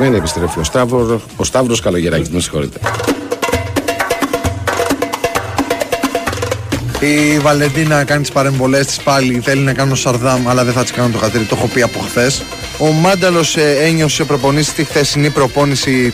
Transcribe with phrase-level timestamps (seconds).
[0.00, 1.22] Μείνετε συντονισμένοι, επιστρέφει ο Σταύρος.
[1.36, 2.78] Ο Σταύρος Καλογεράκης, με συγχωρείτε.
[7.00, 9.40] Η Βαλεντίνα κάνει τις παρεμβολές της πάλι.
[9.40, 11.44] Θέλει να κάνω Σαρδάμ, αλλά δεν θα τι κάνω το χατήρι.
[11.44, 12.42] Το έχω πει από χθες.
[12.78, 16.12] Ο Μάνταλος ε, ένιωσε προπονήσει τη χθεσινή προπόνηση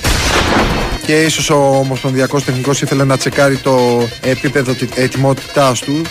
[1.06, 6.02] και ίσως ο Ομοσπονδιακός Τεχνικός ήθελε να τσεκάρει το επίπεδο ετοιμότητάς του.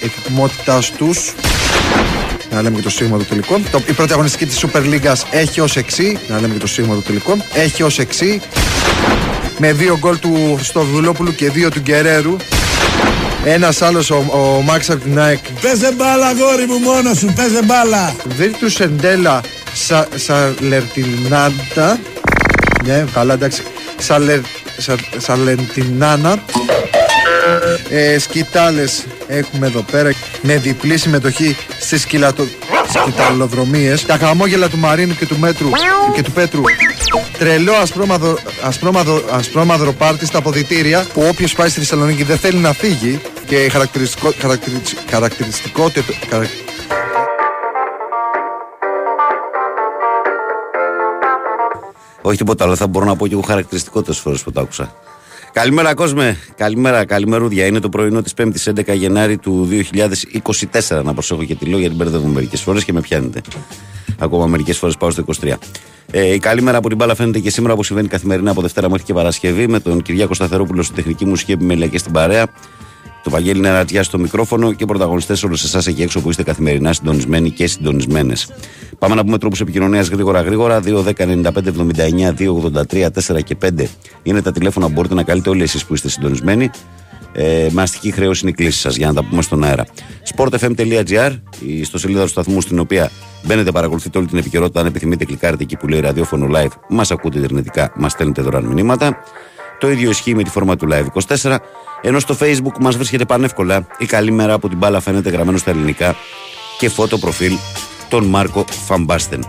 [0.00, 1.34] Ετοιμότητάς τους.
[2.50, 3.62] Να λέμε και το σίγμα των τελικών.
[3.70, 6.18] Το, η πρώτη αγωνιστική της Super League έχει ως εξή.
[6.28, 7.42] Να λέμε και το σίγμα των τελικών.
[7.54, 8.40] Έχει ως εξή.
[9.58, 12.36] Με δύο γκολ του Στοβουλόπουλου και δύο του Γκερέρου.
[13.44, 15.38] Ένας άλλος ο, ο Μάξ από την ΑΕΚ.
[15.62, 18.14] Παίζε μπάλα, γόρι μου μόνος σου, παίζε μπάλα.
[18.36, 19.40] Βίρτους Σεντέλα
[20.16, 21.98] Σαλερτινάντα.
[22.84, 23.62] Ναι, καλά, εντάξει.
[23.98, 24.40] Σαλερ,
[25.16, 26.42] Σαλερτινάνα.
[27.88, 30.12] Ε, σκητάλες έχουμε εδώ πέρα
[30.42, 32.44] με διπλή συμμετοχή στις σκυλατο...
[33.00, 35.68] σκηταλοδρομίες τα χαμόγελα του Μαρίνου και του, μέτρου,
[36.14, 36.62] και του Πέτρου.
[37.38, 42.72] Τρελό ασπρόμαδρο, ασπρόμαδρο, ασπρόμαδρο πάρτι στα αποδητήρια που όποιος πάει στη Θεσσαλονίκη δεν θέλει να
[42.72, 43.20] φύγει.
[43.46, 44.32] Και η χαρακτηριστικό,
[45.10, 46.46] χαρακτηριστικότητα
[52.22, 54.92] Όχι τίποτα άλλο, θα μπορώ να πω και εγώ χαρακτηριστικότερε φορές που το άκουσα.
[55.58, 56.36] Καλημέρα, κόσμε.
[56.56, 57.66] Καλημέρα, καλημερούδια.
[57.66, 59.68] Είναι το πρωινό της 5η 11 Γενάρη του
[60.88, 61.02] 2024.
[61.04, 63.40] Να προσέχω και τη λόγια, γιατί μπερδεύω μερικές φορές και με πιάνετε.
[64.18, 65.52] Ακόμα μερικές φορές πάω στο 23.
[66.10, 68.90] Ε, η καλή μέρα από την μπάλα φαίνεται και σήμερα, όπως συμβαίνει καθημερινά από Δευτέρα
[68.90, 72.46] μέχρι και Παρασκευή, με τον Κυριάκο Σταθερόπουλο στη τεχνική μουσική επιμέλεια και στην παρέα.
[73.28, 77.50] Το Βαγγέλη Νερατζιά στο μικρόφωνο και πρωταγωνιστές όλους εσάς εκεί έξω που είστε καθημερινά συντονισμένοι
[77.50, 78.52] και συντονισμένες.
[78.98, 80.80] Πάμε να πούμε τρόπους επικοινωνίας γρήγορα γρήγορα.
[80.80, 83.86] 2, 10, 95, 79, 2, 83, 4 και 5
[84.22, 86.70] είναι τα τηλέφωνα που μπορείτε να καλείτε όλοι εσείς που είστε συντονισμένοι.
[87.32, 89.86] Ε, με αστική χρέωση είναι η κλίση σας για να τα πούμε στον αέρα.
[90.36, 93.10] sportfm.gr, η ιστοσελίδα του σταθμού στην οποία
[93.44, 94.80] μπαίνετε, παρακολουθείτε όλη την επικαιρότητα.
[94.80, 99.22] Αν επιθυμείτε, κλικάρετε εκεί που λέει ραδιόφωνο live, μας ακούτε ιντερνετικά, μας στέλνετε δωρεάν μηνύματα.
[99.78, 101.06] Το ίδιο ισχύει με τη φόρμα του Live
[101.42, 101.56] 24.
[102.00, 105.70] Ενώ στο Facebook μας βρίσκεται πανεύκολα η καλή μέρα από την μπάλα φαίνεται γραμμένο στα
[105.70, 106.16] ελληνικά
[106.78, 107.52] και φώτο προφίλ
[108.08, 109.44] τον Μάρκο Φαμπάστεν.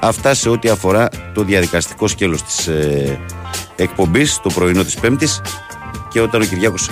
[0.00, 3.20] Αυτά σε ό,τι αφορά το διαδικαστικό σκέλος της ε,
[3.76, 5.40] εκπομπής, το πρωινό της Πέμπτης.
[6.10, 6.90] Και όταν ο Κυριάκος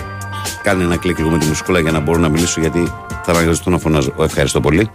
[0.63, 2.93] κάνει ένα κλικ λίγο με τη μουσικούλα για να μπορώ να μιλήσω, γιατί
[3.25, 4.15] θα αναγκαστώ να φωνάζω.
[4.21, 4.91] Ευχαριστώ πολύ.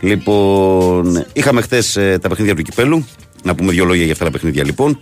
[0.00, 3.06] Λοιπόν, είχαμε χθες ε, τα παιχνίδια του κυπέλου.
[3.42, 4.98] Να πούμε δύο λόγια για αυτά τα παιχνίδια λοιπόν.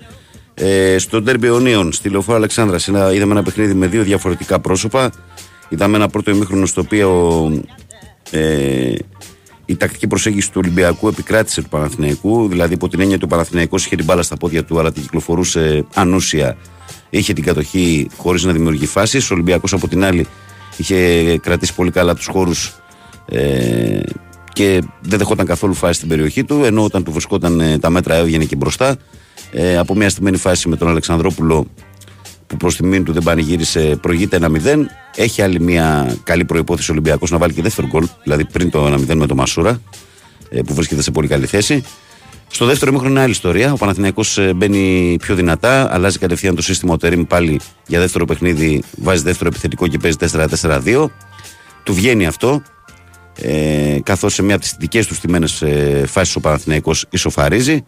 [0.58, 5.12] Ε, στο Ντέρμπι Ονίων, στη Λεωφόρα Αλεξάνδρας, είδαμε ένα παιχνίδι με δύο διαφορετικά πρόσωπα.
[5.68, 7.62] Είδαμε ένα πρώτο ημίχρονο στο οποίο
[8.30, 8.94] ε,
[9.66, 12.48] η τακτική προσέγγιση του Ολυμπιακού επικράτησε του Παναθηναϊκού.
[12.48, 15.02] Δηλαδή, υπό την έννοια ότι ο Παναθηναϊκός είχε την μπάλα στα πόδια του, αλλά την
[15.02, 16.56] κυκλοφορούσε ανούσια.
[17.10, 19.30] Είχε την κατοχή χωρίς να δημιουργεί φάσεις.
[19.30, 20.26] Ο Ολυμπιακός, από την άλλη,
[20.76, 22.74] είχε κρατήσει πολύ καλά τους χώρους
[23.28, 24.00] ε,
[24.52, 26.64] και δεν δεχόταν καθόλου φάση στην περιοχή του.
[26.64, 28.96] Ενώ όταν του βρισκόταν ε, τα μέτρα έβγαινε και μπροστά
[29.52, 31.66] ε, από μια στημένη φάση με τον Αλεξανδρόπουλο
[32.46, 34.48] που προς τιμήν του δεν πανηγύρισε, προηγείται 1-0.
[35.16, 38.94] Έχει άλλη μια καλή προπόθεση ο Ολυμπιακός να βάλει και δεύτερο γκολ, δηλαδή πριν το
[38.94, 39.80] 1-0 με τον Μασούρα,
[40.48, 41.84] ε, που βρίσκεται σε πολύ καλή θέση.
[42.50, 43.72] Στο δεύτερο ημίχρονο είναι άλλη ιστορία.
[43.72, 46.92] Ο Παναθηναϊκός ε, μπαίνει πιο δυνατά, αλλάζει κατευθείαν το σύστημα.
[46.92, 50.16] Ο Τερήμ πάλι για δεύτερο παιχνίδι βάζει δεύτερο επιθετικό και παίζει
[50.62, 51.06] 4-4-2.
[51.82, 52.62] Του βγαίνει αυτό.
[53.40, 57.84] Ε, καθώς σε μια από τις δικές του τιμένε ε, φάσεις ο Παναθηναϊκός ισοφαρίζει.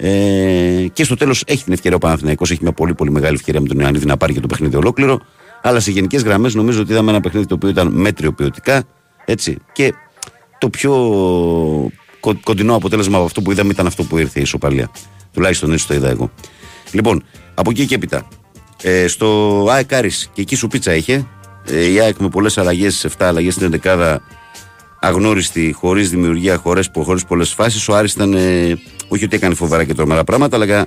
[0.00, 3.60] Ε, και στο τέλος έχει την ευκαιρία ο Παναθηναϊκός, έχει μια πολύ πολύ μεγάλη ευκαιρία
[3.60, 5.20] με τον Ιωαννίδη να πάρει και το παιχνίδι ολόκληρο.
[5.62, 8.84] Αλλά σε γενικές γραμμές νομίζω ότι είδαμε ένα παιχνίδι το οποίο ήταν μέτριο ποιοτικά.
[9.24, 9.56] Έτσι.
[9.72, 9.92] Και
[10.58, 10.92] το πιο
[12.44, 14.90] κοντινό αποτέλεσμα από αυτό που είδαμε ήταν αυτό που ήρθε η ισοπαλία.
[15.32, 16.30] Τουλάχιστον έτσι το είδα εγώ.
[16.92, 18.28] Λοιπόν, από εκεί και έπειτα.
[18.82, 21.26] Ε, στο ΑΕΚ Άρης, και εκεί σου πίτσα είχε.
[21.64, 24.18] Ε, η ΑΕΚ με πολλές αλλαγές, 7 αλλαγές στην 11
[25.00, 27.88] αγνώριστη, χωρίς δημιουργία, χωρίς πολλές φάσεις.
[27.88, 28.78] Ο Άρης ήταν ε,
[29.08, 30.86] όχι ότι έκανε φοβερά και τρομερά πράγματα, αλλά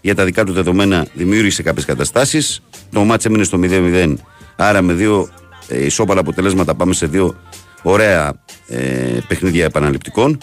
[0.00, 2.60] για τα δικά του δεδομένα δημιούργησε κάποιες καταστάσεις.
[2.92, 4.14] Το μάτς έμεινε στο 0-0.
[4.56, 5.28] Άρα με δύο
[5.68, 7.34] ε, ισόπαλα αποτελέσματα πάμε σε δύο
[7.82, 8.32] ωραία
[8.68, 10.38] ε, παιχνίδια επαναληπτικών.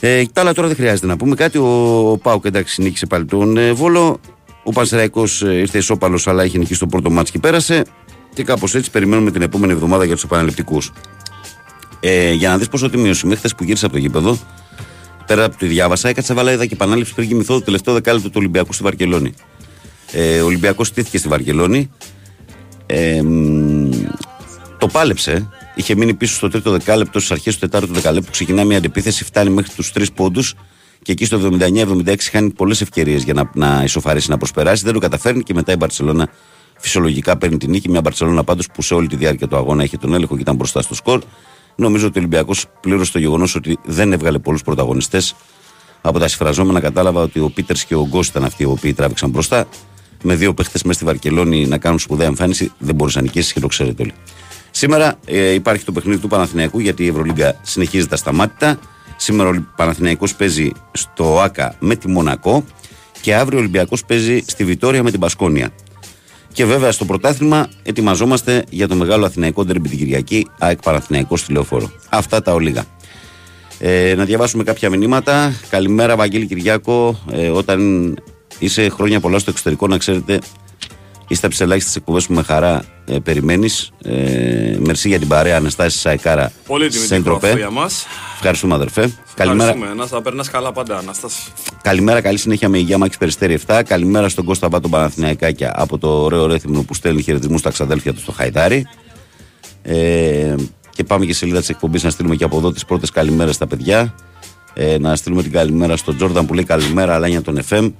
[0.00, 1.58] Ε, τα άλλα τώρα δεν χρειάζεται να πούμε κάτι.
[1.58, 4.20] Ο, ο Πάουκ εντάξει νίκησε πάλι τον ε, Βόλο.
[4.64, 7.84] Ο Πανσεραϊκός ε, ήρθε ισόπαλος, αλλά είχε νικήσει το πρώτο μάτς και πέρασε.
[8.34, 10.92] Και κάπως έτσι περιμένουμε την επόμενη εβδομάδα για τους επαναληπτικούς.
[12.04, 14.38] Ε, για να δεις πόσο τιμή ο χθες που γύρισε από το γήπεδο,
[15.26, 18.34] πέρα από τη διάβασα, έκατσα βάλα είδα και επανάληψη πριν κοιμηθώ το τελευταίο δεκάλεπτο του
[18.38, 19.34] Ολυμπιακού στη Βαρκελόνη.
[20.12, 21.90] Ε, ο Ολυμπιακός στήθηκε στη Βαρκελόνη.
[22.86, 23.22] Ε,
[24.78, 25.48] το πάλεψε.
[25.74, 28.30] Είχε μείνει πίσω στο τρίτο δεκάλεπτο, στις αρχές του τετάρτου δεκαλέπτου.
[28.30, 30.54] Ξεκινά μια αντεπίθεση, φτάνει μέχρι τους τρεις πόντους
[31.02, 34.84] και εκεί στο 79-76 χάνει πολλές ευκαιρίες για να, να ισοφαρίσει, να προσπεράσει.
[34.84, 36.28] Δεν το καταφέρνει και μετά η Μπαρσελόνα
[36.78, 37.88] φυσιολογικά παίρνει την νίκη.
[37.88, 40.56] Μια Μπαρσελόνα πάντως που σε όλη τη διάρκεια του αγώνα είχε τον έλεγχο και ήταν
[40.56, 41.22] μπροστά στο σκορ.
[41.74, 45.34] Νομίζω ότι ο Ολυμπιακός πλήρωσε το γεγονός ότι δεν έβγαλε πολλούς πρωταγωνιστές
[46.02, 49.30] Από τα συμφραζόμενα κατάλαβα ότι ο Πίτερς και ο Γκος ήταν αυτοί οι οποίοι τράβηξαν
[49.30, 49.66] μπροστά.
[50.22, 53.60] Με δύο παίχτες μέσα στη Βαρκελόνη να κάνουν σπουδαία εμφάνιση, δεν μπορούσε να νικήσεις και
[53.60, 54.12] το ξέρετε όλοι.
[54.70, 58.78] Σήμερα ε, υπάρχει το παιχνίδι του Παναθηναϊκού γιατί η Ευρωλίγκα συνεχίζεται ασταμάτητα.
[59.16, 62.64] Σήμερα ο Παναθηναϊκός παίζει στο ΆΚΑ με τη Μονακό
[63.20, 65.70] και αύριο ο Ολυμπιακός παίζει στη Βιτόρια με την Πασκόνια.
[66.52, 71.52] Και βέβαια στο πρωτάθλημα ετοιμαζόμαστε για το μεγάλο Αθηναϊκό Ντερμπι την Κυριακή, ΑΕΚ Παναθηναϊκός στη
[71.52, 71.90] Λεωφόρο.
[72.08, 72.84] Αυτά τα ολίγα.
[73.78, 75.52] Ε, να διαβάσουμε κάποια μηνύματα.
[75.68, 77.18] Καλημέρα, Βαγγέλη Κυριάκο.
[77.32, 78.14] Ε, όταν
[78.58, 80.38] είσαι χρόνια πολλά στο εξωτερικό, να ξέρετε,
[81.32, 83.90] είστε από τις ελάχιστες εκπομπές που με χαρά ε, περιμένεις.
[84.04, 86.52] Ε, μερσή για την παρέα, Αναστάση Σαϊκάρα.
[86.66, 87.22] Πολύ τιμή
[87.56, 88.06] για μας.
[88.34, 89.12] Ευχαριστούμε, αδερφέ.
[89.34, 89.74] Καλημέρα.
[89.96, 91.52] Να θα περνάς καλά πάντα, Αναστάση.
[91.82, 93.82] Καλημέρα, καλή συνέχεια με υγεία Μάκης Περιστέρη 7.
[93.86, 98.20] Καλημέρα στον Κώστα Βάτο Παναθηναϊκάκια από το ωραίο Ρέθυμνο που στέλνει χαιρετισμού στα ξαδέλφια του
[98.20, 98.86] στο Χαϊδάρι.
[99.82, 100.54] Ε,
[100.90, 103.66] και πάμε και σελίδα της εκπομπής να στείλουμε και από εδώ τις πρώτες καλημέρες στα
[103.66, 104.14] παιδιά.
[104.74, 107.92] Ε, να στείλουμε την καλημέρα στον Τζόρνταν που λέει καλημέρα, αλλά για τον FM.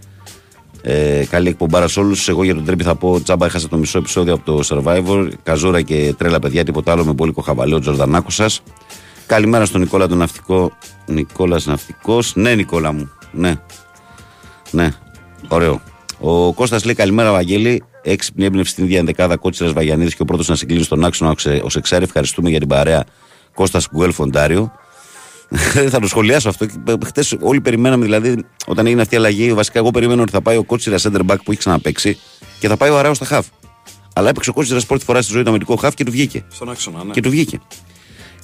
[0.83, 2.29] Ε, καλή εκπομπάρα σε όλους.
[2.29, 3.47] Εγώ για τον Τρέμπι θα πω τζάμπα.
[3.47, 5.29] Έχασα το μισό επεισόδιο από το Survivor.
[5.43, 8.63] Καζόρα και τρέλα παιδιά, τίποτα άλλο με πολύ κοχαβαλέο Τζορδανάκο σας.
[9.27, 10.73] Καλημέρα στον Νικόλα τον Ναυτικό.
[11.07, 12.35] Νικόλας Ναυτικός.
[12.35, 13.11] Ναι, Νικόλα μου.
[13.33, 13.55] Ναι.
[14.71, 14.91] Ναι.
[15.49, 15.81] Ωραίο.
[16.21, 17.83] Ο Κώστας λέει καλημέρα, Βαγγέλη.
[18.03, 21.31] Έξυπνη έμπνευση στην ίδια ενδεκάδα Κότσιρα Βαγιανίδης και ο πρώτος να συγκλίνει στον άξονα
[21.63, 22.05] ω εξάρι.
[22.05, 23.05] Ευχαριστούμε για την παρέα
[23.55, 24.73] Κώστας Γκουέλ Φοντάριο.
[25.93, 26.67] θα το σχολιάσω αυτό.
[27.05, 30.57] Χθε όλοι περιμέναμε, δηλαδή, όταν έγινε αυτή η αλλαγή, βασικά εγώ περίμενα ότι θα πάει
[30.57, 32.19] ο Κότσιρα center back που έχει ξαναπέξει
[32.59, 33.47] και θα πάει ο Αράος στα χαφ.
[34.15, 36.45] Αλλά έπαιξε ο Κότσιρας πρώτη φορά στη ζωή του αμυντικό χαφ και του βγήκε.
[36.53, 37.13] Στον άξονα, ναι.
[37.13, 37.61] Και του βγήκε.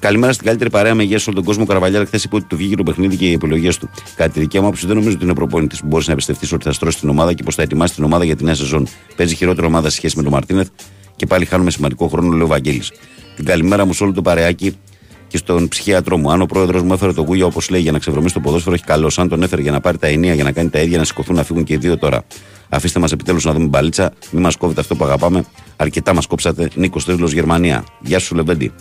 [0.01, 1.67] Καλημέρα στην καλύτερη παρέα με υγεία σε όλο τον κόσμο.
[1.67, 3.91] Καραβαλιά χθες είπε ότι του βγήκε το παιχνίδι και οι επιλογές του.
[4.17, 6.65] Κατά τη δικιά μου άποψη, δεν νομίζω ότι είναι προπονητής που μπορεί να εμπιστευτείς ότι
[6.65, 8.89] θα στρώσει την ομάδα και πως θα ετοιμάσει την ομάδα για τη νέα σεζόν.
[9.17, 10.69] Παίζει χειρότερη ομάδα σε σχέση με τον Μαρτίνεθ
[11.17, 12.93] και πάλι χάνουμε σημαντικό χρόνο, λέει ο Βαγγέλης.
[13.37, 14.77] Την καλημέρα μου σε όλο το παρεάκι
[15.29, 16.31] και στον ψυχίατρό μου.
[16.31, 18.85] Αν ο πρόεδρος μου έφερε το γούγια όπως λέει για να ξεβρωμίσει το ποδόσφαιρο, έχει
[18.85, 19.11] καλό.
[19.17, 21.37] Αν τον έφερε για να πάρει τα ενία, για να κάνει τα ίδια, να σηκωθούν
[21.37, 22.25] να φύγουν και οι δύο τώρα.
[22.69, 25.45] Αφήστε μας επιτέλους να δούμε μπαλίτσα, μην μας κόβετε αυτό που αγαπάμε.
[25.77, 26.71] Αρκετά μας κόψατε.
[26.75, 27.85] Νίκος Τρίλο Γερμανία.
[28.01, 28.73] Γεια σου, Λεβέντι.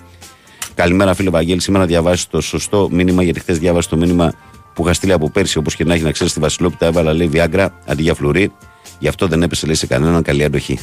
[0.74, 1.62] Καλημέρα, φίλε Βαγγέλη.
[1.62, 4.34] Σήμερα να διαβάσει το σωστό μήνυμα, γιατί χθες διάβασε το μήνυμα
[4.74, 7.28] που είχα στείλει από πέρσι, όπως και να έχει να ξέρεις στη Βασιλόπιτα, έβαλα λέει
[7.28, 8.52] Βιάγκρα αντί για φλουρί.
[9.00, 10.80] Γι' αυτό δεν έπεσε λέει σε κανέναν καλή αντοχή.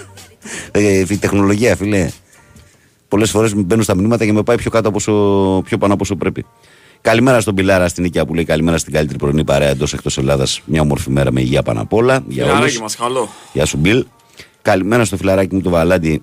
[0.70, 2.10] ε, η τεχνολογία, φίλε.
[3.10, 5.12] Πολλές φορές μπαίνουν στα μηνύματα και με πάει πιο, κάτω από όσο,
[5.64, 6.44] πιο πάνω από όσο πρέπει.
[7.00, 10.60] Καλημέρα στον Πιλάρα στην οικιά που λέει καλημέρα στην καλύτερη πρωινή παρέα εντός εκτός Ελλάδας.
[10.64, 12.24] Μια όμορφη μέρα με υγεία πάνω απ' όλα.
[12.28, 12.80] Για όλους.
[13.52, 14.04] Γεια σου, Μπιλ.
[14.62, 16.22] Καλημέρα στο φιλαράκι μου το Βαλάντι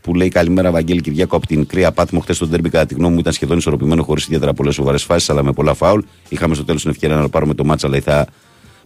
[0.00, 2.20] που λέει Καλημέρα, Βαγγέλη Κυριακό από την Κρύα Πάτμο.
[2.20, 5.30] Χθες το τέρμπι, κατά τη γνώμη μου, ήταν σχεδόν ισορροπημένο, χωρίς ιδιαίτερα πολλές σοβαρές φάσεις,
[5.30, 6.00] αλλά με πολλά φάουλ.
[6.28, 8.26] Είχαμε στο τέλος την ευκαιρία να πάρουμε το μάτσα, αλλά η θα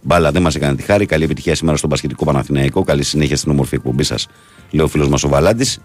[0.03, 1.07] μπάλα δεν μας έκανε τη χάρη.
[1.07, 2.83] Καλή επιτυχία σήμερα στον Πασχετικό Παναθηναϊκό.
[2.83, 4.27] Καλή συνέχεια στην όμορφη εκπομπή σας,
[4.71, 5.79] λέει ο φίλος μας ο Βαλάντης.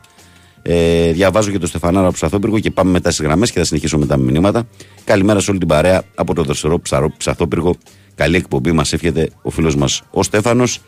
[0.67, 3.97] Ε, διαβάζω και το Στεφανάρα από Ψαθόπυργο και πάμε μετά στις γραμμές και θα συνεχίσω
[3.97, 4.67] μετά με μηνύματα.
[5.03, 6.81] Καλημέρα σε όλη την παρέα από το δροσερό
[7.17, 7.75] Ψαθόπυργο.
[8.15, 10.81] Καλή εκπομπή μας εύχεται ο φίλος μας ο Στέφανος.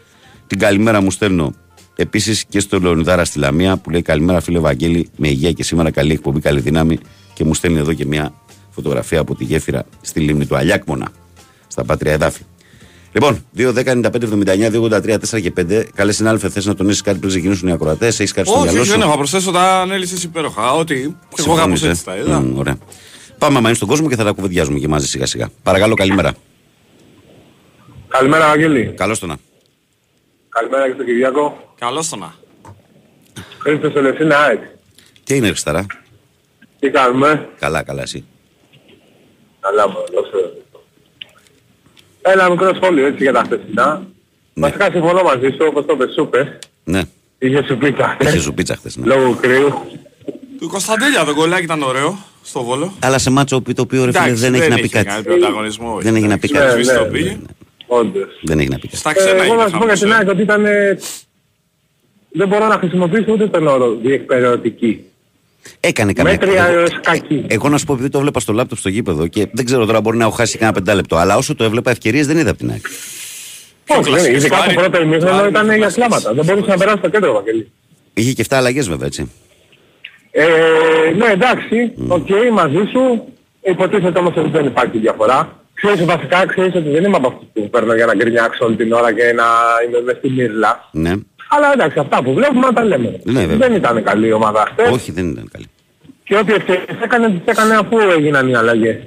[0.47, 1.53] Την καλημέρα μου στέλνω
[1.95, 5.91] επίσης και στο Λεωνιδάρα στη Λαμία που λέει Καλημέρα φίλε Βαγγέλη με υγεία και σήμερα
[5.91, 6.97] καλή εκπομπή, καλή δύναμη.
[7.33, 8.33] Και μου στέλνει εδώ και μια
[8.69, 11.09] φωτογραφία από τη γέφυρα στη λίμνη του Αλιάκμονα
[11.68, 12.41] στα Πάτρια Εδάφη.
[13.17, 15.83] Λοιπόν, 2-10-95-79-283-4 και 5.
[15.95, 18.19] Καλές συνάδελφε, θες να τονίσεις κάτι πριν ξεκινήσουν οι ακροατές.
[18.19, 20.73] Έχεις κάτι στο μυαλό σου; Όχι, δεν έχω προσθέσω τα ανέλησες υπέροχα.
[20.73, 22.42] Ότι εγώ κάπως έτσι τα είδα.
[22.42, 22.77] Mm, ωραία.
[23.37, 25.49] Πάμε μαζί στον κόσμο και θα τα κουβεντιάζουμε και μαζί σιγά σιγά.
[25.63, 26.33] Παρακαλώ, καλημέρα.
[28.07, 28.94] Καλημέρα, Αγγέλη.
[28.97, 29.37] Καλώς το να.
[30.49, 31.73] Καλημέρα και στον Κυριακό.
[31.80, 32.33] Καλώς το να.
[33.59, 34.61] Χρήστος Ελευθύνα ΑΕΚ.
[35.23, 35.85] Τι είναι, Χρισταρά.
[36.80, 38.25] Τι κάνουμε; Καλά, καλά, εσύ.
[39.59, 40.46] Καλά, μου, δώσε.
[42.31, 44.07] Ένα μικρό σχόλιο έτσι για τα χθεσινά.
[44.53, 44.67] Ναι.
[44.67, 46.29] Βασικά συμφωνώ μαζί σου, όπως το πες, σου
[46.83, 47.01] Ναι.
[47.37, 48.17] Είχε σου πίτσα.
[48.21, 49.05] Είχε σου πίτσα χθες, ναι.
[49.05, 49.73] Λόγω κρύου.
[50.59, 52.93] Του Κωνσταντέλια το κολλάκι ήταν ωραίο στο Βόλο.
[52.99, 55.09] Αλλά σε μάτσο το οποίο ρε φίλε δεν έχει να πει κάτι.
[56.01, 57.39] Δεν έχει να πει κάτι.
[57.87, 58.39] Όντως.
[58.41, 58.97] Δεν έχει να πει κάτι.
[58.97, 60.63] Στα ξένα Εγώ να σου πω για την ΑΕΚ ότι ήταν...
[62.31, 65.06] Δεν μπορώ να χρησιμοποιήσω ούτε τον όρο διεκπεραιωτική.
[65.80, 67.45] Έκανε καμία Μέτρια έως κακή.
[67.47, 70.02] Εγώ να σου πω επειδή το έβλεπα στο λάπτοπ στο γήπεδο και δεν ξέρω τώρα
[70.02, 71.16] μπορεί να έχω χάσει κανένα πεντάλεπτο.
[71.16, 72.86] Αλλά όσο το έβλεπα ευκαιρίες δεν είδα από την ΑΕΚ.
[73.88, 74.38] Όχι, δεν είναι.
[74.38, 76.33] Ειδικά το πρώτο ημίχρονο ήταν για κλάματα.
[76.33, 77.71] Δεν μπορούσε να περάσει το κέντρο, Βαγγελή.
[78.14, 79.31] Είχε και 7 αλλαγές βέβαια έτσι.
[80.31, 80.45] Ε,
[81.18, 83.24] ναι, εντάξει, οκ, μαζί σου.
[83.62, 85.62] Υποτίθεται όμως ότι δεν υπάρχει διαφορά.
[85.74, 88.92] Ξέρεις βασικά, ξέρεις ότι δεν είμαι από αυτούς που παίρνω για να γκρινιάξω όλη την
[88.94, 89.44] ώρα και να
[89.88, 90.90] είμαι μες στη μύρλα.
[90.92, 91.14] Ναι.
[91.49, 93.19] Αλλά εντάξει, αυτά που βλέπουμε να τα λέμε.
[93.23, 93.57] Ναι, βέβαια.
[93.57, 94.92] δεν ήταν καλή η ομάδα χθες.
[94.92, 95.66] Όχι, δεν ήταν καλή.
[96.23, 98.97] Και ό,τι ευκαιρίες έκανε, τις έκανε αφού έγιναν οι αλλαγές.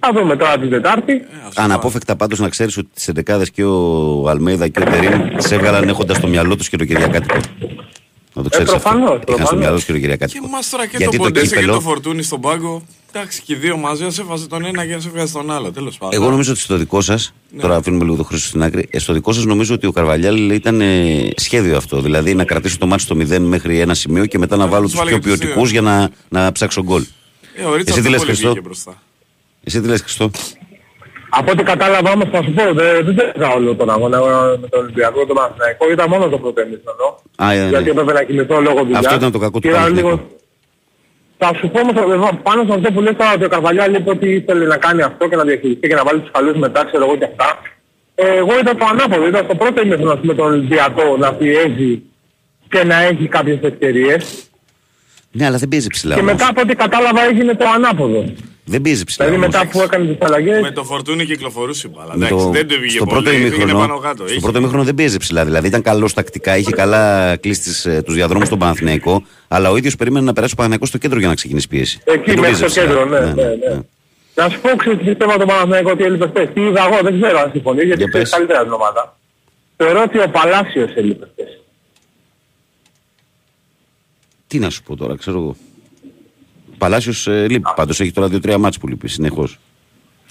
[0.00, 1.22] Θα δούμε τώρα την Τετάρτη.
[1.56, 5.88] Αναπόφευκτα πάντως να ξέρεις ότι τις 11 και ο Αλμέιδα και ο Τερίμ τις έβγαλαν
[5.88, 7.38] έχοντας στο μυαλό τους και το Κυριακάτικο.
[8.42, 8.88] Να το ξέρεις αυτό.
[8.88, 9.60] προφανώς, Είχαν στο προφανώς.
[9.60, 10.44] μυαλό σου κύριο Κυριακάτικο.
[10.44, 12.82] Και μας τώρα και Γιατί το Ποντέσε και κύπελο- το Φορτούνι στον πάγκο.
[13.12, 15.72] Εντάξει, και οι δύο μαζί, ας έβαζε τον ένα και ας έβγαζε τον άλλο.
[15.72, 16.20] Τέλος πάντων.
[16.22, 19.12] Εγώ νομίζω ότι στο δικό σας, τώρα αφήνουμε λίγο το Χρήστο στην άκρη, ε, στο
[19.12, 22.00] δικό σας νομίζω ότι ο Καρβαλιάλ ήταν ε, σχέδιο αυτό.
[22.00, 24.90] Δηλαδή να κρατήσω το μάτι στο 0 μέχρι ένα σημείο και μετά να βάλω τους
[24.90, 25.80] τους βάλει πιο και τους ποιοτικούς δύο.
[25.82, 25.90] για
[26.28, 27.04] να, να ψάξω γκολ.
[27.54, 29.02] Ε, ο Ρίτσαρτ Εσύ τι λες, πολύ Χριστό; βγήκε μπροστά.
[29.64, 30.30] Εσύ τι λες, Χριστό;
[31.38, 34.68] Από ό,τι κατάλαβα όμως θα σου πω, δεν, δεν τέλειωσα όλο τον αγώνα εγώ με
[34.68, 37.06] τον Ολυμπιακό, τον Παναθηναϊκό, ήταν μόνο το πρώτο ημίχρονο.
[37.36, 37.68] Α, ε, ναι.
[37.68, 39.04] Γιατί έπρεπε να κινηθώ λόγω δουλειάς.
[39.04, 40.20] Αυτό ήταν το κακό του Και είδα Παναθηναϊκού.
[41.42, 44.10] Θα σου πω όμως ε, πάνω σε αυτό που λες τώρα ότι ο Καρβαλιάλ είπε
[44.10, 47.04] ότι ήθελε να κάνει αυτό και να διαχειριστεί και να βάλει τους καλούς μετά, ξέρω
[47.04, 47.58] εγώ και αυτά.
[48.14, 52.02] Ε, εγώ ήταν το ανάποδο, ήταν στο πρώτο ημίχρονο με τον Ολυμπιακό να πιέζει
[52.68, 54.50] και να έχει κάποιες ευκαιρίες.
[55.32, 56.14] Ναι, αλλά δεν πιέζει ψηλά.
[56.14, 56.32] Και όμως.
[56.32, 58.24] μετά από ό,τι κατάλαβα έγινε το ανάποδο.
[58.70, 59.26] Δεν πιέζει ψηλά.
[59.26, 59.56] Δηλαδή όμως.
[59.56, 60.60] μετά που έκανε τις αλλαγές...
[60.60, 62.16] Με το Φορτούνι κυκλοφορούσε η μπάλα.
[62.16, 63.22] Με Εντάξει, το- δεν το βγήκε στο πολύ.
[63.22, 64.22] πρώτο πήγαινε ημίχρονο, πάνω κάτω.
[64.22, 65.44] στο Είχε- πρώτο ημίχρονο δεν πιέζει ψηλά.
[65.44, 70.24] Δηλαδή ήταν καλός τακτικά, είχε καλά κλείσει τους διαδρόμους στον Παναθηναϊκό, αλλά ο ίδιος περίμενε
[70.26, 72.00] να περάσει ο Παναθηναϊκός στο κέντρο για να ξεκινήσει πίεση.
[72.04, 72.84] Εκεί Δεν το μέχρι πιέζει στο ψηλά.
[72.86, 73.80] κέντρο, ναι, ναι, ναι.
[74.34, 76.48] Να σου πω ξέρεις τι πιστεύω τον Παναθηναϊκό ότι έλειπε χθες.
[76.54, 78.38] Τι είδα εγώ, δεν ξέρω αν συμφωνείς, γιατί Για ξέρεις πες.
[78.38, 79.16] καλύτερα την ομάδα.
[79.76, 81.60] Θεωρώ ότι ο Παλάσιος έλειπε χθες.
[84.46, 85.56] Τι να σου πω τώρα, ξέρω εγώ.
[86.80, 87.68] Παλάσιος ε, λείπει.
[87.76, 89.58] Πάντως έχει τώρα 2-3 μάτς που λείπει συνεχώς.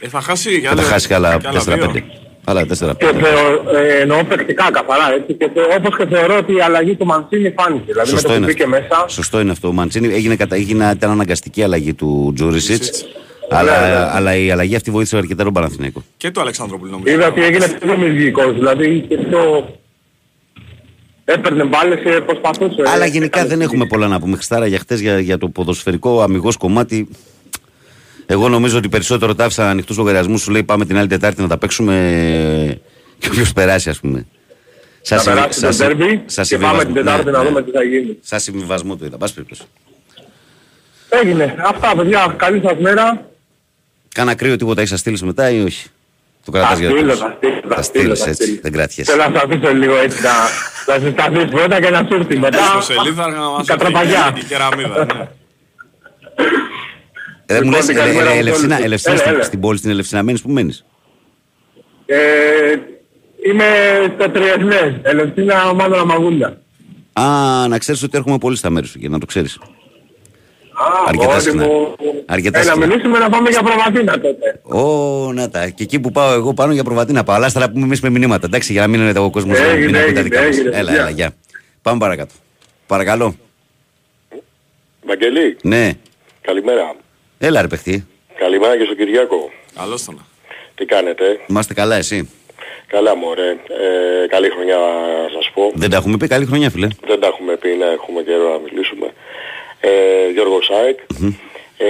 [0.02, 1.92] Ε, θα χάσει Θα τα χάσει και άλλα κι άλλα 4-5.
[1.92, 2.04] δύο.
[2.44, 2.68] Άλλα 4-5.
[2.98, 5.34] Και θεω, ε, εννοώ παικτικά καθαρά έτσι.
[5.34, 7.84] Και θε, όπως και θεωρώ ότι η αλλαγή του Μαντσίνη φάνηκε.
[7.92, 8.96] Δηλαδή Σωστό με το είναι, που μπήκε αυτό.
[8.96, 9.06] μέσα.
[9.10, 9.68] Σωστό είναι αυτό.
[9.68, 10.56] Ο Μαντσίνη έγινε, κατα...
[10.56, 13.06] έγινε ήταν αναγκαστική αλλαγή του Τζούρισιτς.
[13.50, 14.10] Αλλά, Ναι, ναι.
[14.14, 16.04] αλλά η αλλαγή αυτή βοήθησε αρκετά τον Παναθηναϊκό.
[16.18, 17.14] Και του Αλεξανδρόπουλου νομίζω.
[17.16, 18.54] Είδα ότι έγινε πιο δημιουργικός.
[18.54, 19.70] Δηλαδή και πιο...
[21.34, 22.84] Έπαιρνε μπάλες και προσπαθούσε.
[22.88, 24.36] Αλλά Ε, γενικά έκανε δεν έχουμε τη- πολλά να πούμε.
[24.36, 27.08] Χριστάρα για χτες για, για το ποδοσφαιρικό αμυγός κομμάτι.
[28.26, 30.42] Εγώ νομίζω ότι περισσότερο τα άφησα ανοιχτούς λογαριασμούς.
[30.42, 32.80] Σου λέει πάμε την άλλη Τετάρτη να τα παίξουμε
[33.18, 34.26] και όποιος περάσει, ας πούμε.
[35.10, 38.18] Να περάσει το ντέρμπι και πάμε την Τετάρτη να δούμε τι θα γίνει.
[38.22, 39.18] Σαν συμβιβασμό το είδα.
[39.18, 39.62] Πας περιπτώσει.
[41.10, 41.56] Έγινε.
[41.66, 42.34] Αυτά παιδιά.
[42.38, 43.28] Καλή σας μέρα.
[44.14, 45.88] Κάνα κρύο τίποτα έχει στείλεις μετά ή όχι;
[46.50, 48.44] Το Θα κρατάς για στείλω, το θα στείλω, Θα θα στείλω, στείλεις θα έτσι.
[48.44, 48.60] στείλω.
[48.62, 49.12] Δεν κρατιέσαι.
[49.12, 52.64] Θέλω να σας αφήσω λίγο έτσι να, να συσταθείς πρώτα και να σου έρθει μετά.
[52.64, 54.34] Στο σελίδα να μας Κατραπαγιά.
[54.42, 55.06] η κεραμίδα.
[55.06, 55.28] ναι.
[57.46, 58.86] Ε, μου Λοιπόν, λες, την ε, καλημέρα ε, από Ελευσίνα, όλους.
[58.86, 59.44] Ελευσίνα, Έλα, στην- έλα.
[59.44, 60.86] στην πόλη στην Ελευσίνα μένεις, που μένεις.
[62.06, 62.18] Ε,
[63.50, 63.66] είμαι
[64.18, 66.58] στο Τριεσμές, Ελευθύνα Μάνδρα Μαγούλια.
[67.14, 67.24] Α,
[67.68, 69.60] να ξέρεις ότι έρχομαι πολύ στα μέρη σου και να το ξέρεις.
[70.82, 71.66] Α, Αρκετά μόνοι συχνά.
[71.66, 71.96] μου.
[72.26, 72.86] Αρκετά Ε, να συχνά.
[72.88, 74.60] μιλήσουμε να πάμε για προβατίνα τότε.
[74.64, 75.70] Ω, να τα.
[75.70, 77.36] Και εκεί που πάω εγώ πάνω για προβατίνα πάω.
[77.36, 78.46] Αλλά άστερα να πούμε εμείς με μηνύματα.
[78.46, 80.58] Εντάξει, για να μην είναι ο κόσμος να Έγινε, μην ακούει τα έγινε, δικά μας.
[80.58, 81.00] έγινε, Έλα, γεια.
[81.02, 81.32] έλα, γεια.
[81.82, 82.34] Πάμε παρακάτω.
[82.88, 83.36] Παρακαλώ.
[85.06, 85.92] Βαγγελή, Ναι.
[86.42, 86.96] καλημέρα.
[87.38, 88.08] Έλα ρε παιχτή.
[88.38, 89.50] Καλημέρα και στον Κυριάκο.
[89.76, 90.26] Καλώς τον.
[90.76, 92.30] Τι κάνετε, Είμαστε καλά εσύ;
[92.88, 93.50] καλά μωρέ.
[93.50, 95.72] Ε, καλή χρονιά να σας πω.
[95.76, 96.28] Δεν τα έχουμε πει.
[96.28, 96.88] Καλή χρονιά φίλε.
[97.08, 99.14] Δεν τα έχουμε πει, να έχουμε καιρό να μιλήσουμε.
[99.80, 99.90] Ε,
[100.34, 101.00] Γιώργος Σάικ.
[101.78, 101.88] Ε,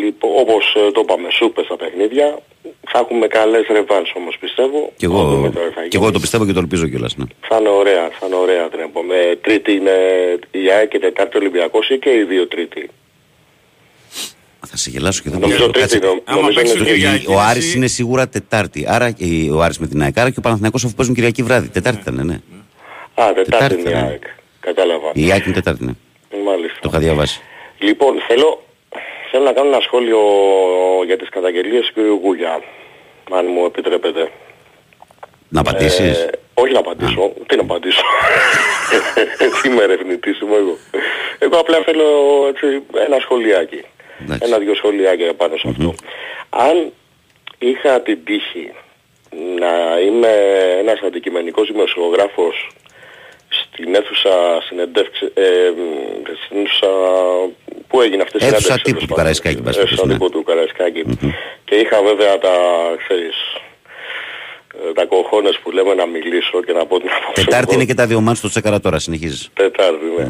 [0.00, 2.38] λοιπόν, όπως ε, το είπαμε, σούπες στα παιχνίδια.
[2.90, 4.92] Θα έχουμε καλές ρεβάνς όμως πιστεύω.
[4.96, 6.12] Και Να εγώ, δούμε τώρα τι θα και εγώ γίνει.
[6.12, 7.16] το πιστεύω και το ελπίζω κιόλας.
[7.16, 7.24] Ναι.
[7.48, 9.36] Θα είναι ωραία, θα είναι ωραία την επόμενη.
[9.36, 9.90] Τρίτη είναι
[10.50, 12.90] η ΑΕΚ και Τετάρτη Ολυμπιακός ή και οι δύο Τρίτη.
[14.66, 15.86] Θα σε γελάσω και δεν Νομίζω Κάτσε.
[15.98, 17.00] Τρίτη, νο- Άμα νομίζω παίξει είναι ο Τρίτη.
[17.00, 18.84] Κυριακή, Ο Άρης εσύ- είναι σίγουρα Τετάρτη.
[18.88, 20.18] Άρα και ο Άρης με την ΑΕΚ.
[20.18, 21.68] Άρα και ο Παναθηναϊκός αφού παίζουν Κυριακή βράδυ.
[21.68, 22.34] Τετάρτη ήταν, ναι.
[22.34, 24.08] Α, Τετάρτη Τετάρτη είναι η θα είναι.
[24.08, 24.22] ΑΕΚ.
[24.64, 25.10] Κατάλαβα.
[25.14, 25.92] Η ΑΕΚ είναι Τετάρτη, ναι.
[26.44, 26.78] Μάλιστα.
[26.80, 27.40] Το είχα διαβάσει.
[27.78, 28.62] Λοιπόν, θέλω,
[29.30, 30.20] θέλω να κάνω ένα σχόλιο
[31.04, 32.22] για τις καταγγελίες του κ.
[32.22, 32.62] Γούλια,
[33.30, 34.30] αν μου επιτρέπετε.
[35.48, 37.32] Να απαντήσεις; Ε, όχι να απαντήσω.
[37.46, 38.02] Τι να απαντήσω;
[39.38, 40.76] Εσύ είμαι ερευνητής, είμαι εγώ.
[41.38, 42.06] Εγώ απλά θέλω
[42.48, 43.84] έτσι, ένα σχολιάκι.
[44.22, 44.48] Εντάξει.
[44.48, 45.94] Ένα-δυο σχολιάκια πάνω σε αυτό.
[46.50, 46.92] Αν
[47.58, 48.72] είχα την τύχη
[49.58, 50.32] να είμαι
[50.78, 52.70] ένας αντικειμενικός δημοσιογράφος
[53.62, 56.88] στην αίθουσα συνεντεύξη, ε, μ, στην αίθουσα
[57.88, 58.92] που έγινε αυτή η Αίθουσα συνέντευξη.
[58.92, 59.16] τύπου τέλος του πάντων.
[59.16, 61.02] Καραϊσκάκη, εν πάση Αίθουσα περιπτώσει, τύπου του Καραϊσκάκη.
[61.64, 62.54] Και είχα βέβαια τα,
[63.02, 63.36] ξέρεις,
[64.88, 67.44] ε, τα κοχώνες που λέμε να μιλήσω και να πω την απόψη μου.
[67.44, 68.98] Τετάρτη είναι και τα δύο μάτς στο τσέκαρα τώρα.
[68.98, 69.50] Συνεχίζεις.
[69.54, 70.24] Τετάρτη, ναι.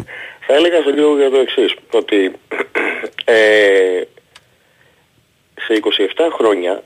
[0.47, 2.33] Θα έλεγα στον κύριο για το εξής, ότι
[3.25, 4.03] ε,
[5.67, 5.81] σε
[6.17, 6.83] 27 χρόνια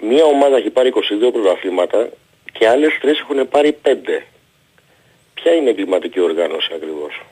[0.00, 0.92] μία ομάδα έχει πάρει
[1.28, 2.08] 22 πρωταθλήματα
[2.52, 4.22] και άλλες τρεις έχουν πάρει 5.
[5.34, 7.22] Ποια είναι η εγκληματική οργάνωση ακριβώς;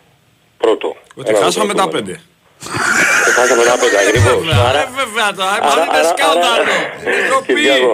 [0.59, 0.97] Πρώτο.
[1.15, 2.07] Ότι Ένα χάσαμε τα δεδομένο.
[2.07, 2.21] πέντε.
[3.29, 4.45] Ε, Χάσαμε τα 5 ακριβώς.
[4.47, 5.51] Βέβαια, Άρα- ε, βέβαια τώρα.
[5.51, 6.55] άρα- Μα είναι άρα- σκάνδαλο.
[6.55, 7.47] άρα- Ντροπή.
[7.55, 7.93] Κυριάκο.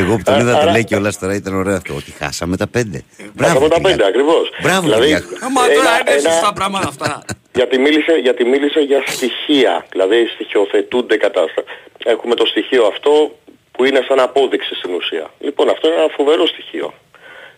[0.00, 1.94] Εγώ που τον είδα το Άρα- λέει κιόλας τώρα ήταν ωραίο αυτό.
[1.94, 3.04] Ότι χάσαμε τα πέντε.
[3.40, 4.04] Χάσαμε τα 5 Κυριάκο.
[4.08, 4.44] ακριβώς.
[4.62, 5.28] Μπράβο, Δηλαδή, Κυριάκο.
[5.46, 7.24] Άμα τώρα ένα- είναι ένα- σωστά πράγματα αυτά.
[7.54, 11.66] Γιατί μίλησε, γιατί μίλησε για στοιχεία, δηλαδή στοιχειοθετούνται κατάσταση.
[12.04, 13.12] Έχουμε το στοιχείο αυτό
[13.78, 15.30] που είναι σαν απόδειξη στην ουσία.
[15.38, 16.94] Λοιπόν, αυτό είναι ένα φοβερό στοιχείο.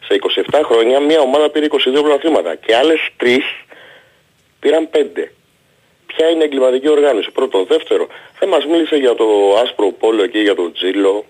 [0.07, 0.19] Σε
[0.51, 3.39] 27 χρόνια μια ομάδα πήρε 22 πρωταθλήματα και άλλες 3
[4.61, 4.97] πήραν 5.
[6.07, 7.31] Ποια είναι η εγκληματική οργάνωση.
[7.31, 8.07] Πρώτο, δεύτερο,
[8.39, 9.27] δεν μας μίλησε για το
[9.63, 11.25] άσπρο πόλο εκεί, για το τζίλο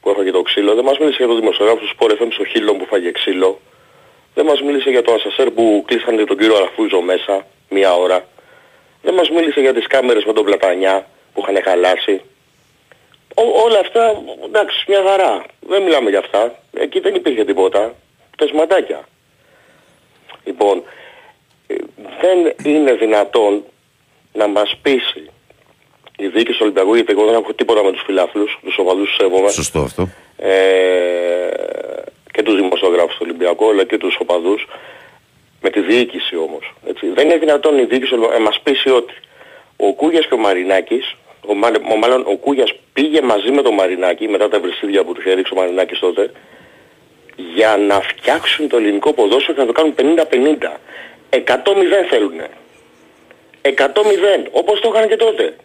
[0.00, 0.74] που έφαγε το ξύλο.
[0.74, 3.60] Δεν μας μίλησε για το δημοσιογράφο του Sport FM στο χείλο που φάγε ξύλο.
[4.34, 8.28] Δεν μας μίλησε για το ασασέρ που κλείσανε τον κύριο Αραφούζο μέσα μία ώρα.
[9.02, 12.22] Δεν μας μίλησε για τις κάμερες με τον Πλατανιά που είχαν χαλάσει.
[13.40, 15.44] Ό, όλα αυτά, εντάξει, μια χαρά.
[15.60, 16.58] Δεν μιλάμε για αυτά.
[16.72, 17.94] Εκεί δεν υπήρχε τίποτα.
[18.36, 19.00] Τεσματάκια.
[20.44, 20.82] Λοιπόν,
[21.66, 21.74] ε,
[22.20, 23.64] δεν είναι δυνατόν
[24.32, 25.30] να μας πείσει
[26.16, 29.16] η διοίκηση του Ολυμπιακού, γιατί εγώ δεν έχω τίποτα με τους φιλάθλους, τους οπαδούς τους
[29.16, 29.50] σέβομαι.
[29.50, 30.08] Σωστό αυτό.
[30.36, 30.50] Ε,
[32.32, 34.66] και τους δημοσιογράφους του Ολυμπιακού, αλλά και τους οπαδούς,
[35.60, 36.74] με τη διοίκηση όμως.
[36.86, 37.08] Έτσι.
[37.08, 39.14] Δεν είναι δυνατόν η διοίκηση να μας πείσει ότι
[39.76, 41.16] ο Κούγιας και ο Μαρινάκης,
[41.46, 45.12] ο, Μα- ο- μάλλον ο Κούγιας πήγε μαζί με τον Μαρινάκη, μετά τα ευρεσίδια που
[45.12, 46.32] τους είχε ρίξει ο Μαρινάκης τότε,
[47.54, 50.80] για να φτιάξουν το ελληνικό ποδόσφαιρο και να το κάνουν 50-50.
[51.30, 52.48] 100-0 θέλουνε.
[53.62, 55.56] 100-0, όπως το έκαναν και τότε.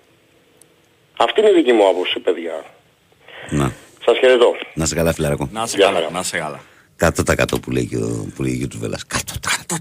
[1.18, 2.64] Αυτή είναι η δική μου άποψη, παιδιά.
[3.50, 3.72] Να.
[4.06, 4.56] Σας χαιρετώ.
[4.74, 5.50] Να σε καλά, φιλαράκο.
[5.52, 6.10] Να σε Γεια καλά, χαρά.
[6.12, 6.60] να σε καλά.
[7.00, 9.04] 100% που λέει και ο, που λέει και ο Τουβέλλας.
[9.14, 9.18] 100%.
[9.66, 9.76] Κάτω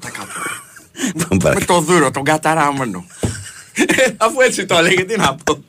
[0.00, 0.38] τα κάτω.
[1.12, 1.72] Πάμε Με παρακάτω.
[1.72, 3.06] το δούρο, τον καταράμενο.
[4.24, 5.64] Αφού έτσι το έλεγε, τι να πω.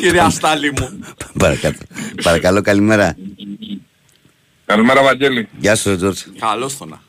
[0.00, 1.00] Κυρία Στάλη μου.
[1.38, 1.78] Παρακάτω.
[2.22, 3.16] Παρακαλώ, καλημέρα.
[4.66, 5.48] Καλημέρα Βαγγέλη.
[5.58, 6.20] Γεια σου, Τζόρτζ.
[6.38, 7.00] Καλώς το να.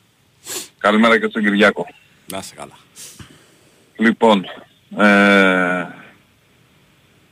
[0.77, 1.87] Καλημέρα και στον Κυριάκο.
[2.31, 2.77] Να σε καλά.
[3.97, 4.45] Λοιπόν,
[4.97, 5.85] ε,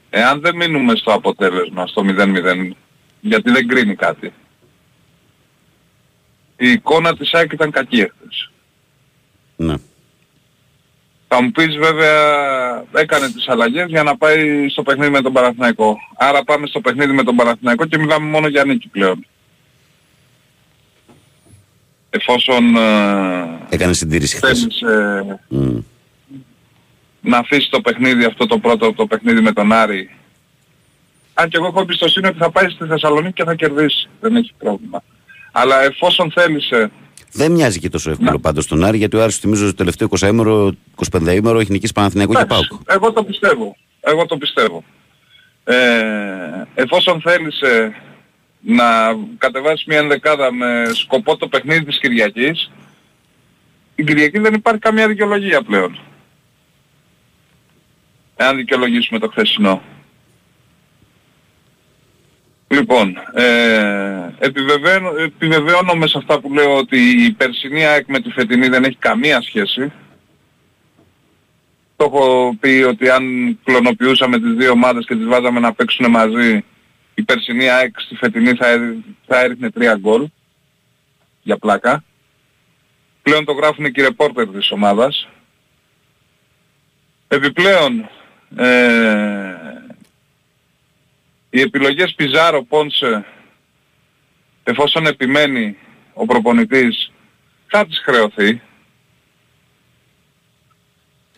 [0.09, 2.71] εάν δεν μείνουμε στο αποτέλεσμα, στο 0-0,
[3.21, 4.33] γιατί δεν κρίνει κάτι.
[6.57, 8.51] Η εικόνα της ΑΕΚ ήταν κακή εχθές.
[9.55, 9.75] Ναι.
[11.35, 12.21] Θα μου πεις βέβαια
[12.95, 15.97] έκανε τις αλλαγές για να πάει στο παιχνίδι με τον Παναθηναϊκό.
[16.17, 19.25] Άρα πάμε στο παιχνίδι με τον Παναθηναϊκό και μιλάμε μόνο για νίκη πλέον.
[22.09, 24.59] Εφόσον ε, Έκανε συντήρηση χθες.
[24.59, 25.77] θέλεις ε, Μμ.
[27.21, 30.09] να αφήσεις το παιχνίδι αυτό το πρώτο, το παιχνίδι με τον Άρη.
[31.33, 34.09] Αν και εγώ έχω εμπιστοσύνη ότι θα πάει στη Θεσσαλονίκη και θα κερδίσει.
[34.19, 35.03] Δεν έχει πρόβλημα.
[35.51, 36.91] Αλλά εφόσον θέλησε
[37.33, 40.27] Δεν μοιάζει και τόσο εύκολο πάντως στον Άρη γιατί ο Άρης θυμίζω το τελευταίο 20
[40.27, 40.71] ημέρο,
[41.11, 42.81] 25 ημέρο έχει νικήσει Παναθηναϊκό και Εντάξει, Πάουκ.
[42.85, 43.75] Εγώ το πιστεύω.
[44.01, 44.83] Εγώ το πιστεύω.
[45.63, 45.75] Ε,
[46.75, 47.95] εφόσον θέλησε
[48.59, 48.85] να
[49.37, 52.71] κατεβάσει μια ενδεκάδα με σκοπό το παιχνίδι της Κυριακής,
[53.95, 55.99] την Κυριακή δεν υπάρχει καμία δικαιολογία πλέον.
[58.35, 59.81] Εάν δικαιολογήσουμε το χθεσινό.
[62.73, 68.67] Λοιπόν, ε, επιβεβαιώνω, επιβεβαιώνομαι σε αυτά που λέω ότι η περσινή ΑΕΚ με τη φετινή
[68.67, 69.91] δεν έχει καμία σχέση.
[71.95, 73.23] Το έχω πει ότι αν
[73.63, 76.63] κλωνοποιούσαμε τις δύο ομάδες και τις βάζαμε να παίξουν μαζί,
[77.13, 80.27] η περσινή ΑΕΚ στη φετινή θα, έδι- θα έριχνε τρία γκολ
[81.41, 82.03] για πλάκα.
[83.21, 85.27] Πλέον το γράφουν και οι ρεπόρτερ της ομάδας.
[87.27, 88.09] Επιπλέον,
[88.55, 89.62] ε,
[91.55, 93.25] οι επιλογές Πιζάρο, Πόνσε,
[94.63, 95.77] εφόσον επιμένει
[96.13, 97.11] ο προπονητής,
[97.67, 98.61] θα τις χρεωθεί.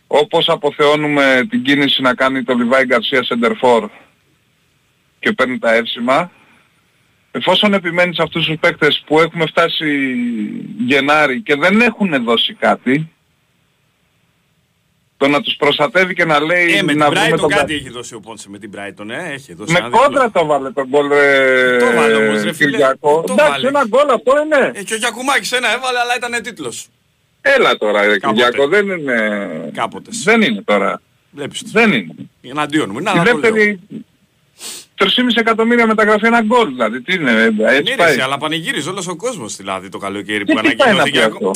[0.07, 3.89] Όπως αποθεώνουμε την κίνηση να κάνει το Λιβάη Γκαρσία Σεντερφόρ
[5.19, 6.31] και παίρνει τα εύσημα,
[7.31, 10.15] εφόσον επιμένει σε αυτούς τους παίκτες που έχουμε φτάσει
[10.77, 13.09] Γενάρη και δεν έχουν δώσει κάτι,
[15.17, 17.73] το να τους προστατεύει και να λέει Ε, με την να βρούμε Brighton τον κάτι
[17.73, 20.01] έχει δώσει ο Πόνσε με την Brighton, ε, έχει δώσει με ένα διπλό.
[20.03, 22.69] κόντρα το βάλε τον γκολ ρε Το βάλε όμως, ρε φίλε.
[22.71, 23.23] Κυριακό.
[23.27, 23.67] Το Εντάξει βάλε.
[23.67, 24.71] ένα γκολ αυτό είναι.
[24.79, 26.87] Ε, και ο Γιακουμάκης ένα έβαλε, αλλά ήταν τίτλος.
[27.41, 28.41] Έλα τώρα ρε Κάποτε.
[28.41, 29.71] Κυριακό δεν είναι.
[29.73, 30.09] Κάποτε.
[30.23, 31.01] Δεν είναι τώρα.
[31.31, 31.67] Βλέπεις το.
[31.71, 32.13] Δεν είναι.
[32.41, 32.99] Εναντίον μου.
[32.99, 33.39] Η Να, να το λέω.
[33.39, 33.79] δεύτερη
[34.97, 37.01] 3,5 εκατομμύρια μεταγραφή ένα γκολ δηλαδή.
[37.01, 38.11] Τι είναι έτσι Ναι, ρε, πάει.
[38.11, 41.49] εσύ, αλλά πανηγύριζε όλος ο κόσμος δηλαδή το καλοκαίρι Και που τι πάει να ανακοινώθηκε.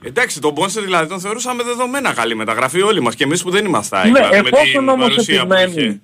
[0.00, 0.08] Πει ακο- αυτό.
[0.08, 3.64] Εντάξει, τον Πόνσε δηλαδή τον θεωρούσαμε δεδομένα καλή μεταγραφή όλοι μας και εμείς που δεν
[3.64, 5.62] είμαστε Ναι, δηλαδή, με εφόσον την όμως παρουσία που είχε.
[5.64, 6.00] επιμένει,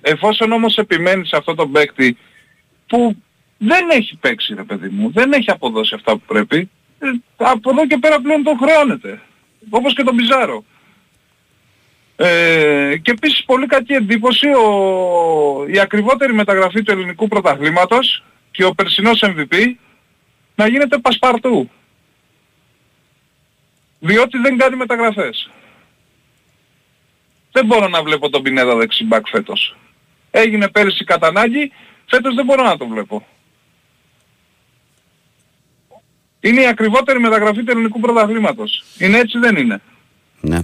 [0.00, 2.16] εφόσον όμως επιμένει σε αυτό τον παίκτη
[2.86, 3.16] που
[3.58, 7.86] δεν έχει παίξει ρε παιδί μου, δεν έχει αποδώσει αυτά που πρέπει, ε, από εδώ
[7.86, 9.20] και πέρα πλέον τον χρεώνεται.
[9.70, 10.64] Όπως και τον Πιζάρο.
[12.16, 18.74] Ε, και επίσης πολύ κακή εντύπωση ο, η ακριβότερη μεταγραφή του ελληνικού πρωταθλήματος και ο
[18.74, 19.54] περσινός MVP
[20.54, 21.70] να γίνεται πασπαρτού.
[24.00, 25.50] Διότι δεν κάνει μεταγραφές.
[27.52, 29.76] Δεν μπορώ να βλέπω τον Πινέδα δεξιμπάκ φέτος.
[30.30, 31.72] Έγινε πέρυσι κατά ανάγκη,
[32.06, 33.26] φέτος δεν μπορώ να το βλέπω.
[36.40, 38.84] Είναι η ακριβότερη μεταγραφή του ελληνικού πρωταθλήματος.
[38.98, 39.80] Είναι έτσι δεν είναι.
[40.40, 40.58] Ναι.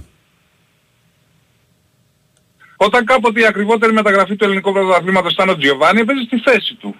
[2.77, 6.95] Όταν κάποτε η ακριβότερη μεταγραφή του ελληνικού πρωταθλήματος ήταν ο Τζιοβάνι, έπαιζε στη θέση του.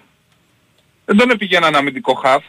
[1.04, 2.44] Δεν τον έπηγε έναν αμυντικό χαφ.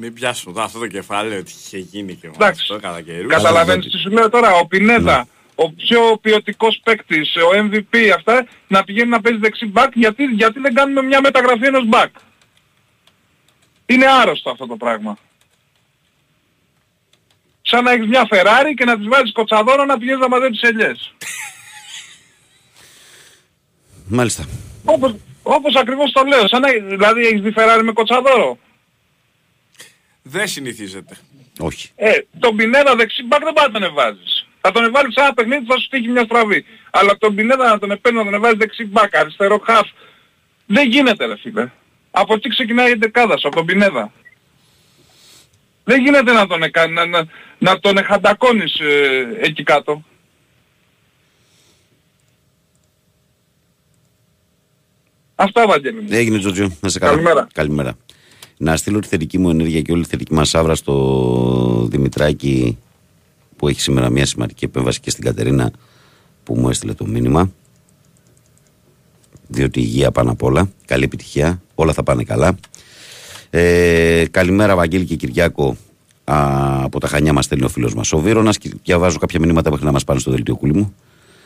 [0.00, 2.60] Μην πιάσουμε εδώ αυτό το κεφάλαιο ότι είχε γίνει και μόνο Εντάξει.
[2.62, 3.32] αυτό κατά καιρούς.
[3.32, 8.84] Καταλαβαίνεις τι σου λέω τώρα, ο Πινέδα, ο πιο ποιοτικός παίκτης, ο MVP, αυτά, να
[8.84, 12.08] πηγαίνει να παίζει δεξί back, γιατί, γιατί δεν κάνουμε μια μεταγραφή ενός back.
[13.86, 15.18] Είναι άρρωστο αυτό το πράγμα.
[17.62, 21.14] Σαν να έχεις μια Ferrari και να της βάζεις κοτσαδόρο να πηγαίνεις να μαζέψεις ελιές.
[24.08, 24.48] Μάλιστα.
[24.84, 26.48] Όπως, όπως ακριβώς το λέω.
[26.48, 28.58] Σαν να, δηλαδή έχεις δει Ferrari με κοτσαδόρο.
[30.30, 31.16] Δεν συνηθίζεται.
[31.58, 31.90] Όχι.
[31.96, 34.46] Ε, τον Πινέδα δεξί μπακ δεν πάει να τον εβάζεις.
[34.60, 36.64] Θα τον εβάλεις σε ένα παιχνίδι που θα σου τύχει μια στραβή.
[36.90, 39.88] Αλλά τον Πινέδα να τον επέλνει να τον εβάζεις δεξί μπακ, αριστερό χαφ.
[40.66, 41.70] Δεν γίνεται ρε φίλε.
[42.10, 44.12] Από εκεί ξεκινάει η δεκάδα σου, από τον Πινέδα.
[45.84, 46.88] Δεν γίνεται να τον, εκα...
[46.88, 47.24] να, να,
[47.58, 50.04] να τον εχαντακώνεις ε, εκεί κάτω.
[55.34, 56.08] Αυτά Βαγγέλη μου.
[56.10, 56.76] Έγινε Τζοτζιο.
[56.80, 57.12] Να σε καλά.
[57.12, 57.46] Καλημέρα.
[57.52, 57.96] Καλημέρα.
[58.58, 62.78] Να στείλω τη θετική μου ενέργεια και όλη τη θετική μας άβρα στο Δημητράκη
[63.56, 65.70] που έχει σήμερα μια σημαντική επέμβαση και στην Κατερίνα
[66.44, 67.50] που μου έστειλε το μήνυμα.
[69.48, 70.70] Διότι η υγεία πάνω απ' όλα.
[70.84, 71.62] Καλή επιτυχία.
[71.74, 72.56] Όλα θα πάνε καλά.
[73.50, 75.76] Ε, καλημέρα, Βαγγέλη και Κυριάκο.
[76.24, 76.36] Α,
[76.84, 78.58] από τα Χανιά μας στέλνει ο φίλος μας ο Βίρονας.
[78.58, 80.94] Και διαβάζω κάποια μηνύματα μέχρι να μας πάνε στο δελτίο κούλι μου.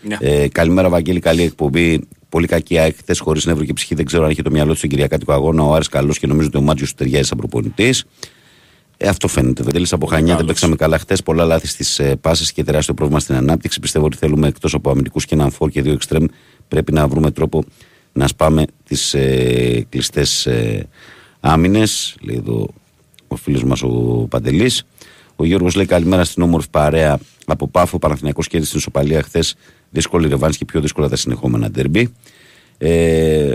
[0.03, 0.19] Μια.
[0.21, 1.21] Ε, καλημέρα, Βαγγέλη.
[1.21, 2.09] Καλή εκπομπή.
[2.33, 3.95] Πολύ κακή ΑΕΚ χθες χωρίς νεύρο και ψυχή.
[3.95, 5.63] Δεν ξέρω αν είχε το μυαλό του στον Κυριακάτικο αγώνα.
[5.63, 8.05] Ο Άρης καλός και νομίζω ότι ο Μάτζιος του ταιριάζει σαν προπονητής.
[8.97, 9.63] Ε, αυτό φαίνεται.
[9.63, 10.47] Βεντέλη από Χανιά δεν Καλός.
[10.47, 11.23] παίξαμε καλά χθες.
[11.23, 13.81] Πολλά λάθη στις ε, πάσει και τεράστιο πρόβλημα στην ανάπτυξη.
[13.81, 16.25] Πιστεύω ότι θέλουμε εκτός από αμυντικούς και έναν φόρ και δύο εξτρέμ.
[16.69, 17.65] Πρέπει να βρούμε τρόπο
[18.13, 20.89] να σπάμε τις ε, κλειστές ε,
[21.41, 22.17] άμυνες.
[22.21, 22.69] Λέει εδώ
[23.29, 23.89] ο φίλος μας ο
[24.31, 24.85] Παντελής.
[25.37, 27.99] Ο Γιώργος λέει καλημέρα στην όμορφη παρέα από Πάφο.
[27.99, 29.55] Παναθηναϊκός κέρδισε στην Ισοπαλία χθες.
[29.93, 32.13] Δύσκολη ρευάνση και πιο δύσκολα τα συνεχόμενα ντερμπι.
[32.79, 33.55] Ε,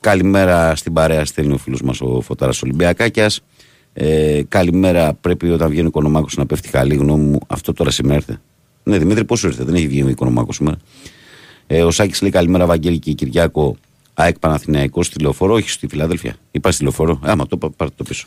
[0.00, 3.40] καλημέρα στην παρέα, στέλνει ο φίλος μας ο Φωτάρας Ολυμπιακάκιας.
[3.92, 7.38] Ε, καλημέρα, πρέπει όταν βγαίνει ο Οικονομάκος να πέφτει καλή γνώμη μου.
[7.46, 8.40] Αυτό τώρα σήμερα ήρθε.
[8.82, 10.76] Ναι, Δημήτρη, πόσο ήρθε, δεν έχει βγει ο Οικονομάκος σήμερα.
[11.66, 13.76] Ε, ο Σάκης λέει καλημέρα, Βαγγέλη και Κυριάκο.
[14.14, 16.36] ΑΕΚ Παναθηναϊκός στη λεωφορώ, όχι στη Φιλάδελφια.
[16.50, 17.20] Είπα στη λεωφορώ.
[17.22, 18.26] Άμα το είπα, πάρτε το πίσω.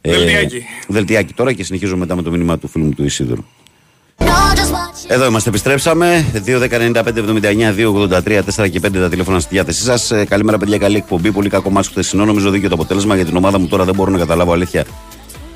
[0.00, 0.62] Δελτιάκι.
[0.88, 3.44] δελτιάκι τώρα και συνεχίζω μετά με το μήνυμα του φίλου μου του Ισίδωρου.
[5.06, 6.26] Εδώ είμαστε, επιστρέψαμε.
[6.46, 10.10] 2.195.79, 2.83, 4 και 5 τα τηλέφωνα στη διάθεσή σας.
[10.10, 10.78] Ε, καλημέρα, παιδιά.
[10.78, 11.32] Καλή εκπομπή.
[11.32, 12.24] Πολύ κακό μάτσο χθεσινό.
[12.24, 13.66] Νομίζω δίκαιο το αποτέλεσμα για την ομάδα μου.
[13.66, 14.84] Τώρα δεν μπορώ να καταλάβω αλήθεια.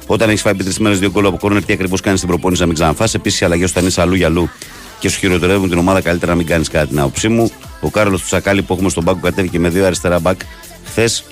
[0.06, 2.60] Όταν έχεις φάει επί τρεις μέρες δύο γκολ από κόρνερ, τι ακριβώς κάνεις στην προπόνηση
[2.60, 3.16] να μην ξαναφάσει.
[3.16, 4.50] Επίσης, οι αλλαγές όταν είσαι αλλού για αλλού
[4.98, 7.50] και σου χειροτερεύουν την ομάδα, καλύτερα να μην κάνεις κάτι την άποψή μου.
[7.80, 10.40] Ο Κάρολο του Τσακάλι που έχουμε στον πάγκο κατέβηκε με δύο αριστερά μπακ
[10.84, 11.24] χθες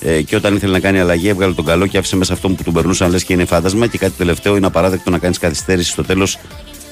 [0.00, 2.62] ε, και όταν ήθελε να κάνει αλλαγή, έβγαλε τον καλό και άφησε μέσα αυτό που
[2.62, 3.86] του περνούσαν λες και είναι φάντασμα.
[3.86, 6.38] Και κάτι τελευταίο είναι απαράδεκτο να κάνεις καθυστέρηση στο τέλος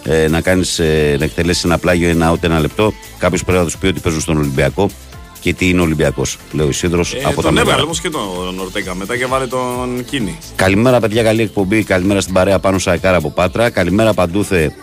[0.02, 2.92] ε, να, κάνεις, ε, να εκτελέσεις ένα πλάγιο ένα out ένα λεπτό.
[3.18, 4.90] Κάποιος πρέπει να τους πει ότι παίζουν στον Ολυμπιακό
[5.40, 7.82] και τι είναι ο Ολυμπιακός, λέει ο Ισίδρος Ε, από τα τον έβγαλε μεγάλα.
[7.82, 10.38] όμως και τον Ορτέγκα μετά και βάλε τον Κίνη.
[10.56, 11.22] Καλημέρα, παιδιά.
[11.22, 11.82] Καλή εκπομπή.
[11.82, 13.70] Καλημέρα στην παρέα πάνω Σαϊκάρα από Πάτρα.
[13.70, 14.74] Καλημέρα, Παντούθε.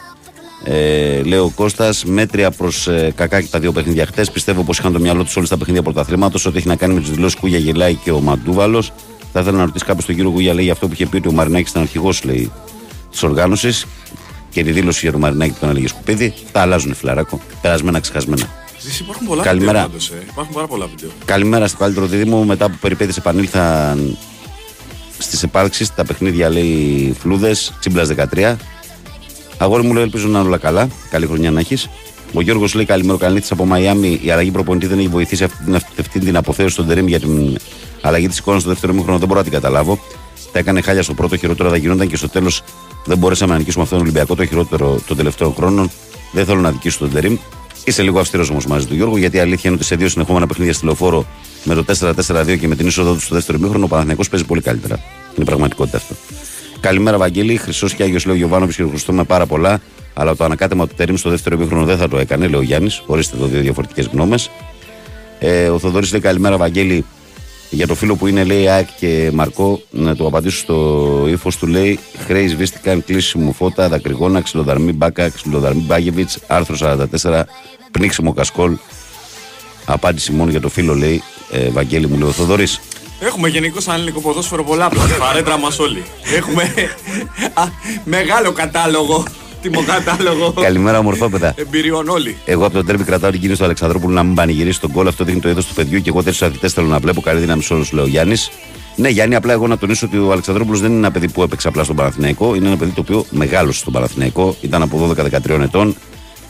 [0.64, 4.32] Ε, λέει ο Κώστας, μέτρια προς ε, κακά και τα δύο παιχνίδια χτες.
[4.32, 6.46] Πιστεύω πως είχαν το μυαλό τους όλοι στα παιχνίδια πρωταθλήματος.
[6.46, 8.92] Ό,τι έχει να κάνει με τις δηλώσεις Κούγια Γελάει και ο Μαντούβαλος.
[9.34, 11.28] Θα ήθελα να ρωτήσεις κάποιος τον κύριο Κούγια, λέει για αυτό που είχε πει ότι
[11.28, 12.52] ο Μαρινάκης ήταν αρχηγός, λέει,
[13.12, 13.86] της οργάνωσης.
[14.50, 16.34] Και τη δήλωση για τον Μαρινάκη που τον έλεγε σκουπίδι.
[16.52, 17.42] Τα αλλάζουν φιλαράκο.
[17.62, 18.50] Περασμένα, ξεχασμένα.
[18.82, 19.72] Ζήσει, υπάρχουν πολλά Καλημέρα.
[19.72, 20.24] βίντεο πάντως, ε.
[20.30, 21.10] Υπάρχουν πάρα πολλά βίντεο.
[21.26, 22.44] Καλημέρα στο καλύτερο δίδυμο.
[22.44, 24.18] Μετά από περιπέτειες επανήλθαν
[25.18, 25.96] στις επάρξεις.
[25.96, 28.56] Τα παιχνίδια λέει φλούδες, τσίμπλας 13.
[29.58, 30.88] Αγόρι μου λέει: Ελπίζω να είναι όλα καλά.
[31.10, 31.90] Καλή χρονιά να έχεις.
[32.34, 34.20] Ο Γιώργος λέει: Καλημέρα, Καλνίτη από Μαϊάμι.
[34.24, 37.58] Η αλλαγή προπονητή δεν έχει βοηθήσει αυτή την, αυτή την αποθέωση στον Τερήμ για την
[38.02, 39.18] αλλαγή της εικόνας στο δεύτερο μήχρονο.
[39.18, 40.00] Δεν μπορώ να την καταλάβω.
[40.58, 42.62] Τα έκανε χάλια στο πρώτο, χειρότερο θα γινόταν και στο τέλος
[43.06, 45.92] δεν μπορέσαμε να νικήσουμε αυτόν τον Ολυμπιακό, το χειρότερο των τελευταίων χρόνων.
[46.32, 47.38] Δεν θέλω να δικήσω τον Τερήμ.
[47.84, 50.48] Είσαι λίγο αυστηρός όμως μαζί του Γιώργου, γιατί η αλήθεια είναι ότι σε δύο συνεχόμενα
[50.48, 51.26] παιχνίδια στη λεωφόρο
[51.64, 51.86] με το
[52.28, 55.00] 4-4-2 και με την είσοδο του στο δεύτερο μήχρονο, ο Παναθηναϊκός παίζει πολύ καλύτερα.
[55.36, 56.16] Είναι πραγματικότητα αυτό.
[56.80, 57.58] Καλημέρα, Βαγγέλη.
[57.58, 59.82] Χρυσός και Άγιος λέει ο Γιωβάνο και ευχαριστούμε πάρα πολλά.
[60.14, 63.04] Αλλά το ανακάτεμα του Τερήμ στο δεύτερο μήχρονο δεν θα το έκανε, λέει ο Γιάννης.
[63.06, 64.50] Ορίστε εδώ δύο διαφορετικές γνώμες.
[65.40, 67.06] Ε, ο Θοδωρής λέει καλημέρα, Βαγγέλη.
[67.70, 71.68] Για το φίλο που είναι, λέει ΑΕΚ και Μαρκό, να του απαντήσω στο ύφος του,
[71.68, 77.44] λέει Χρέης σβήστηκαν, κλείσιμο φώτα, δακρυγόνα, ξυλοδαρμή μπάκα, ξυλοδαρμή μπάγεβιτς, άρθρο 44,
[77.92, 78.78] πνίξιμο κασκόλ.
[79.86, 82.80] Απάντηση μόνο για το φίλο, λέει ε, Βαγγέλη μου, λέει ο Θοδωρής.
[83.20, 85.16] Έχουμε γενικώ σαν ελληνικό ποδόσφαιρο πολλά πλάκα.
[85.16, 86.04] Παρέτρα μας όλοι.
[86.36, 86.74] Έχουμε
[87.54, 87.64] α,
[88.04, 89.26] μεγάλο κατάλογο.
[89.72, 90.54] Τιμοκατάλογο.
[90.62, 91.54] Καλημέρα, ομορφόπεδα.
[91.58, 92.38] Εμπειριών όλοι.
[92.46, 95.10] Εγώ από τον τέρμι κρατάω την κίνηση του Αλεξανδρόπουλου να μην πανηγυρίσει τον κόλλο.
[95.10, 97.22] Αυτό δείχνει το είδος του παιδιού και εγώ τέσσερι αθλητές θέλω να βλέπω.
[97.22, 98.52] Καλή δύναμη σε όλους, λέει ο Γιάννης.
[98.96, 101.68] Ναι, Γιάννη, απλά εγώ να τονίσω ότι ο Αλεξανδρόπουλο δεν είναι ένα παιδί που έπαιξε
[101.68, 102.56] απλά στον Παναθηναϊκό.
[102.56, 104.56] Είναι ένα παιδί το οποίο μεγάλωσε στον Παναθηναϊκό.
[104.62, 105.16] Ήταν από
[105.48, 105.96] 12-13 ετών.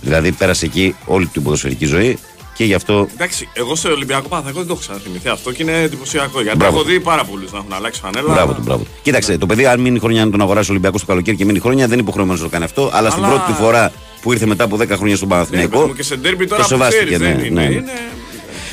[0.01, 2.17] Δηλαδή πέρασε εκεί όλη την ποδοσφαιρική ζωή
[2.57, 3.07] Και γι' αυτό.
[3.13, 6.41] Εντάξει, εγώ σε Ολυμπιακό Παναθηναϊκό δεν το έχω ξαναθυμηθεί αυτό και είναι εντυπωσιακό.
[6.41, 6.77] Γιατί Μπράβο.
[6.77, 8.33] έχω δει πάρα πολλούς να έχουν αλλάξει φανέλα.
[8.33, 8.89] Μπράβο του, μπράβο του.
[9.01, 11.59] Κοίταξε, το παιδί, αν μείνει χρονιά να τον αγοράσει ο Ολυμπιακός το καλοκαίρι και μείνει
[11.59, 12.89] χρόνια, δεν είναι υποχρεωμένος να το κάνει αυτό.
[12.93, 13.91] Αλλά, στην Αλλά- πρώτη του φορά
[14.21, 15.87] που ήρθε μετά από 10 χρόνια στον Ναι, παιδί Παναθηναϊκό.
[15.87, 17.61] μου, και σε ντέρμπι το τώρα που σεβάστηκε, ξέρεις, ναι, δεν είναι.
[17.61, 17.73] ναι.
[17.73, 17.91] Είναι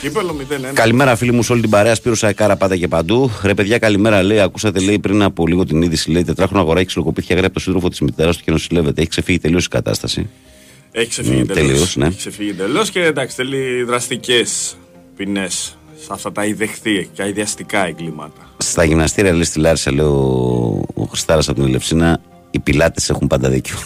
[0.02, 0.72] κύπελο 0-1.
[0.72, 1.94] Καλημέρα, φίλοι μου, σε όλη την παρέα.
[1.94, 3.30] Σπύρος Σαϊκάρα, πάτα και παντού.
[3.42, 4.22] Ρε, παιδιά, καλημέρα.
[4.22, 6.10] Λέει, ακούσατε, λέει πριν από λίγο την είδηση.
[6.10, 9.00] Λέει, τετράχρονο αγοράκι ξυλοκοπήθηκε αγραία από το σύντροφο της μητέρας του και νοσηλεύεται.
[9.00, 10.28] Έχει ξεφύγει τελείως η κατάσταση.
[10.96, 11.54] Έχει ξεφύγει Μ, εντελώς.
[11.68, 12.06] τελείως, ναι.
[12.06, 14.76] Έχει ξεφύγει εντελώς και εντάξει, θέλει δραστικές
[15.16, 18.54] ποινές σε αυτά τα ιδεχθή και αειδιαστικά εγκλήματα.
[18.58, 23.26] Στα γυμναστήρια, λέει στη Λάρισα, λέει ο, ο Χριστάρας από την Ελευσίνα, οι πιλάτες έχουν
[23.26, 23.76] πάντα δίκιο.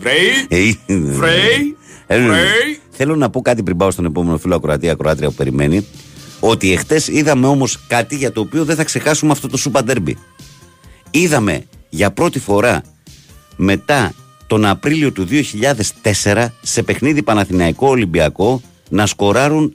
[0.00, 2.26] Βρέι, Ε, βρέι, Ε, ναι.
[2.28, 2.80] βρέι.
[2.90, 5.86] Θέλω να πω κάτι πριν πάω στον επόμενο φίλο Ακροατή, Ακροάτρια που περιμένει.
[6.40, 10.16] Ότι εχθές είδαμε όμως κάτι για το οποίο δεν θα ξεχάσουμε αυτό το Σούπα Ντέρμπι.
[11.10, 12.82] Είδαμε για πρώτη φορά
[13.56, 14.12] μετά
[14.46, 15.26] τον Απρίλιο του
[16.22, 19.72] 2004 σε παιχνίδι Παναθηναϊκό Ολυμπιακό να σκοράρουν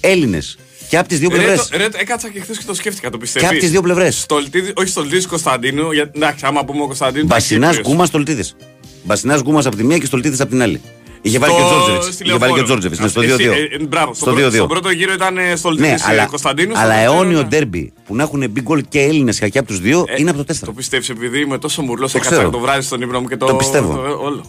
[0.00, 0.58] Έλληνες.
[0.88, 1.68] Και από τις δύο πλευρές.
[1.70, 3.48] Ρε, το- ρε, το- έκατσα και χθες και το σκέφτηκα, το πιστεύεις.
[3.48, 4.20] Και από τις δύο πλευρές.
[4.20, 7.24] Στολτίδη, όχι Στολτίδης Κωνσταντίνου, για, εντάξει, άμα πούμε ο Κωνσταντίνου.
[7.24, 7.88] ήταν Μπασινά Κύπριος.
[7.88, 8.56] Γκούμας Στολτίδης.
[9.04, 10.80] Μπασινά Γκούμας από τη μία και Στολτίδης από την άλλη.
[11.22, 12.14] Είχε βάλει και ο Στο- Τζόρτζεβιτς.
[12.14, 12.64] στη Είχε βάλει και ο Λεωφόρο.
[12.64, 13.00] Τζόρτζεβιτς.
[13.00, 13.52] Ναι, στο Εσύ, 2-2.
[13.52, 14.54] ε, ε, Μπράβο, Στο στον πρώτο- 2-2.
[14.56, 16.72] στον πρώτο γύρο ήταν Στολτίδη Ναι, αλλά, Κωνσταντίνου.
[16.78, 19.68] αλλά στο δεύτερο αιώνιο ήταν- ντέρμπι που να έχουν μπει γκολ και Έλληνες και από
[19.68, 20.66] τους δύο Ε, είναι από το 4.
[20.66, 22.50] Το πιστεύεις επειδή είμαι τόσο μουρλός έκατσα ξέρω.
[22.50, 23.46] το βράδυ στον ύπνο μου και το.
[23.46, 23.94] Το πιστεύω.
[23.94, 24.44] το- όλο.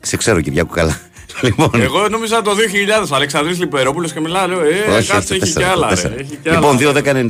[0.00, 1.00] Σε ξέρω, Κυριακό, καλά.
[1.40, 5.40] Λοιπόν, Εγώ νόμιζα το 2000 ο Αλεξανδρής Λιπερόπουλος και μιλάω, λέω, ε, όχι, κάτσε, όχι,
[5.40, 5.88] το έχει κι 4, άλλα.
[5.88, 6.18] το ρε, 4.
[6.18, 7.26] έχει κι Λοιπόν, άλλα.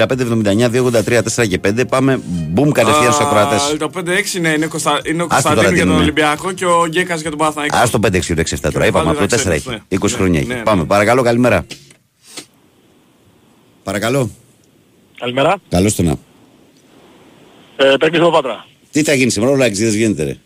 [0.66, 1.84] 2-10-95-79, 2-83, 4 και 5.
[1.88, 3.56] Πάμε μπουμ κατευθείαν στους Α, ακροατέ.
[3.76, 5.00] Το 5-6 ναι, είναι, Κωνστα...
[5.04, 6.02] είναι ο Άστο τώρα Κωνσταντίνου τι για τον είναι.
[6.02, 7.76] Ολυμπιακό και ο Γκέκας για τον Παναθηναϊκό.
[7.76, 8.14] Α το 5-6, 6-7
[8.60, 8.80] τώρα.
[8.80, 9.62] Και Είπαμε, πάλι από το 4 να έχει.
[9.62, 10.08] ξέρεις, 20 ναι.
[10.08, 10.54] χρόνια Ναι, έχει.
[10.58, 10.62] ναι.
[10.64, 11.66] Πάμε, παρακαλώ, καλημέρα.
[13.82, 14.30] Παρακαλώ.
[15.18, 15.56] Καλημέρα.
[15.68, 16.10] Καλώς το να.
[17.76, 18.66] Ε, Παίρνεις από Πάτρα.
[18.90, 20.36] Τι θα γίνει σήμερα, όλα εξήδε γίνεται, ρε.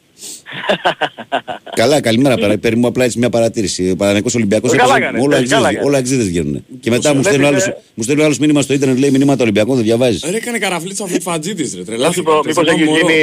[1.81, 2.35] Καλά, καλημέρα.
[2.35, 3.91] Πέρα, περί μου απλά έτσι μια παρατήρηση.
[3.91, 5.87] Ο Παναγενικός Ολυμπιακός Ε, καλά κάνεις, όλα ε, καλά εξήδε κάνεις.
[5.89, 6.65] όλα εξήδες βγαίνουν.
[6.81, 9.43] Και μετά μου βλέπεις, στέλνει άλλο ε, μου στέλνει άλλος μήνυμα στο ίντερνετ, λέει μηνύματα
[9.43, 10.25] Ολυμπιακών, δεν διαβάζεις.
[10.31, 12.31] Ρε, έκανε καραφλίτσα ο Φιτφατζίτης, ρε, Όχι, τρελάθηκα.
[12.33, 12.99] μήπως Τεσσερά έχει μωρό.
[12.99, 13.23] γίνει...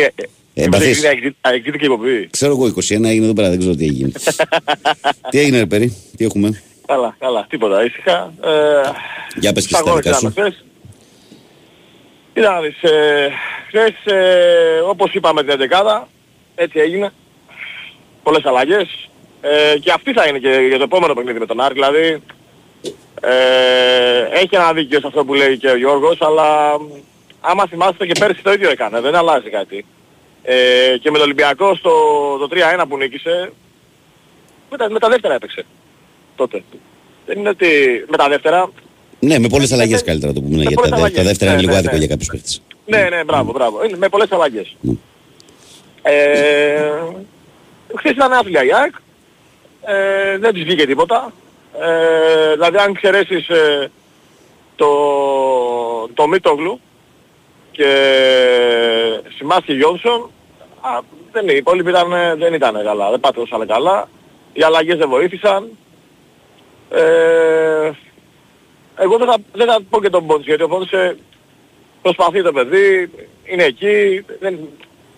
[0.56, 1.04] Ε, Μήπως μπαθείς.
[1.04, 2.28] έχει γίνει αεξίδικη εκπομπή.
[2.32, 4.12] Ξέρω εγώ 21 έγινε εδώ πέρα, δεν ξέρω τι έγινε.
[5.32, 8.34] τι έγινε, ρε Περί, τι έχουμε; Καλά, καλά, τίποτα, ήσυχα.
[8.44, 8.50] Ε,
[9.40, 10.42] Για πες και στα στα αγώνες δικά είδαμε σου.
[10.42, 10.66] χθες.
[12.34, 13.30] Κοίτα να δεις, ε,
[13.68, 16.08] χθες, ε, όπως είπαμε την 11
[16.56, 17.12] έτσι έγινε.
[18.24, 19.10] Πολλές αλλαγές.
[19.42, 22.22] Ε, και αυτή θα είναι και για το επόμενο παιχνίδι με τον Άρη, δηλαδή
[23.22, 26.84] ε, έχει ένα δίκιο σε αυτό που λέει και ο Γιώργος, αλλά μ,
[27.42, 29.86] άμα θυμάστε και πέρσι το ίδιο έκανε, δεν αλλάζει κάτι.
[30.44, 31.92] Ε, και με τον Ολυμπιακό στο
[32.40, 32.48] το
[32.82, 33.52] 3-1 που νίκησε,
[34.72, 35.66] με τα, με τα δεύτερα έπαιξε
[36.36, 36.64] τότε.
[37.26, 37.68] Δεν είναι ότι
[38.10, 38.72] με τα δεύτερα,
[39.20, 40.56] Ναι, με πολλές Ε, αλλαγές με- καλύτερα το πούμε.
[40.56, 41.26] με Γιατί πολλές τα, δε- τα αλλαγές.
[41.28, 42.00] δεύτερα είναι Ναι, λίγο ναι, άδικο ναι.
[42.00, 42.50] για κάποιους παίχτε.
[42.86, 43.84] Ναι, ναι, μπράβο, μπράβο.
[43.86, 44.76] Είναι με πολλές αλλαγές.
[46.04, 46.12] Ναι.
[46.12, 46.92] Ε,
[47.96, 48.96] χθες ήταν άθλια η ΑΕΚ.
[49.82, 51.34] Ε, δεν της βγήκε τίποτα.
[51.80, 53.92] Ε, δηλαδή αν εξαιρέσεις ε,
[54.76, 54.88] το,
[56.14, 56.80] το Μίτογλου
[57.72, 57.90] και
[59.36, 60.32] Σιμάς και Γιόνσον,
[60.82, 61.00] α,
[61.32, 64.10] δεν, οι υπόλοιποι ήταν, δεν ήταν καλά, δεν πάτρωσαν καλά.
[64.54, 65.70] Οι αλλαγές δεν βοήθησαν.
[66.90, 67.92] Ε,
[68.98, 71.18] εγώ δεν θα, δεν θα πω και τον Πόντς, γιατί ο Πόντς ε,
[72.02, 73.12] προσπαθεί το παιδί,
[73.44, 74.60] είναι εκεί, δεν,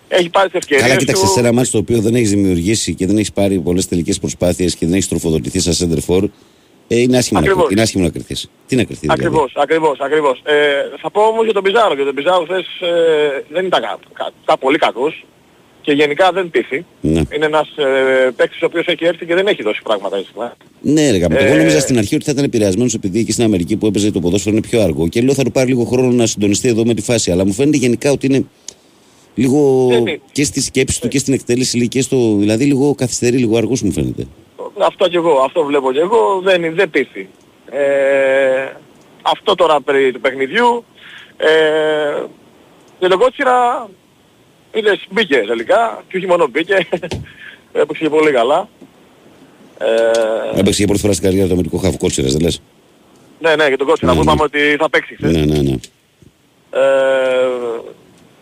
[0.08, 1.28] έχει πάρει τις ευκαιρίες Καλά, κοίταξε του.
[1.28, 4.74] σε ένα μάτι το οποίο δεν έχεις δημιουργήσει και δεν έχεις πάρει πολλές τελικές προσπάθειες
[4.74, 6.22] και δεν έχεις τροφοδοτηθεί σαν center for,
[6.88, 7.70] ε, είναι, άσχημο να, Ακριβώς.
[7.70, 8.50] είναι άσχημο να κρυθείς.
[8.66, 10.42] Τι να κρυθεί, δηλαδή; Ακριβώς, ακριβώς, ακριβώς.
[10.44, 10.54] Ε,
[11.00, 14.32] θα πω όμως για τον Πιζάρο, γιατί τον Πιζάρο χθες ε, δεν ήταν κα, κα,
[14.44, 15.24] κα- πολύ κακός
[15.80, 16.84] και γενικά δεν πείθει.
[17.00, 17.20] Ναι.
[17.34, 20.30] Είναι ένας ε, παίκτης ο οποίος έχει έρθει και δεν έχει δώσει πράγματα έτσι.
[20.40, 20.46] ε.
[20.80, 21.44] Ναι, ρε γαμώτο.
[21.44, 24.10] Εγώ Ε, νόμιζα στην αρχή ότι θα ήταν επηρεασμένος επειδή εκεί στην Αμερική που έπαιζε
[24.10, 26.84] το ποδόσφαιρο είναι πιο αργό και λέω θα του πάρει λίγο χρόνο να συντονιστεί εδώ
[26.84, 27.30] με τη φάση.
[27.30, 28.44] Αλλά μου φαίνεται γενικά ότι είναι
[29.36, 30.16] λίγο Ναι, ναι.
[30.32, 32.34] και στη σκέψη του και στην εκτέλεση λέει, και στο.
[32.36, 34.26] Δηλαδή λίγο καθυστερεί, λίγο αργός μου φαίνεται.
[34.78, 37.28] Αυτό και εγώ, αυτό βλέπω και εγώ, δεν, δεν πείθει.
[37.70, 38.72] Ε,
[39.22, 40.84] αυτό τώρα περί του παιχνιδιού.
[41.36, 42.24] Ε,
[42.98, 43.88] για τον Κότσιρα,
[44.74, 46.74] είδες, μπήκε τελικά, και όχι μόνο μπήκε,
[47.72, 48.68] έπαιξε και πολύ καλά.
[49.78, 52.62] Ε, Έπαιξε για πρώτη φορά στην καριέρα του Αμερικού Χαφ Κότσιρας, δεν λες;
[53.40, 54.32] ναι, ναι, για τον Κότσιρα Ναι, που ναι.
[54.32, 55.32] είπαμε ότι θα παίξει χθες.
[55.32, 55.74] Ναι, ναι, ναι.
[56.70, 56.80] Ε,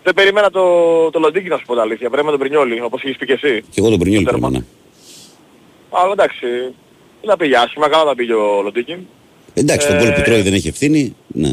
[0.04, 0.64] δεν περιμένα το,
[1.10, 3.32] το Λοντίκι να σου πω τα αλήθεια, πρέπει με τον Πρινιόλι, όπως είχες πει και
[3.32, 3.62] εσύ.
[3.70, 4.46] Και εγώ τον Πρινιόλ Το τέρμα.
[4.48, 4.66] περίμενα.
[5.90, 6.46] Αλλά εντάξει,
[7.20, 9.06] δεν τα πήγε άσχημα, καλά τα πήγε ο Λοντίκι.
[9.54, 11.16] Εντάξει, τον Ε, κόλ που τρώει δεν έχει ευθύνη.
[11.26, 11.52] Ναι.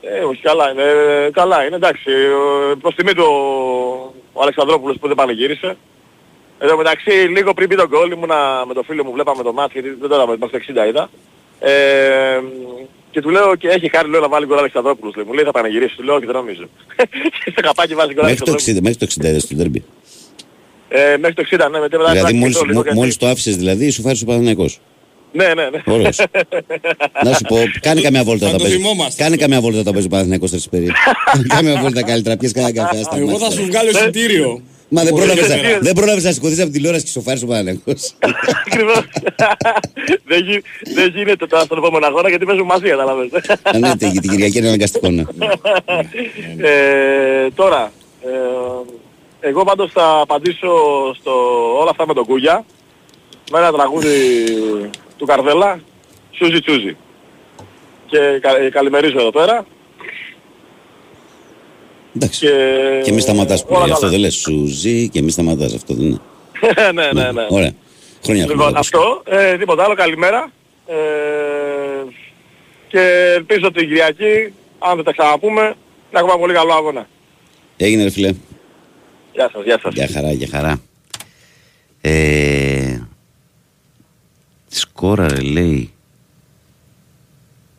[0.00, 0.82] Ε, όχι, καλά είναι.
[0.82, 2.10] Ε, καλά είναι, εντάξει.
[2.10, 3.24] Ε, προς τιμή του
[4.32, 5.76] ο Αλεξανδρόπουλος που δεν πανηγύρισε.
[6.58, 9.80] Εδώ μεταξύ, λίγο πριν πει τον γκολ ήμουνα με το φίλο μου, βλέπαμε το μάτι,
[9.80, 11.10] γιατί δεν τώρα μέχρι το 60 είδα.
[11.60, 12.40] Ε,
[13.14, 15.14] και του λέω και έχει χάρη λέω να βάλει γκολ ο Αλεξανδρόπουλος.
[15.16, 15.24] Λέει.
[15.28, 16.64] Μου λέει θα πανηγυρίσει, του λέω όχι δεν νομίζω.
[17.44, 18.78] και στο καπάκι βάζει γκολ ο Μέχρι το Αλεξανδρόπουλος.
[18.78, 19.84] 60, μέχρι το 60 είδες το ντέρμπι.
[20.88, 22.98] Ε, μέχρι το 60, ναι, μετά μετά Δηλαδή μετά μόλις, και το λίγο μο- γιατί-
[22.98, 24.80] μόλις το άφησες δηλαδή σου φάρεις ο Παναθηναϊκός.
[25.32, 25.82] Ναι, ναι, ναι.
[25.94, 26.20] Ωραίος.
[27.24, 28.76] Να σου πω, κάνε καμιά βόλτα θα όταν το παίζει.
[28.78, 29.22] θυμόμαστε.
[29.22, 30.92] Κάνε καμιά βόλτα όταν παίζει ο Παναθηναϊκός τρεις περίπου.
[31.54, 32.98] Κάνε βόλτα καλύτερα, πιες κανένα καφέ.
[32.98, 33.46] άστα Εγώ μάτια.
[33.48, 34.62] θα σου βγάλω εισιτήριο.
[34.94, 35.74] Μα δεν Πολύ πρόλαβες, καλύτερα.
[35.74, 38.14] να- δεν πρόλαβες να σηκωθείς από τη τηλεόραση και σοφάρεις ο Παναθηναϊκός.
[38.66, 39.04] Ακριβώς.
[40.24, 40.62] δεν, γι,
[40.94, 43.32] δεν γίνεται τώρα στον επόμενο αγώνα γιατί παίζουν μαζί, καταλαβαίνεις.
[43.62, 45.22] Αν ναι, την την Κυριακή είναι αναγκαστικό ναι.
[46.58, 50.70] ε, τώρα, ε, εγώ πάντως θα απαντήσω
[51.20, 51.32] στο
[51.80, 52.64] όλα αυτά με τον Κούγια
[53.52, 54.44] με ένα τραγούδι
[55.18, 55.80] του Καρδέλα,
[56.30, 56.96] Σούζι Τσούζι.
[58.06, 59.66] Και κα, ε, καλημερίζω εδώ πέρα.
[62.16, 62.46] Εντάξει.
[62.46, 64.10] Και, Και μη σταματάς που όλα λέει, αυτό καλά.
[64.12, 66.18] δεν λες σου ζει και μη σταματάς αυτό δεν είναι.
[66.94, 67.46] ναι, ναι, ναι.
[67.50, 67.72] Ωραία.
[68.24, 68.78] Χρόνια Λοιπόν, χρόνια.
[68.78, 70.52] αυτό, ε, τίποτα άλλο, καλημέρα.
[70.86, 70.94] Ε,
[72.88, 75.74] και ελπίζω την Κυριακή, αν δεν τα ξαναπούμε,
[76.12, 77.08] να έχουμε πολύ καλό αγώνα.
[77.76, 78.32] Έγινε ρε φίλε.
[79.32, 79.94] Γεια σας, γεια σας.
[79.94, 80.80] Για χαρά, για χαρά.
[82.00, 82.98] Ε,
[84.68, 85.92] σκόραρε λέει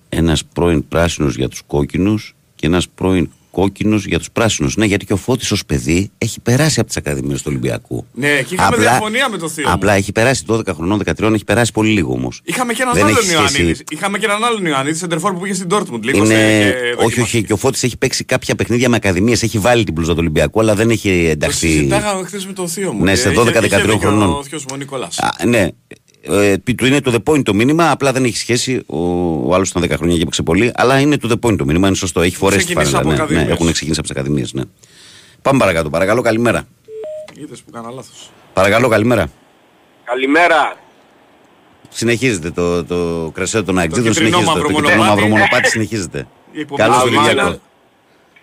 [0.09, 4.75] ένας πρώην πράσινος για τους κόκκινους και ένας πρώην κόκκινος για τους πράσινους.
[4.75, 8.05] Ναι, γιατί και ο Φώτης ως παιδί έχει περάσει από τις ακαδημίες του Ολυμπιακού.
[8.13, 9.67] Ναι, και είχαμε διαφωνία με το θείο.
[9.67, 9.73] μου.
[9.73, 12.41] Απλά έχει περάσει 12 χρονών, 13, έχει περάσει πολύ λίγο όμως.
[12.43, 13.53] Είχαμε και έναν Δεν άλλον έχεις σχέση.
[13.57, 13.83] Ιωαννίδη.
[13.89, 16.01] Είχαμε και έναν άλλον Ιωαννίδη, σεντερφόρ που πήγε στην Dortmund.
[16.01, 16.27] Λίγο Είναι...
[16.27, 17.21] σε- και Όχι, δοκιμάστηκε.
[17.21, 20.17] όχι, και ο Φώτης έχει παίξει κάποια παιχνίδια με ακαδημίες, έχει βάλει την πλούζα του
[20.19, 21.67] Ολυμπιακού, αλλά δεν έχει Το ενταχθεί.
[21.67, 23.03] συζητάγαμε χθες με το θείο μου.
[23.03, 24.29] Ναι, και σε είχε- 12-13 είχε δίκιο χρονών.
[24.29, 25.19] Ο θείος μου ο Νικόλας.
[25.19, 25.67] Α, ναι.
[26.29, 28.83] Ε, πει- του είναι to the point το μήνυμα, απλά δεν έχει σχέση.
[28.85, 28.97] Ο,
[29.49, 31.87] ο άλλος ήταν 10 χρόνια και έπαιξε πολύ, αλλά είναι to the point το μήνυμα,
[31.87, 32.21] είναι σωστό.
[32.21, 33.13] Έχει φορέσει τη Ξεκίνησε φανέλα.
[33.13, 33.59] από Ναι, ναι, ακαδημίες.
[33.59, 34.53] έχουν ξεκινήσει από τις ακαδημίες.
[34.53, 34.63] Ναι.
[35.41, 35.89] Πάμε παρακάτω.
[35.89, 36.67] Παρακαλώ, καλημέρα.
[37.39, 38.29] Είδες που κάνα λάθος.
[38.53, 39.27] Παρακαλώ, καλημέρα.
[40.03, 40.75] Καλημέρα.
[41.89, 44.11] Συνεχίζεται το, το κρεσέ των Αγγλίδων.
[44.13, 44.57] κίτρινο Συνεχίζεται.
[44.59, 45.21] μαύρο Το κίτρινο μονοπάτι.
[45.21, 46.27] μαύρο μονοπάτι συνεχίζεται.
[46.51, 47.29] Η υπομονή Καλό του Κυριακό.
[47.29, 47.59] Κυριάκου.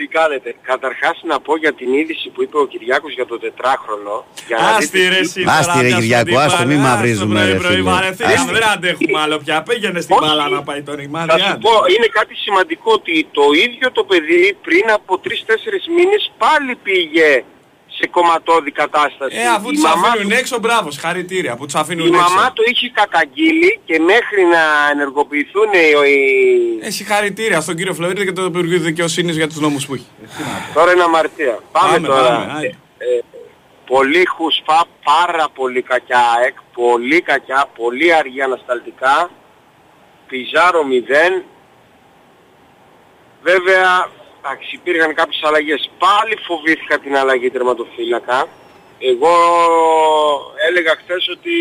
[0.02, 0.54] Τι κάνετε.
[0.62, 4.16] Καταρχάς να πω για την είδηση που είπε ο Κυριάκος για το τετράχρονο.
[4.48, 5.40] Για να Άστι δείτε ρε τι- εσύ.
[5.48, 7.90] Άστι, τώρα, ρε, πιάσουμε Κυριάκο, την άστο, μη μπάλα, μαυρίζουμε, άστο, ρε, πρωί, πρωί, φίλε.
[7.90, 8.52] βαρεθήκαμε, Άστι.
[8.56, 9.56] Δεν αντέχουμε άλλο πια.
[9.68, 10.24] Πήγαινε στην Όχι.
[10.26, 11.28] μπάλα να πάει το ρημάδι.
[11.32, 11.58] Θα σου άντε.
[11.66, 17.28] πω, είναι κάτι σημαντικό ότι το ίδιο το παιδί πριν από 3-4 μήνες πάλι πήγε
[18.02, 19.36] σε κομματώδη κατάσταση.
[19.36, 22.20] Ε, αφού Η τους μαμά αφήνουν του- έξω, μπράβο, συγχαρητήρια που τους αφήνουν Η έξω.
[22.34, 24.62] μαμά το είχε καταγγείλει και μέχρι να
[24.92, 26.10] ενεργοποιηθούν οι...
[26.10, 30.06] οι- Ε, συγχαρητήρια στον κύριο Φλωρίδη και το Υπουργείο Δικαιοσύνης για τους νόμους που έχει.
[30.74, 31.58] Τώρα είναι αμαρτία.
[31.72, 32.28] Πάμε, Πάμε, τώρα.
[32.28, 32.66] πάμε, άντε.
[32.66, 33.20] Ε, ε,
[33.86, 39.30] πολύ χουσπά, πάρα πολύ κακιά ΑΕΚ, πολύ κακιά, πολύ αργή ανασταλτικά.
[40.28, 41.44] Πιζάρο 0.
[43.42, 44.08] Βέβαια,
[44.44, 45.90] εντάξει, υπήρχαν κάποιες αλλαγές.
[45.98, 48.48] Πάλι φοβήθηκα την αλλαγή τερματοφύλακα.
[48.98, 49.34] Εγώ
[50.68, 51.56] έλεγα χθες ότι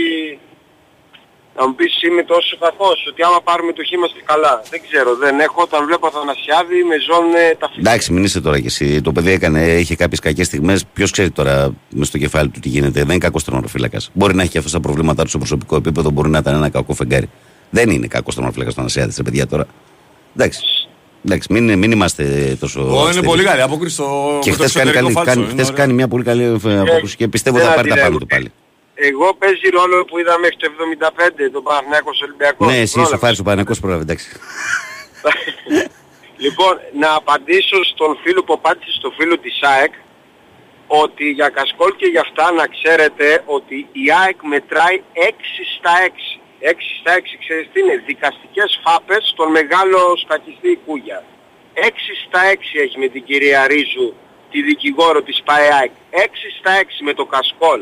[1.56, 4.62] να μου πεις είμαι τόσο κακός, ότι άμα πάρουμε το χ είμαστε καλά.
[4.70, 5.62] Δεν ξέρω, δεν έχω.
[5.62, 7.90] Όταν βλέπω Αθανασιάδη με ζώνε τα φύλλα.
[7.90, 9.02] Εντάξει, μην είσαι τώρα κι εσύ.
[9.02, 10.86] Το παιδί έκανε, είχε κάποιες κακές στιγμές.
[10.94, 13.00] Ποιος ξέρει τώρα μες στο κεφάλι του τι γίνεται.
[13.00, 14.10] Δεν είναι κακός τερματοφύλακας.
[14.14, 16.70] Μπορεί να έχει και αυτά τα προβλήματά του στο προσωπικό επίπεδο, μπορεί να ήταν ένα
[16.70, 17.30] κακό φεγγάρι.
[17.70, 19.66] Δεν είναι κακός τερματοφύλακας το Ανασιάδη, ρε παιδιά τώρα.
[20.36, 20.90] Εντάξει.
[21.26, 22.24] Εντάξει, μην, μην είμαστε
[22.60, 22.82] τόσο.
[22.82, 23.26] Ω, είναι αυστηροί.
[23.28, 25.32] πολύ καλή απόκριση στο Και με το χθες κάνει, εξωτερικό καλή- φάλτσο.
[25.34, 25.80] κάνει, Είναι χθες ωραία.
[25.82, 28.08] κάνει μια πολύ καλή ε, απόκριση και πιστεύω δεν θα πάρει τα αντιλέγω.
[28.08, 28.52] πάνω του πάλι.
[29.10, 32.66] Εγώ παίζει ρόλο που είδα μέχρι το 75 τον Παναθηναϊκός Ολυμπιακό.
[32.66, 33.20] Ναι, εσύ Πρόλαβες.
[33.20, 34.28] σοφάρει ο Παναγικό πρόλαβες, εντάξει.
[36.46, 39.94] λοιπόν, να απαντήσω στον φίλο που απάντησε στο φίλο της ΑΕΚ
[40.88, 45.34] ότι για Κασκόλ και για αυτά να ξέρετε ότι η ΑΕΚ μετράει 6
[45.78, 46.41] στα 6.
[46.62, 51.20] 6 στα 6, ξέρεις τι είναι, δικαστικές φάπες στον μεγάλο σκακιστή Κούγια.
[51.74, 54.08] 6 στα 6 έχει με την κυρία Ρίζου,
[54.52, 55.92] τη δικηγόρο της ΠΑΕΑΚ.
[56.12, 57.82] 6 στα 6 με το Κασκόλ.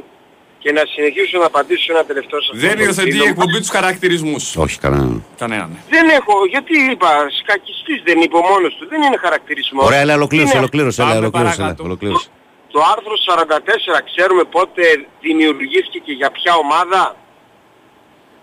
[0.64, 3.34] Και να συνεχίσω να απαντήσω ένα τελευταίο σε αυτό Δεν το υιοθετεί φίλο η μου.
[3.36, 4.44] εκπομπή τους χαρακτηρισμούς.
[4.64, 5.22] Όχι, κανένα.
[5.42, 5.66] Κανένα.
[5.72, 5.80] ναι.
[5.96, 7.10] Δεν έχω, γιατί είπα,
[7.42, 9.86] σκακιστής δεν είπε ο μόνος του, δεν είναι χαρακτηρισμός.
[9.86, 11.84] Ωραία, αλλά ολοκλήρωσε, Είναι- ολοκλήρωσε, έλα, Πάμε ολοκλήρωσε, έλα, παρακάτω.
[11.90, 12.28] ολοκλήρωσε.
[12.74, 14.84] Το άρθρο 44 ξέρουμε πότε
[15.22, 17.02] δημιουργήθηκε και για ποια ομάδα;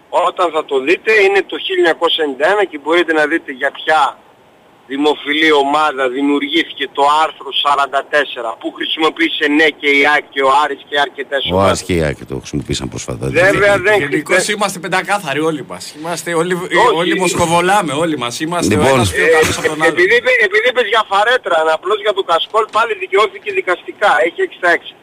[0.09, 1.57] Όταν θα το δείτε είναι το
[2.63, 4.19] 1991 και μπορείτε να δείτε για ποια
[4.87, 7.49] δημοφιλή ομάδα δημιουργήθηκε το άρθρο
[8.53, 11.69] 44 που χρησιμοποίησε ναι και η ΑΕΚ και ο Άρης και αρκετές Ο ομάδες.
[11.71, 13.27] Άρης και η Άκη το χρησιμοποίησαν πρόσφατα.
[13.31, 15.95] Βέβαια δεν Γενικώς δεν- είμαστε πεντακάθαροι όλοι μας.
[15.99, 16.77] Είμαστε όλοι, Όχι.
[17.01, 18.41] όλοι μοσκοβολάμε όλοι μας.
[18.41, 18.91] Είμαστε Λοιπόν.
[18.91, 19.93] ο ένας πιο καλός από τον Ε, άλλο.
[19.93, 24.11] επειδή, είπε- επειδή είπες για φαρέτρα, απλώς για το Κασκόλ πάλι δικαιώθηκε δικαστικά.
[24.27, 24.95] Έχει 66.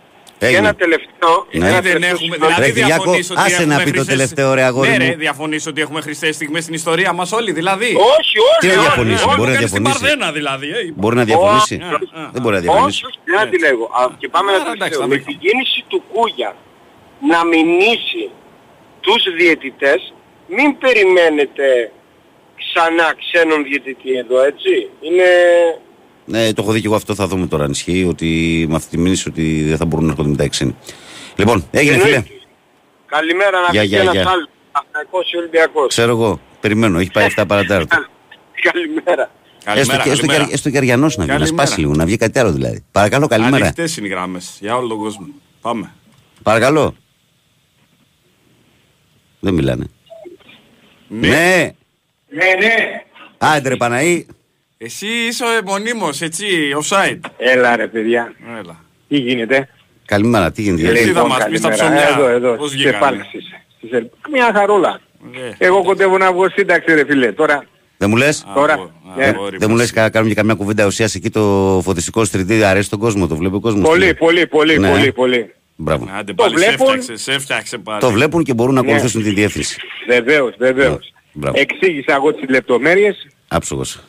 [0.44, 0.68] Και Έγινε.
[0.68, 1.34] ένα τελευταίο.
[1.52, 1.68] Ναι.
[1.68, 2.54] ένα δεν τελευταίο έχουμε, συγγνώμη.
[2.54, 4.98] δηλαδή Ρε, Κυριάκο, διαφωνείς ότι άσε να έχουμε πει το χρυσές- τελευταίο, ρε, αγόρι ναι,
[5.00, 5.10] μου.
[5.10, 8.60] ρε, διαφωνείς ότι έχουμε χρηστές στιγμές στην ιστορία μας όλοι, δηλαδή; Όχι, όχι.
[8.60, 9.36] Τι να όχι, διαφωνήσει, όχι.
[9.38, 10.00] μπορεί να Κάνεις την διαφωνήσει.
[10.16, 10.68] Παρθένα δηλαδή.
[10.78, 10.94] Ε, είπα.
[11.02, 11.76] Μπορεί να διαφωνήσει.
[11.84, 13.06] Α, α, Δεν μπορεί να Όχι, διαφωνήσει.
[13.06, 13.86] όχι, δεν αντιλέγω.
[14.02, 15.00] Α, Και πάμε Άρα, ένα εντάξει, τελευταίο.
[15.02, 15.30] τα Με βρήκα.
[15.32, 16.52] την κίνηση του Κούγια
[17.32, 18.26] να μηνύσει
[19.06, 20.02] τους διαιτητές,
[20.56, 21.68] μην περιμένετε
[22.62, 24.74] ξανά ξένον διαιτητή εδώ, έτσι.
[25.08, 25.30] Είναι...
[26.26, 27.15] Ναι, το έχω δει και εγώ αυτό.
[27.15, 30.11] Θα δούμε τώρα αν ισχύει ότι με αυτή τη μήνυση ότι δεν θα μπορούν να
[30.11, 30.76] έρχονται μετά οι ξένοι.
[31.36, 32.24] Λοιπόν, έγινε φίλε.
[33.05, 34.30] Καλημέρα να Γεια, πει γεια, ένας γεια.
[34.30, 34.47] άλλος.
[34.71, 35.88] Παναθηναϊκός ή Ολυμπιακός.
[35.88, 36.39] Ξέρω εγώ.
[36.59, 36.99] Περιμένω.
[36.99, 37.97] Έχει πάει 7 παρατάρτο.
[38.71, 39.32] Καλημέρα.
[39.65, 40.47] Έστω Καλημέρα, και, έστω, καλημέρα.
[40.47, 41.65] και, έστω και αριανός να βγει, να Καλημέρα.
[41.65, 42.84] σπάσει λίγο, να βγει κάτι άλλο δηλαδή.
[42.91, 43.55] Παρακαλώ, καλημέρα.
[43.63, 45.28] Ανοιχτές είναι οι γράμμες για όλο τον κόσμο.
[45.61, 45.91] Πάμε.
[46.43, 46.95] Παρακαλώ.
[49.39, 49.86] Δεν μιλάνε.
[51.07, 51.74] Ναι.
[52.30, 53.03] Ναι, ναι.
[53.38, 54.26] Άντρε Παναή.
[54.84, 56.45] Εσύ είσαι ο μονίμος, έτσι,
[56.81, 57.19] offside.
[57.38, 58.34] Έλα ρε παιδιά.
[58.59, 58.84] Έλα.
[59.07, 59.69] Τι γίνεται;
[60.05, 60.84] Καλημέρα, τι γίνεται.
[60.91, 62.05] Εσύ γιατί; θα μας πεις τα καλημέρα.
[62.07, 62.25] ψωμιά.
[62.25, 63.43] Εδώ, εδώ, Πώς στις βγήκανε; επάλξεις.
[63.77, 64.99] Στις ε- Μια χαρούλα.
[65.57, 67.31] Ε, Εγώ κοντεύω να βγω σύνταξη ρε φίλε.
[67.31, 67.65] Τώρα,
[67.97, 68.73] Δεν μου λες; τώρα.
[68.73, 69.84] αγο- ε, αγόρι Δεν μου μας.
[69.86, 73.36] λες κα- κάνουμε και καμιά κουβέντα ουσίας εκεί το φωτιστικό στριτή αρέσει τον κόσμο, το
[73.36, 73.89] βλέπει ο κόσμος.
[73.89, 74.89] Πολύ, πολύ, πολύ, Ναι.
[74.89, 75.53] πολύ, πολύ.
[75.75, 76.07] Μπράβο.
[76.17, 76.88] Άντε Το πάλι σε βλέπουν.
[76.88, 77.99] έφτιαξε, σε έφτιαξε πάλι.
[77.99, 78.88] Το βλέπουν και μπορούν να Ναι.
[78.88, 79.77] ακολουθήσουν τη διεύθυνση.
[80.07, 81.13] Βεβαίως, βεβαίως.
[81.13, 81.59] Ναι, μπράβο.
[81.59, 83.27] Εξήγησα εγώ τις λεπτομέρειες.
[83.47, 83.99] Άψογος.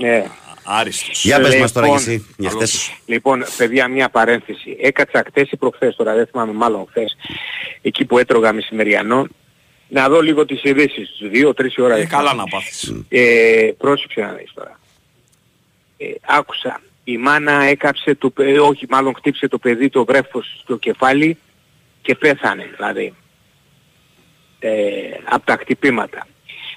[0.00, 0.24] Ναι.
[0.64, 1.24] Άριστος.
[1.24, 2.70] Για πες Λοιπόν, μας τώρα κι εσύ, για καλώς.
[2.70, 2.90] χτες.
[3.06, 4.76] Λοιπόν, παιδιά, μια παρένθεση.
[4.80, 7.16] Έκατσα χτες ή προχθές τώρα, δεν θυμάμαι μάλλον χθες,
[7.82, 9.26] εκεί που έτρωγα μεσημεριανό,
[9.88, 11.94] να δω λίγο τις ειδήσεις, δύο-τρεις ώρα.
[11.94, 12.50] Ε, δεν καλά θυμάμαι.
[12.50, 12.94] να πάθεις.
[13.08, 14.78] Ε, πρόσεξε να δεις τώρα.
[15.96, 16.80] Ε, άκουσα.
[17.04, 21.38] Η μάνα έκαψε το παιδί, όχι μάλλον χτύψε το παιδί το βρέφος στο κεφάλι
[22.02, 23.14] και πέθανε δηλαδή.
[24.58, 24.70] Ε,
[25.24, 26.26] από τα χτυπήματα.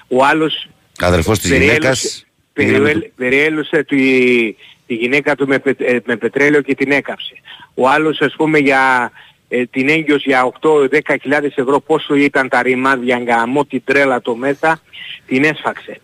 [0.08, 0.68] Ο άλλος
[0.98, 2.26] Αδερφός της περιέλωσε- γυναίκας.
[2.54, 4.52] Περιέλ- περιέλωσε τη,
[4.86, 7.34] τη γυναίκα του με, πε- ε, με πετρέλαιο και την έκαψε.
[7.74, 9.12] Ο άλλος ας πούμε για
[9.48, 10.86] ε, την έγκυος για 8-10
[11.22, 14.80] χιλιάδες ευρώ πόσο ήταν τα ρημάδια γαμώ την τρέλα το μέσα
[15.26, 16.00] την έσφαξε.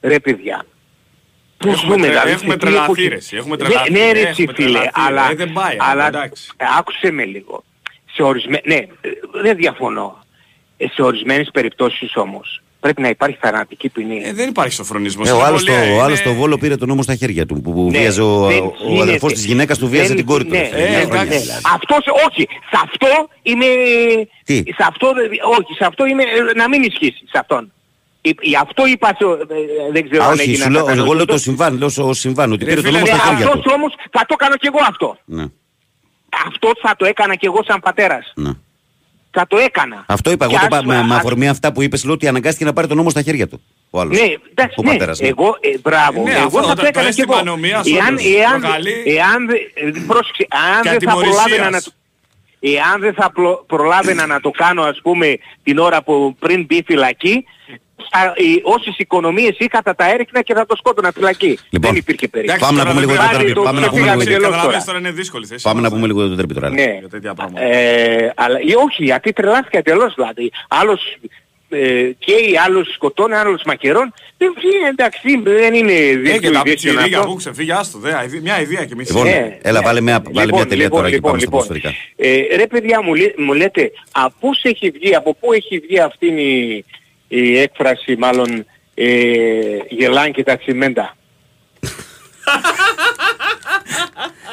[0.00, 0.64] Ρε παιδιά.
[1.56, 3.08] Πού Έχουμε ζούμε, τρε- δηλαδή, έχουμε σε τι τρελαθεί, εποχή.
[3.08, 5.76] ρε, εσύ, έχουμε Ναι, τρελαθεί, Ναι, ρε, έχουμε εσύ, φίλε, τρελαθεί, αλλά, ρε, δεν πάει,
[5.80, 6.48] αλλά εντάξει.
[6.56, 7.64] ε, άκουσε με λίγο.
[8.12, 8.60] Σε ορισμέ...
[8.64, 8.88] Ναι, ε,
[9.42, 10.23] δεν διαφωνώ.
[10.76, 14.22] Ε, Σε ορισμένες περιπτώσεις όμως πρέπει να υπάρχει θανατική ποινή.
[14.24, 15.28] Ε, δεν υπάρχει σοφρονισμός.
[15.28, 17.14] Ε, ο είναι άλλος, πολύ- το, ο είναι- άλλος το Βόλο πήρε τον νόμο στα
[17.14, 19.02] χέρια του που, που Ναι, βίαζε ο, δεν ο, ο γίνεται.
[19.02, 20.50] αδερφός της γυναίκας του βίαζε Δεν- την κόρη του.
[20.50, 21.16] ναι, ρε φίλε, ε, μια εντάξει.
[21.18, 21.62] χρονιά δηλαδή.
[21.74, 21.98] Αυτός,
[22.28, 23.08] όχι, σε αυτό
[23.42, 23.64] είμαι...
[24.44, 27.72] Τι; Σε αυτό, δεν- όχι, σε αυτό είμαι, ε, να μην ισχύσει, σε αυτόν.
[28.20, 30.94] Ε, Γι' αυτό είπα, στο- ε, δεν ξέρω Α, αν όχι, έγινε σου λέω, εγώ
[30.94, 31.38] λέω το κατανοητό.
[31.38, 33.70] συμβάν, λέω στο συμβάν, ότι Ρε πήρε τον φίλε, νόμο στα ναι, χέρια Αυτός του.
[33.74, 35.18] όμως θα το κάνω κι εγώ αυτό.
[35.24, 35.44] Ναι,
[36.46, 38.32] Αυτός θα το έκανα κι εγώ σαν πατέρας.
[39.34, 39.40] Ναι.
[39.40, 40.04] Θα το έκανα.
[40.08, 42.14] Αυτό είπα, εγώ Κι το είπα ας- με, με ας- αφορμή αυτά που είπες, λέω
[42.14, 43.60] ότι αναγκάστηκε να πάρει τον νόμο στα χέρια του.
[43.90, 44.18] Ο άλλος.
[44.20, 44.88] Ναι, εντάξει, Ο ναι.
[44.90, 45.28] πατέρας, ναι.
[45.28, 46.22] Εγώ, ε, μπράβο.
[46.22, 47.40] Ναι, εγώ αυτό, θα το- το το έκανα κι αίσθημα εγώ.
[47.50, 49.02] ανομίας, Εάν, όντως, εάν, προκαλεί.
[49.06, 51.42] εάν, δε- ε, πρόσεξε, αν Και δεν θα ατιμωρησίας.
[51.44, 51.90] προλάβαινα να το...
[52.60, 56.82] Εάν δεν θα πλο- προλάβαινα να το κάνω ας πούμε την ώρα που πριν μπει
[56.86, 57.83] φυλακή, θα, οι,
[58.62, 61.58] όσες οικονομίες είχα θα τα έριχνα και θα το σκότωνα φυλακή.
[61.70, 62.60] Λοιπόν, δεν υπήρχε περίπτωση.
[62.60, 63.54] Πάμε να πούμε λίγο για το Πάλι τραπέζι.
[63.54, 64.98] το Πάμε να πούμε λίγο ξεφύγαμε για- τελώς Καταλαβαίνεις τώρα.
[64.98, 65.62] τώρα είναι δύσκολη θέση.
[65.62, 66.68] Πάμε να μας, πούμε λίγο για τον τρέπι τώρα.
[66.70, 66.96] Ναι.
[67.00, 67.64] Για τέτοια πράγματα.
[67.64, 70.50] Ε, αλλά ή όχι, γιατί τρελάθηκα τελώς δηλαδή.
[70.68, 71.16] Άλλος
[71.68, 74.14] ε, καίει, άλλος σκοτώνει, άλλος μαχαιρών.
[74.38, 77.30] Δεν βγαίνει, εντάξει, δεν είναι Ε, και δύσκολη τα δύσκολη πιτσιρίγια αυτό.
[77.30, 79.08] που ξεφύγει, άστο, δε, αηδή- μια ιδέα κι εμείς.
[79.08, 79.84] Λοιπόν, Ναι, έλα, ναι.
[79.86, 81.66] βάλε μια, βάλε μια Λοιπόν, τελεία λοιπόν, τώρα και λοιπόν, πάμε στα λοιπόν.
[81.68, 82.52] ποδοσφαιρικά.
[82.52, 86.00] Ε, ρε παιδιά μου, λέ- μου λέτε, από πώς έχει βγει, από πού έχει βγει
[86.00, 86.84] αυτή η,
[87.36, 89.06] η έκφραση μάλλον ε,
[89.88, 91.16] γελάν και τα τσιμέντα.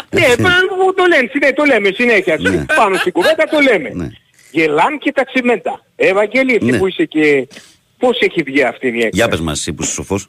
[0.09, 2.37] ναι, πάνω το λένε, ναι, το λέμε συνέχεια.
[2.39, 2.65] Ναι.
[2.75, 3.89] Πάνω στην κουβέντα το λέμε.
[3.93, 4.07] Ναι.
[4.51, 5.85] Γελάν και τα τσιμέντα.
[5.95, 6.77] Ε, Ευαγγέλη, εσύ Ναι.
[6.77, 7.47] που είσαι και...
[7.97, 10.27] Πώς έχει βγει αυτή η έκφραση; Για πες μας εσύ που είσαι σοφός.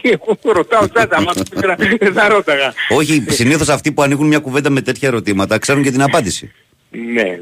[0.00, 2.74] Και εγώ ρωτάω σαν τα μάτια, δεν θα ρώταγα.
[2.88, 6.52] Όχι, συνήθως αυτοί που ανοίγουν μια κουβέντα με τέτοια ερωτήματα ξέρουν και την απάντηση.
[6.90, 7.38] Ναι.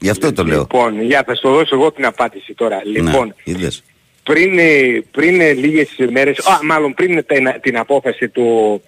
[0.00, 0.58] Γι' αυτό το λέω.
[0.58, 2.80] Λοιπόν, για θα σου δώσω εγώ την απάντηση τώρα.
[2.84, 3.82] Λοιπόν, Ναι, είδες.
[4.22, 8.82] πριν, ε, πριν ε, λίγες μέρες, α, μάλλον πριν την, την απόφαση του,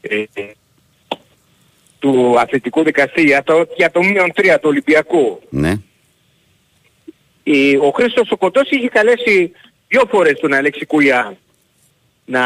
[0.00, 0.24] ε,
[1.98, 5.72] του αθλητικού δικαστή για το, για το μείον 3 του Ολυμπιακού, Ναι.
[7.42, 9.52] η- ο Χρήστος ο Κοντός είχε καλέσει
[9.88, 11.36] δύο φορές τον Αλέξη Κούια
[12.24, 12.44] να,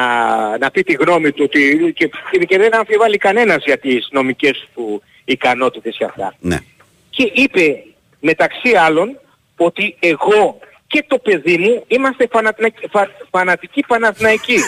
[0.59, 2.11] να πει τη γνώμη του ότι, και,
[2.47, 6.35] και δεν αμφιβάλλει κανένας για τις νομικές του ικανότητες και αυτά.
[6.41, 6.59] Ναι.
[7.11, 7.83] Και είπε
[8.21, 9.19] μεταξύ άλλων
[9.57, 14.59] ότι εγώ και το παιδί μου είμαστε φανατνα- φα- φανατικοί Παναθηναϊκοί.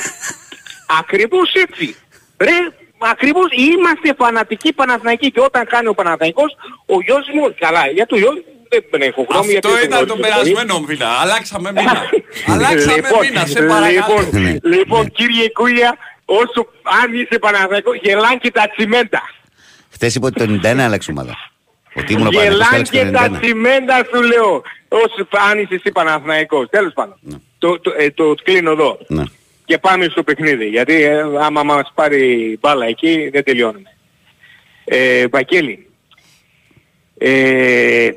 [1.01, 1.97] Ακριβώς έτσι.
[2.39, 2.51] Ρε,
[2.99, 8.17] ακριβώς είμαστε φανατικοί Παναθηναϊκοί και όταν κάνει ο Παναθηναϊκός, ο γιος μου, καλά, για το
[8.17, 8.31] γιο
[8.91, 10.53] δεν έχω γνώμη γιατί Αυτό δεν ήταν το γνωρίζω πολύ.
[10.53, 11.09] περασμένο μήνα.
[11.21, 12.03] Αλλάξαμε μήνα.
[12.55, 14.19] Αλλάξαμε Λοιπόν, μήνα, σε παρακαλώ.
[14.19, 16.67] Λοιπόν, λοιπόν κύριε Κούλια, όσο
[17.03, 19.23] αν είσαι Παναθηναϊκός, γελάν και τα τσιμέντα.
[19.91, 21.35] Χθες είπε ότι το 91 άλλαξε ομάδα.
[21.95, 23.41] Ότι ήμουν ο Παναγιώτης και Γελάν άλλαξε και το τα 91.
[23.41, 24.63] τσιμέντα σου λέω.
[24.89, 26.69] Όσο αν είσαι εσύ Παναθηναϊκός.
[26.71, 27.17] Τέλος πάντων.
[27.59, 28.99] Το, το, ε, το κλείνω εδώ.
[29.07, 29.23] Ναι.
[29.65, 30.67] Και πάμε στο παιχνίδι.
[30.69, 33.97] Γιατί ε, άμα μας πάρει μπάλα εκεί δεν τελειώνουμε.
[34.85, 35.87] Ε, Βαγγέλη,
[37.19, 38.11] ε,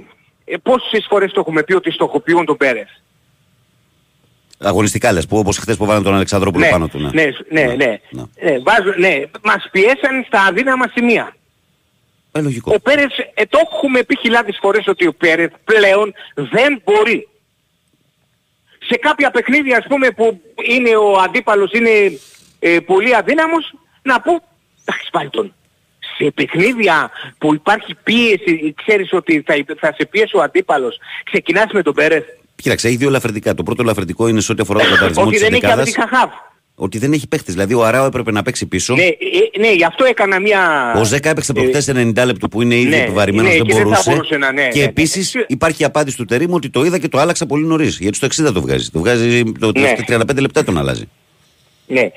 [0.46, 3.02] ε, πόσες φορές το έχουμε πει ότι στοχοποιούν τον Πέρες;
[4.60, 7.00] Αγωνιστικά λες, που όπως χθες που βάλανε τον Αλεξανδρόπουλο πάνω του.
[7.00, 7.76] ναι, ναι, ναι, ναι.
[7.76, 8.24] ναι.
[8.42, 9.22] ναι, βάζω, ναι.
[9.44, 11.36] Μας πιέσαν στα αδύναμα σημεία.
[12.38, 12.72] Ε, λογικό.
[12.76, 17.28] Ο Πέρες, ε, το έχουμε πει χιλιάδες φορές ότι ο Πέρες πλέον δεν μπορεί.
[18.88, 22.20] σε κάποια παιχνίδια ας πούμε που είναι ο αντίπαλος είναι
[22.60, 24.32] ε, πολύ αδύναμος να πω
[24.86, 25.54] εντάξει πάλι τον.
[26.18, 31.82] Σε παιχνίδια που υπάρχει πίεση, ξέρεις ότι θα, θα σε πιέσει ο αντίπαλος, ξεκινάς με
[31.82, 32.24] τον Πέρεθ.
[32.56, 33.54] Κοίταξε, έχει δύο ελαφρυντικά.
[33.54, 35.96] Το πρώτο ελαφρυντικό είναι σε ό,τι αφορά τον καταρισμό Ότι της δεν έχει ενδεκάδας.
[35.96, 36.30] αντιχαχάβ.
[36.78, 37.54] Ότι δεν έχει παίχτες.
[37.54, 38.96] Δηλαδή ο Αράο έπρεπε να παίξει πίσω.
[38.96, 40.94] Ναι, ε, ναι, γι' αυτό έκανα μια...
[40.98, 43.74] Ο Ζέκα έπαιξε ε, προχτές 90 λεπτό που είναι ήδη ναι, επιβαρημένος, ναι, δεν και
[43.74, 44.10] δεν θα μπορούσε.
[44.12, 44.90] μπορούσε να- ναι, και ναι, ναι.
[44.90, 48.00] επίσης υπάρχει η απάντηση του Τερίμου ότι το είδα και το άλλαξα πολύ νωρίς.
[48.00, 48.90] Γιατί στο 60 το βγάζει.
[48.90, 49.96] Το βγάζει το, το Ναι.
[50.08, 51.10] 35 λεπτά τον αλλάζει.
[51.88, 52.10] Ναι.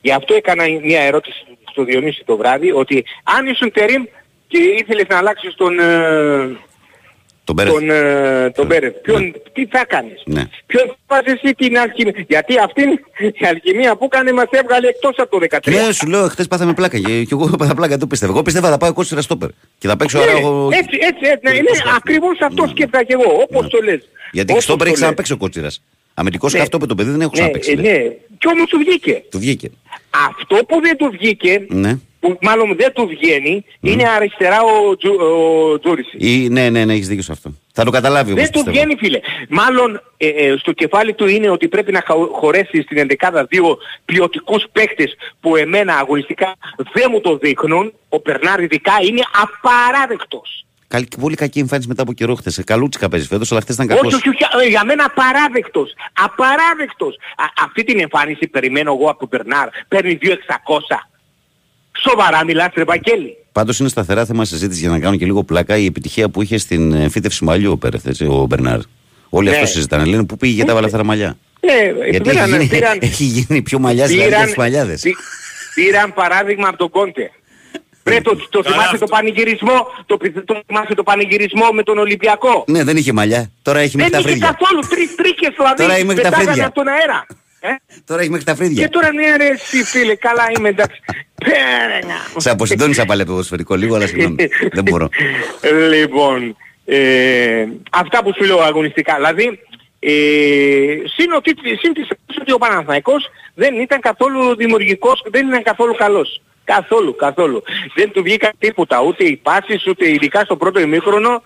[0.00, 3.04] Γι' αυτό έκανα μια ερώτηση στο Διονύση το βράδυ, ότι
[3.38, 4.02] αν ήσουν τερίμ
[4.46, 6.56] και ήθελες να αλλάξεις τον, ε,
[7.46, 7.72] Τον Πέρεθ.
[7.74, 10.42] τον, ε, τον Πέρεθ, ποιον, τι θα κάνεις; Ναι.
[10.66, 12.24] Ποιον θα βάζεις εσύ την αλχημία.
[12.28, 12.82] Γιατί αυτή
[13.42, 15.70] η αλχημία που έκανε μας έβγαλε εκτός από το 13.
[15.86, 16.98] Ναι, σου λέω, χθες πάθαμε πλάκα.
[16.98, 18.32] Και, και εγώ έπαθα πλάκα, το πίστευα.
[18.32, 19.48] Εγώ πίστευα θα πάω κότσιρα στόπερ.
[19.78, 20.68] Και θα παίξω Ναι, Αράο.
[20.72, 24.08] έτσι, έτσι, έτσι, ναι, ναι, ακριβώς αυτό σκέφτηκα και εγώ, όπως το λες.
[24.32, 25.00] Γιατί Όπως στόπερ το έχει λες.
[25.00, 25.82] ξαναπέξει ο κότσιρας.
[26.14, 26.58] Αμυντικός Ναι.
[26.58, 27.70] καυτό με το παιδί δεν έχω Ναι, ξαναπέξει.
[27.70, 27.92] ε, λέει.
[27.92, 27.98] ναι.
[28.38, 29.22] Κι όμως του βγήκε.
[29.30, 29.70] Του βγήκε.
[30.28, 31.98] Αυτό που δεν του βγήκε, Ναι.
[32.26, 35.14] Που μάλλον δεν του βγαίνει, είναι αριστερά ο, Τζου,
[35.72, 36.16] ο Τζούρισι.
[36.18, 37.54] Ή, ναι, ναι, ναι, έχεις δίκιο σε αυτό.
[37.72, 38.42] Θα το καταλάβει όμως.
[38.42, 39.20] Δεν του βγαίνει φίλε.
[39.48, 43.78] Μάλλον ε, ε, στο κεφάλι του είναι ότι πρέπει να χα- χωρέσει στην ενδεκάδα δύο
[44.04, 46.54] ποιοτικούς παίκτες που εμένα αγωνιστικά
[46.92, 47.92] δεν μου το δείχνουν.
[48.08, 50.60] Ο Περνάρ ειδικά είναι απαράδεκτος.
[50.88, 52.60] Καλή, πολύ κακή εμφάνιση μετά από καιρό χθες.
[52.66, 54.14] Καλούτσικα παίζεις φέτος, αλλά χθες ήταν κακός.
[54.14, 55.94] Όχι, όχι, όχι, ε, για μένα απαράδεκτος.
[56.12, 57.14] Απαράδεκτος.
[57.36, 59.68] Α, αυτή την εμφάνιση περιμένω εγώ από τον Περνάρ.
[59.88, 61.08] Παίρνει 2.600.
[62.02, 63.36] Σοβαρά μιλάς ρε Βαγγέλη.
[63.52, 66.58] Πάντως είναι σταθερά θέμα συζήτηση για να κάνω και λίγο πλάκα η επιτυχία που είχε
[66.58, 68.78] στην ε, φύτευση μαλλιού ο Πέρεθ, έτσι, ο Μπερνάρ.
[69.28, 69.54] Όλοι Ναι.
[69.54, 70.04] αυτό συζητάνε.
[70.04, 73.24] Λένε πού πήγε γιατί έβαλε αυτά τα μαλλιά; Ναι, Γιατί πήραν, έχει γίνει, πήραν, έχει
[73.24, 75.00] γίνει πιο μαλλιάς δηλαδή πήραν, από του μαλλιάδες.
[75.00, 75.16] πή-
[75.74, 77.30] πήραν παράδειγμα από τον Κόντε.
[78.02, 78.98] Πρέπει το, το Καλά θυμάσαι αυτό.
[79.06, 83.50] το πανηγυρισμό, το, πι- το θυμάσαι το πανηγυρισμό με τον Ολυμπιακό; Ναι, δεν είχε μαλλιά.
[83.62, 84.56] Τώρα έχει μέχρι Δεν τα είχε φρύδια.
[84.58, 86.66] καθόλου τρεις τρίκες δηλαδή, Τώρα έχει μέχρι τα πετάγανε φρύδια.
[86.66, 87.26] από τον αέρα.
[87.60, 87.68] Ε;
[88.04, 88.88] Τώρα έχει μέχρι τα Και φρύδια.
[88.88, 91.00] τώρα ναι ρε εσύ φίλε, καλά είμαι εντάξει.
[91.46, 92.26] Πέραινα.
[92.36, 94.36] Σε αποσυντώνησα πάλι από το ποδοσφαιρικό λίγο, αλλά συγγνώμη.
[94.72, 95.08] δεν μπορώ.
[95.90, 99.14] Λοιπόν, ε, αυτά που σου λέω αγωνιστικά.
[99.14, 99.58] Δηλαδή,
[99.98, 100.12] ε,
[101.04, 102.08] συν, ότι, συν της
[102.40, 106.40] ότι ο Παναθηναϊκός δεν ήταν καθόλου δημιουργικός, δεν ήταν καθόλου καλός.
[106.64, 107.62] Καθόλου, καθόλου.
[107.94, 111.42] Δεν του βγήκαν τίποτα, ούτε οι πάσεις, ούτε ειδικά στο πρώτο ημίχρονο.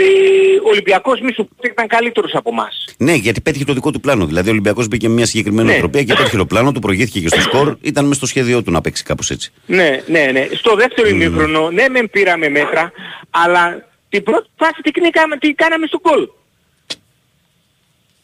[0.00, 2.84] Ε, ο Ολυμπιακός μη σου πω ότι ήταν καλύτερος από εμάς.
[2.96, 4.26] Ναι, γιατί πέτυχε το δικό του πλάνο.
[4.26, 5.74] Δηλαδή ο Ολυμπιακός μπήκε με μια συγκεκριμένη Ναι.
[5.76, 7.76] οτροπία και πέτυχε το πλάνο του, προηγήθηκε και στο σκορ.
[7.80, 9.52] Ήταν μες στο σχέδιό του να παίξει κάπως έτσι.
[9.66, 10.48] Ναι, ναι, ναι.
[10.52, 12.92] Στο δεύτερο ημίχρονο, ναι μεν πήραμε μέτρα,
[13.30, 16.28] αλλά την πρώτη φάση τι, κάναμε, τι κάναμε στο γκολ.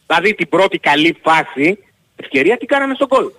[0.07, 1.79] Δηλαδή την πρώτη καλή φάση,
[2.17, 3.31] ευκαιρία τι κάναμε στο γκολ.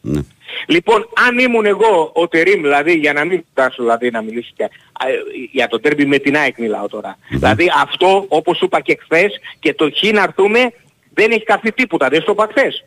[0.00, 0.20] Ναι.
[0.66, 4.64] Λοιπόν, αν ήμουν εγώ ο Τερίμ, δηλαδή για να μην φτάσω δηλαδή να μιλήσω και,
[4.64, 4.68] α,
[5.08, 5.12] ε,
[5.52, 7.18] για το τέρμπι με την ΑΕΚ μιλάω τώρα.
[7.30, 10.72] Δηλαδή αυτό όπως σου είπα και χθες και το χ να έρθουμε
[11.14, 12.84] δεν έχει καθεί τίποτα, δεν στο είπα χθες.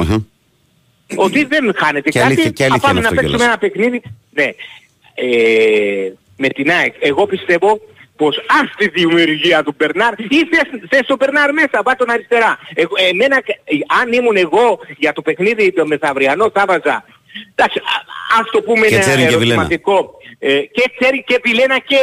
[0.00, 0.24] Αχα.
[1.16, 3.46] Ότι δεν χάνεται Και κάτι, αλήθεια- και θα αλήθεια πάμε είναι να αυτό παίξουμε κιόλας.
[3.46, 4.02] ένα παιχνίδι.
[4.30, 4.52] Ναι.
[5.14, 6.94] Ε, με την ΑΕΚ.
[6.98, 7.80] Εγώ πιστεύω
[8.20, 12.58] πως αν στη δημιουργία του Μπερνάρ ή θες, θες τον Μπερνάρ μέσα, πάει τον αριστερά.
[12.74, 17.04] Εγώ, εμένα, ε, αν ήμουν εγώ για το παιχνίδι το μεθαυριανό θα βάζα.
[17.54, 19.60] Εντάξει, α- ας το πούμε Και ένα Τσέριν και Βιλένα.
[19.60, 20.16] ερωτηματικό.
[20.38, 21.98] Ε, και Τσέρι και Βιλένα και,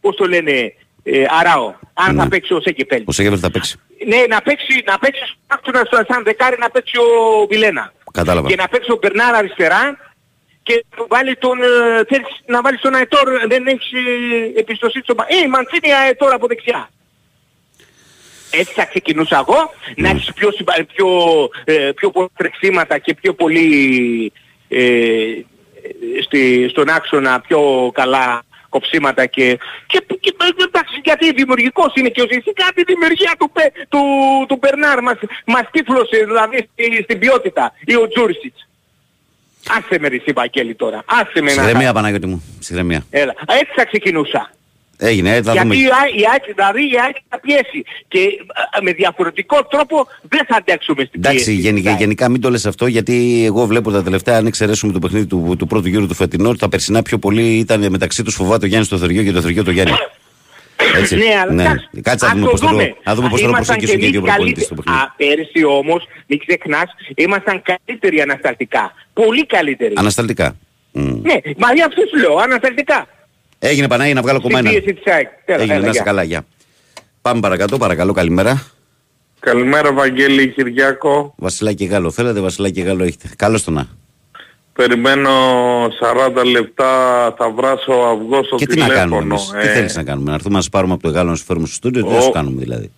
[0.00, 1.74] πώς το λένε, ε, Αράο.
[1.94, 2.22] Αν Ναι.
[2.22, 3.02] θα παίξει ο Σέκεπελ.
[3.06, 3.76] Ο Σέγεβερ θα παίξει.
[4.06, 7.92] Ναι, να παίξει, να παίξει άξονα στο σαν δεκάρι να παίξει ο Βιλένα.
[8.12, 8.48] Κατάλαβα.
[8.48, 10.03] Και να παίξει ο Μπερνάρ αριστερά
[10.66, 15.16] και να βάλει τον, ε, θέλεις να βάλεις τον Αετόρ, δεν έχεις ε, εμπιστοσύνη στον
[15.16, 16.88] Πα- Ε, η Μαντσίνη Αετόρ από δεξιά.
[18.50, 21.08] Έτσι θα ξεκινούσα εγώ, να έχεις πιο, συμπα- πιο,
[21.64, 24.32] ε, πιο πολλά τρεξίματα και πιο πολύ
[24.68, 25.24] ε,
[26.22, 30.34] στη, στον άξονα πιο καλά κοψίματα και, και, και
[30.68, 34.00] εντάξει, γιατί δημιουργικός είναι και ο Ζησίκα τη δημιουργία του, Πε- του,
[34.48, 38.68] του Μπερνάρ μας, μας τύφλωσε δηλαδή στη- στην ποιότητα ή ο Τζούρισιτς.
[39.68, 41.02] Άσε με ρε εσύ Βαγγέλη τώρα.
[41.06, 41.62] Άσε με να...
[41.62, 42.42] Συγγνωμία, Παναγιώτη μου.
[42.58, 43.04] Συγγνωμία.
[43.10, 43.30] Έλα.
[43.30, 44.50] Α, Έτσι θα ξεκινούσα.
[44.96, 45.76] Έγινε, ε, θα Γιατί δούμε.
[45.80, 47.84] η ΑΕΚ, η ΑΕΚ, δηλαδή η ΑΕΚ θα πιέσει.
[48.08, 48.18] Και
[48.78, 51.60] α, με διαφορετικό τρόπο δεν θα αντέξουμε στην Εντάξει, πίεση.
[51.60, 51.98] γενικά, της ΑΕΚ.
[51.98, 55.54] γενικά μην το λες αυτό γιατί εγώ βλέπω τα τελευταία, αν εξαιρέσουμε το παιχνίδι του,
[55.58, 58.68] του πρώτου γύρου του φετινού, ότι τα περσινά πιο πολύ ήταν μεταξύ τους φοβάται ο
[58.68, 59.92] Γιάννης το Θεριό και το Θεριό το Γιάννη.
[61.00, 61.16] Έτσι.
[61.16, 62.94] Ναι, αλλά εντάξει, Κάτσε να ας δούμε το πώς θα το, δούμε.
[63.04, 64.96] να δούμε πώς θα το Ήμασταν προσεγγίσουν και οι κι δύο εμείς προπονητές στο καλύτεροι.
[65.16, 65.36] παιχνίδι.
[65.36, 68.92] Α, πέρσι όμως, μην ξεχνάς, ήμασταν καλύτεροι ανασταλτικά.
[69.12, 69.94] Πολύ καλύτεροι.
[69.96, 70.56] Ανασταλτικά.
[70.92, 71.02] Μμ.
[71.28, 73.06] Ναι, μα για αυτό σου λέω, ανασταλτικά.
[73.58, 74.68] Έγινε Πανάγι να βγάλω Στην κομμάτι.
[74.68, 75.28] πίεση της ΑΕΚ.
[75.44, 76.10] Τέλος, Έγινε, έλα, να είσαι γεια.
[76.10, 76.44] καλά, γεια.
[77.22, 78.62] Πάμε παρακάτω, παρακαλώ, καλημέρα.
[79.40, 81.34] Καλημέρα Βαγγέλη Κυριάκο.
[81.36, 83.28] Βασιλάκη Γάλλο, θέλετε Βασιλάκη Γάλλο έχετε.
[83.36, 83.86] Καλώς το να.
[84.74, 85.30] Περιμένω
[86.00, 86.86] 40 λεπτά,
[87.38, 89.10] θα βράσω αυγό στο Και τι να τηλέφωνο.
[89.10, 91.30] κάνουμε εμείς, τι Ε, θέλεις να κάνουμε, να έρθουμε να σας πάρουμε από το Γάλλο
[91.30, 92.90] να σου φέρουμε στο στούντιο, τι να Ο- σου κάνουμε δηλαδή;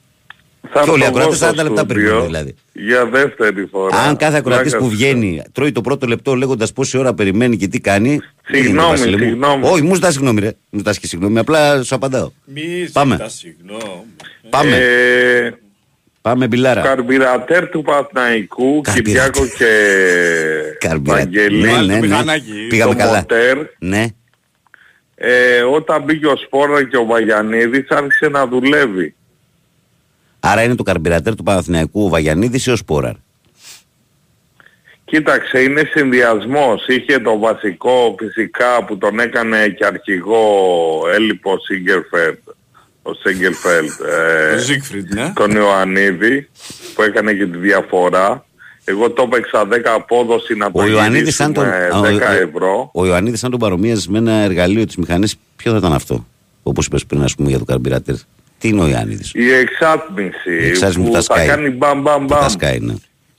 [0.73, 2.55] Θα Και όλοι οι έρθω ακροατέ εγώ 40 στο λεπτά στούντιο περιμένουν δηλαδή.
[2.73, 3.97] Για δεύτερη φορά.
[3.99, 4.97] Αν κάθε ακροατής Πλάκα που σου.
[4.97, 8.09] βγαίνει τρώει το πρώτο λεπτό λέγοντας πόση ώρα περιμένει και τι κάνει.
[8.09, 9.69] δεν είναι, Συγγνώμη, Βασίλη μου; συγγνώμη.
[9.69, 10.53] Όχι, μου ζητάς συγγνώμη, ρε.
[10.71, 11.39] Μου ζητάς και συγγνώμη.
[11.39, 12.31] Απλά σου απαντάω.
[12.45, 12.63] Μη
[12.93, 13.15] Πάμε.
[13.15, 14.05] ζητάς συγγνώμη.
[14.51, 14.77] Πάμε.
[14.77, 15.51] Ε,
[16.27, 16.81] Πάμε, Μπιλάρα.
[16.81, 19.31] Καρμπιρατέρ του Παναθηναϊκού, Καρμπιρατέρ.
[19.33, 19.67] Κυριάκο και
[20.79, 21.61] Καρμπιρα- Βαγγέλη.
[21.61, 22.07] Ναι, Βάλτε ναι, ναι.
[22.07, 22.67] μηχανάκι.
[22.69, 23.17] Πήγαμε το καλά.
[23.17, 23.59] μοτέρ.
[23.79, 24.07] Ναι.
[25.15, 29.15] Ε, όταν μπήκε ο Σπόρα και ο Βαγιανίδης άρχισε να δουλεύει.
[30.41, 33.15] Άρα είναι το καρμπιρατέρ του Παναθηναϊκού ο Βαγιανίδης ή ο Σπόραρ;
[35.05, 36.87] Κοίταξε, είναι συνδυασμός.
[36.87, 40.45] Είχε το βασικό φυσικά που τον έκανε και αρχηγό
[41.15, 42.39] έλειπο ο Σίγκερφελτ.
[43.11, 43.91] Ο Σίγκερφελτ.
[44.01, 45.33] Ο Ε, Ζίγκφριντ, ναι.
[45.35, 46.49] τον Ιωαννίδη
[46.95, 48.45] που έκανε και τη διαφορά.
[48.85, 52.91] Εγώ το έπαιξα 10 απόδοση να το Ο Ιωαννίδης σαν τον, γυρίσουμε 10 ο- ευρώ.
[52.95, 56.27] ο Ιωαννίδης σαν τον παρομοίαζες με ένα εργαλείο της μηχανής, ποιο θα ήταν αυτό.
[56.63, 58.15] Όπως είπες πριν ας πούμε για το καρμπιρατέρ.
[58.59, 61.47] Τι είναι ο Ιωαννίδης; Η εξάτμιση Η εξάτμιση που που τα θα σκάει.
[61.47, 62.49] κάνει μπαμ μπαμ Που τα μπαμ.
[62.49, 62.95] σκάει, ναι.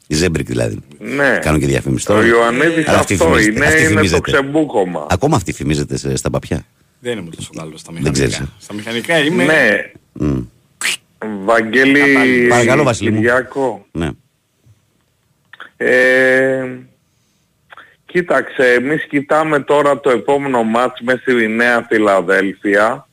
[0.08, 0.80] Η Ζέμπρικ δηλαδή.
[1.00, 1.40] Ναι.
[1.42, 2.20] Κάνω και διαφήμιση τώρα.
[2.20, 3.52] Ο Ιωαννίδης Αλλά αυτή αυτό φημίζεται.
[3.56, 4.32] είναι, Αυτή είναι το φημίζεται.
[4.32, 5.06] ξεμπούκομα.
[5.10, 6.66] Ακόμα αυτή φημίζεται σε- στα παπιά.
[7.08, 8.28] Δεν είμαι τόσο καλός στα Δεν μηχανικά.
[8.28, 8.54] ξέρεις, ε.
[8.60, 9.44] Στα μηχανικά είμαι...
[9.44, 10.40] Ναι, Μμ.
[11.44, 13.16] Βαγγέλη Παρακαλώ, Βασίλη μου.
[13.16, 13.86] Κυριάκο.
[13.92, 14.10] Ναι.
[15.78, 16.66] Ε,
[18.06, 23.08] κοίταξε, εμείς κοιτάμε τώρα το επόμενο μάτς με στη Νέα Φιλαδέλφια.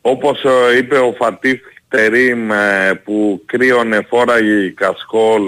[0.00, 5.42] Όπως ε, είπε ο Φατίφ Τερίμ ε, που κρύωνε φόραγε η Κασκόλ.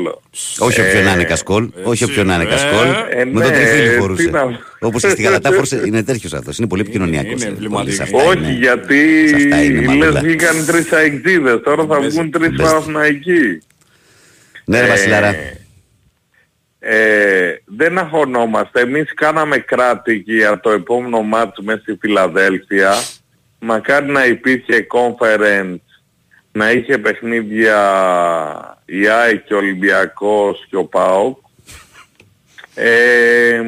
[0.59, 1.69] Όχι όποιον να είναι Ε, κασκόλ.
[1.83, 2.87] Όχι όποιον να είναι ε, κασκόλ.
[3.11, 4.31] ε, Με τον ναι, τριφύλι τι φορούσε.
[4.31, 5.83] να- Όπως και στη Γαλατά φορούσε.
[5.87, 6.59] Είναι τέτοιος αυτός.
[6.59, 7.33] Είναι πολύ επικοινωνιακός.
[7.33, 7.97] είναι ε, εμβληματικός.
[7.97, 8.59] πολύ σε αυτά Όχι είναι.
[8.59, 10.21] γιατί Σε αυτά είναι λες μαλλούλα.
[10.21, 13.63] βγήκαν τρεις αεξίδες, τώρα θα Μπες- βγουν τρεις μπες- Παναθηναϊκοί.
[14.65, 15.35] Ναι ρε Ε, Βασιλάρα.
[16.79, 18.81] ε, δεν αγωνόμαστε.
[18.81, 22.95] Εμείς κάναμε κράτη και για το επόμενο μάτς μέσα στη Φιλαδέλφια.
[23.59, 25.77] Μακάρι να υπήρχε conference,
[26.53, 27.79] να είχε παιχνίδια
[28.85, 31.39] η ΑΕΚ και ο Ολυμπιακός και ο ΠΑΟΚ.
[32.75, 33.63] Ε,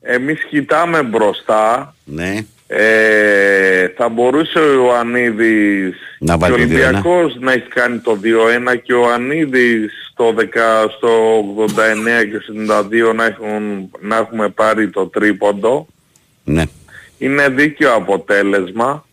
[0.00, 1.94] εμείς κοιτάμε μπροστά.
[2.04, 2.44] Ναι.
[2.66, 6.76] Ε, θα μπορούσε ο Ιωαννίδης Να βάλει και ο το 2-1.
[6.76, 11.68] Ολυμπιακός να έχει κάνει το 2-1 και ο Ανίδης στο, 10, στο 89
[12.30, 12.40] και
[13.10, 15.86] 92 να, έχουν, να έχουμε πάρει το τρίποντο.
[16.44, 16.62] Ναι.
[17.18, 19.04] Είναι δίκαιο αποτέλεσμα.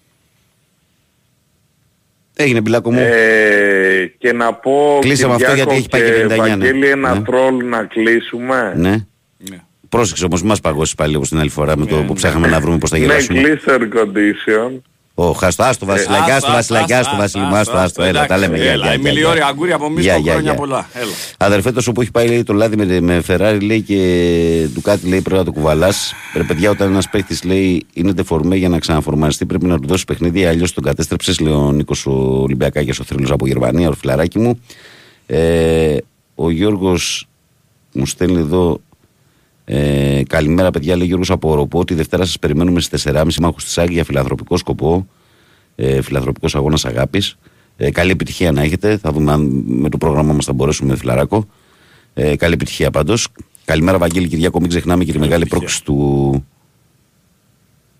[2.41, 2.99] Έγινε μπιλάκο μου.
[2.99, 6.35] Ε, και να πω Κλείσε με αυτό Κυριάκο γιατί έχει πάει και 59, ναι.
[6.35, 7.21] Βαγγέλη ένα Ναι.
[7.21, 8.73] τρόλ να κλείσουμε.
[8.75, 8.89] Ναι.
[9.37, 9.57] Ναι.
[9.89, 12.77] Πρόσεξε όμως, μας παγώσεις πάλι όπως την άλλη φορά με το που ψάχαμε να βρούμε
[12.77, 13.41] πώς θα Ναι, γελάσουμε.
[13.65, 14.81] glisser condition.
[15.21, 18.57] Ω, χαστό, άστο βασιλάκι, άστο βασιλάκι, άστο βασιλί μου, άστο, άστο, έλα, τα λέμε.
[18.57, 19.47] Γεια, Έλα, γεια, η γεια, Μιλιόρη γεια.
[19.47, 20.59] Αγκούρη από Γεια, Μίσκο, γεια, χρόνια γεια.
[20.59, 20.89] πολλά.
[20.93, 21.11] Έλα.
[21.37, 25.07] Αδερφέ, τόσο που έχει πάει λέει, το λάδι με, με Ferrari λέει και του κάτι
[25.07, 26.13] λέει πρέπει να το κουβαλάς.
[26.35, 30.05] Ρε παιδιά, όταν ένας παίχτης λέει είναι τεφορμέ για να ξαναφορμαριστεί, πρέπει να του δώσει
[30.05, 30.45] παιχνίδι.
[30.45, 34.59] Αλλιώς τον κατέστρεψες, λέει ο Νίκος Ολυμπιακάκης ο θρύλος από Γερμανία, ο φιλαράκι μου.
[35.25, 35.97] Ε,
[36.35, 37.27] ο Γιώργος
[37.93, 38.81] μου στέλνει εδώ.
[39.71, 40.95] Ε, καλημέρα, παιδιά.
[40.95, 41.85] Λέει Γιώργος από Οροπό.
[41.85, 45.07] Τη Δευτέρα σας περιμένουμε στις 4.30 μάχους της Άγια για φιλανθρωπικό σκοπό.
[45.75, 47.35] Ε, φιλανθρωπικός αγώνας αγάπης.
[47.77, 48.97] Ε, καλή επιτυχία να έχετε.
[48.97, 51.45] Θα δούμε αν με το πρόγραμμά μας θα μπορέσουμε, φιλαράκο.
[52.13, 53.27] Ε, καλή επιτυχία πάντως.
[53.65, 54.59] Καλημέρα, Βαγγέλη Κυριακό.
[54.59, 55.57] Μην ξεχνάμε και τη μεγάλη επιτυχία.
[55.57, 56.45] πρόκληση του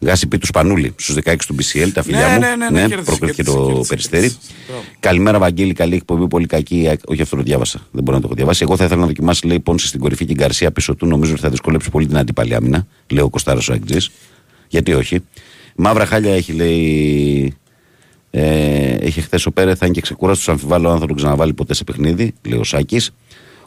[0.02, 2.40] Γάση Πίτου Σπανούλη στους 16 του BCL, τα φιλιά Ναι, μου.
[2.40, 4.22] ναι, ναι, ναι, κέρδισε, πρόκριθηκε κέρδισε, το κέρδισε, περιστέρι.
[4.28, 4.52] κέρδισε.
[4.68, 4.84] Μπράβο.
[5.00, 5.74] Καλημέρα, Βαγγέλη.
[5.74, 6.90] Καλή εκπομπή, πολύ κακή.
[7.06, 7.88] Όχι, αυτό το διάβασα.
[7.92, 8.64] Δεν μπορώ να το έχω διαβάσει.
[8.64, 11.06] Εγώ θα ήθελα να δοκιμάσει, λέει, πόνση στην κορυφή και η Γκαρσία πίσω του.
[11.06, 12.88] Νομίζω ότι θα δυσκολέψει πολύ την αντίπαλη άμυνα.
[13.08, 14.10] Λέει ο Κοστάρα ο Αγκτζή.
[14.68, 15.20] Γιατί όχι.
[15.76, 17.54] Μαύρα χάλια έχει, λέει.
[18.32, 21.84] Ε, έχει χθες ο Πέρεθ, αν και ξεκούραστο, αμφιβάλλω αν θα τον ξαναβάλει ποτέ σε
[21.84, 23.12] παιχνίδι, λέει ο Σάκης.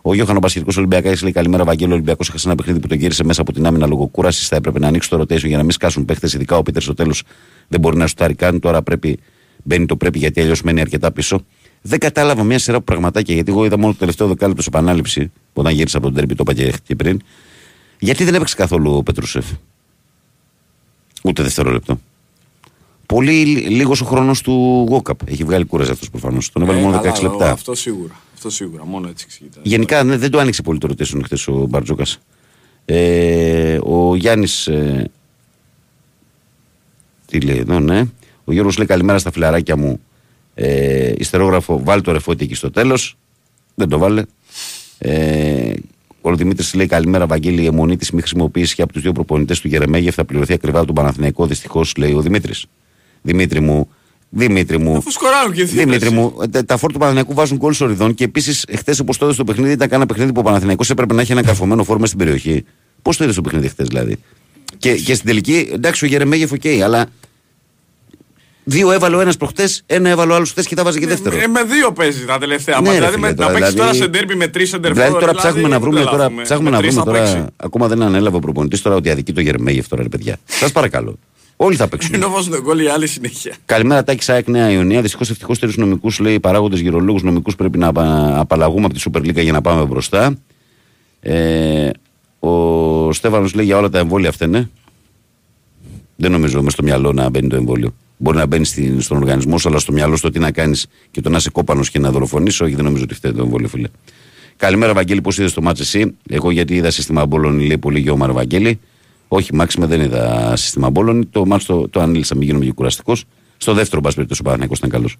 [0.02, 1.90] Ο Γιώχανο Πασχετικός Ολυμπιακά λέει καλημέρα, Βαγγέλη.
[1.90, 4.48] Ο Ολυμπιακός έχασε ένα παιχνίδι που τον γύρισε μέσα από την άμυνα λόγω κούρασης.
[4.48, 6.32] Θα έπρεπε να ανοίξει το rotation για να μην σκάσουν παίχτες.
[6.34, 7.22] Ειδικά ο Πίτερ στο τέλος
[7.68, 8.60] δεν μπορεί να σουτάρει καν.
[8.60, 9.18] Τώρα πρέπει,
[9.62, 11.44] μπαίνει το πρέπει γιατί αλλιώς μένει αρκετά πίσω.
[11.82, 15.32] Δεν κατάλαβα μια σειρά από πραγματάκια γιατί εγώ είδα μόνο το τελευταίο δεκάλεπτο σε επανάληψη
[15.52, 17.20] όταν γύρισα από τον τερμπι, το είπα και- και πριν.
[17.98, 19.46] Γιατί δεν έπαιξε καθόλου ο Πετρούσεφ;
[21.24, 22.00] Ούτε δευτερόλεπτο.
[23.06, 25.28] Πολύ λίγος ο χρόνος του Γόκαπ.
[25.28, 26.50] Έχει βγάλει κούραση αυτός προφανώς.
[26.50, 27.50] Τον έβαλε Ε, μόνο 16 καλά, λεπτά.
[27.50, 28.14] Αυτό σίγουρα.
[28.44, 28.84] Αυτό σίγουρα.
[28.84, 29.60] Μόνο έτσι εξηγείται.
[29.62, 32.18] Γενικά ναι, δεν το άνοιξε πολύ το rotation χθες ο Μπαρτζόκας.
[32.84, 34.66] Ε, ο Γιάννης.
[34.66, 35.10] Ε,
[37.26, 38.04] τι λέει εδώ, ναι.
[38.44, 40.00] Ο Γιώργος λέει καλημέρα στα φιλαράκια μου.
[40.54, 43.16] Ε, ιστερόγραφο, βάλει το ρεφότι εκεί στο τέλος.
[43.74, 44.22] Δεν το βάλε.
[44.98, 45.72] Ε,
[46.20, 47.62] ο Δημήτρης λέει καλημέρα, Βαγγέλη.
[47.62, 50.78] Η εμμονή τη μη χρησιμοποίηση και από τους δύο προπονητές του Γερεμέγεφ θα πληρωθεί ακριβά
[50.78, 51.46] από τον Παναθηναϊκό.
[51.46, 52.66] Δυστυχώς λέει ο Δημήτρης.
[53.22, 53.88] Δημήτρη μου,
[54.34, 54.96] Δημήτρη μου.
[54.96, 58.14] Αφού σκοράρουν και Δημήτρη δίπλα, μου, ε, τα- τα φορ του Παναθηναϊκού βάζουν γκολ σωρηδόν
[58.14, 61.14] και επίσης χθες όπως το είδες στο παιχνίδι ήταν ένα παιχνίδι που ο Παναθηναϊκός έπρεπε
[61.14, 62.64] να έχει ένα καρφωμένο φορ μες στην περιοχή.
[63.02, 64.16] Πώς το είδες στο παιχνίδι χθες δηλαδή;
[64.78, 67.06] Και, και στην τελική, εντάξει, ο Γερεμέγεφ, οκ, αλλά
[68.64, 71.36] Δύο έβαλε ο ένας προχτές, ένα έβαλε ο άλλος χθες και τα βάζει και δεύτερο.
[71.36, 72.90] Ε, με δύο παίζει τα τελευταία Ναι, μας.
[72.90, 75.02] ρε Δηλαδή φίλε, με- τώρα, να παίξει τώρα δηλαδή- σε ντέρμπι με τρεις σεντερφόρ.
[75.02, 77.18] Δηλαδή τώρα ψάχνουμε να βρούμε, τώρα, ψάχνουμε να βρούμε τώρα.
[77.18, 77.44] Παίξει.
[77.56, 80.36] Ακόμα δεν ανέλαβε ο προπονητής τώρα ότι αδικεί το Γερμέγεφ τώρα, ρε παιδιά.
[80.44, 81.18] Σας παρακαλώ.
[81.56, 82.14] Όλοι θα παίξουν.
[82.14, 83.54] Ενώ βάζουν τον κόλλη οι άλλοι συνέχεια.
[83.64, 85.00] Καλημέρα, Τάκη Σάεκ Νέα Ιωνία.
[85.02, 89.18] Δυστυχώς, ευτυχώς, τρεις νομικούς λέει παράγοντες γυρολόγους νομικούς πρέπει να απα- απαλλαγούμε από τη Super
[89.18, 90.36] League για να πάμε μπροστά.
[91.20, 91.90] Ε,
[92.38, 94.70] ο Στέφανος λέει για όλα τα εμβόλια φταίνε.
[96.16, 97.94] Δεν νομίζω μέσα στο μυαλό να μπαίνει το εμβόλιο.
[98.16, 100.86] Μπορεί να μπαίνει στην- στον οργανισμό σου, αλλά στο μυαλό σου το τι να κάνεις
[101.10, 103.68] και το να είσαι κόπανος και να δολοφονήσει, όχι, δεν νομίζω ότι φταίει το εμβόλιο,
[103.68, 103.88] φίλε.
[104.56, 108.32] Καλημέρα, Βαγγέλη, πώς είδες το μάτς εσύ; Εγώ γιατί είδα σύστημα Μπόλων, λέει πολύ γεώμαρο
[108.32, 108.80] Βαγγέλη.
[109.34, 111.30] Όχι, Μάξιμε δεν είδα σύστημα Μπόλων.
[111.30, 113.24] Το μάτς το, το ανήλυσα, μην γίνομαι και κουραστικός.
[113.56, 115.16] Στο δεύτερο, μπα περιπτώσει, ο Παναγιώ ήταν καλός.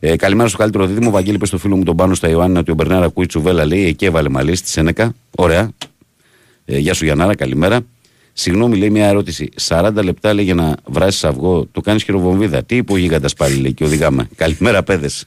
[0.00, 1.10] Ε, καλημέρα στο καλύτερο δίδυμο.
[1.10, 3.86] Βαγγέλη, πες στο φίλο μου τον πάνω στα Ιωάννα ότι ο Μπερνάρα ακούει τσουβέλα, λέει.
[3.86, 5.14] Εκεί έβαλε μαλλί στη Σένεκα.
[5.36, 5.70] Ωραία.
[6.64, 7.80] Ε, γεια σου Γιαννάρα, καλημέρα.
[8.32, 9.48] Συγγνώμη, λέει μια ερώτηση.
[9.68, 12.62] 40 λεπτά λέει για να βράσει αυγό, το κάνεις χειροβομβίδα.
[12.62, 14.28] Τι είπε ο γίγαντα πάλι, λέει και οδηγάμε.
[14.36, 15.26] Καλημέρα, παιδες.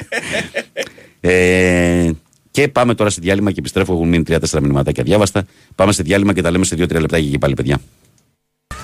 [1.20, 2.10] ε,
[2.52, 3.92] και πάμε τώρα σε διάλειμμα και επιστρέφω.
[3.92, 5.44] Έχουν μείνει 3-4 μηνυματάκια διάβαστα.
[5.74, 7.80] Πάμε σε διάλειμμα και τα λέμε σε 2-3 λεπτάκια και πάλι, παιδιά.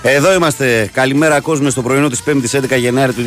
[0.01, 0.89] Εδώ είμαστε.
[0.93, 3.23] Καλημέρα, κόσμο, στο πρωινό της 5η 11 Γενάρη του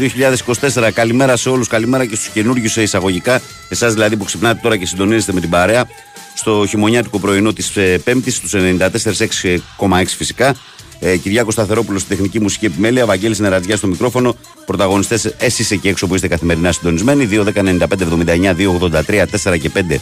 [0.75, 0.91] 2024.
[0.95, 1.69] Καλημέρα σε όλους.
[1.69, 3.41] Καλημέρα και στους καινούριου σε εισαγωγικά.
[3.69, 5.87] Εσάς δηλαδή που ξυπνάτε τώρα και συντονίζεστε με την παρέα.
[6.35, 7.73] Στο χειμωνιάτικο πρωινό της
[8.05, 10.57] 5η, στους 94,6 φυσικά.
[10.99, 13.07] Ε, Κυριάκος Σταθερόπουλος στη τεχνική μουσική επιμέλεια.
[13.07, 14.37] Βαγγέλης Νερατζιάς στο μικρόφωνο.
[14.67, 17.29] Πρωταγωνιστές, εσείς εκεί έξω που είστε καθημερινά συντονισμένοι.
[17.31, 20.01] 2.195.79, 2.83, 4 και 5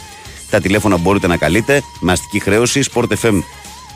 [0.51, 1.81] τα τηλέφωνα που μπορείτε να καλείτε.
[1.99, 2.83] Με αστική χρέωση.
[2.93, 3.41] Sport FM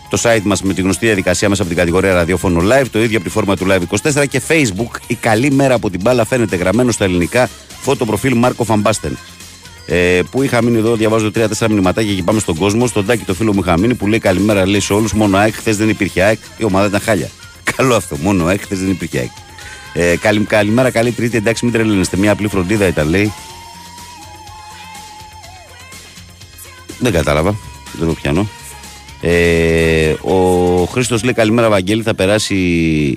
[0.09, 3.17] το site μας με τη γνωστή διαδικασία μέσα από την κατηγορία ραδιόφωνο live, το ίδιο
[3.17, 4.99] από τη φόρμα του live 24 και facebook.
[5.07, 7.49] Η καλή μέρα από την μπάλα φαίνεται γραμμένο στα ελληνικά
[7.81, 9.17] φώτο προφίλ Μάρκο Φαμπάστεν.
[9.85, 12.87] Ε, που είχα μείνει εδώ, διαβάζω 3-4 μηνυματάκια και πάμε στον κόσμο.
[12.87, 15.13] Στον τάκι το φίλο μου είχα μείνει που λέει καλημέρα λέει σε όλους.
[15.13, 17.29] Μόνο ΑΕΚ, χθες δεν υπήρχε ΑΕΚ, η ομάδα ήταν χάλια.
[17.75, 19.29] Καλό αυτό, μόνο ΑΕΚ, χθες δεν υπήρχε ΑΕΚ.
[19.93, 21.37] Ε, καλη, καλημέρα, καλή Τρίτη.
[21.37, 22.17] Εντάξει, μην τρελαίνεστε.
[22.17, 23.33] Μια απλή φροντίδα ήταν, λέει.
[27.05, 27.55] Δεν κατάλαβα.
[27.99, 28.47] Δεν το πιάνω.
[29.21, 30.35] Ε, ο
[30.85, 32.01] Χρήστος λέει καλημέρα, Βαγγέλη.
[32.01, 32.55] Θα περάσει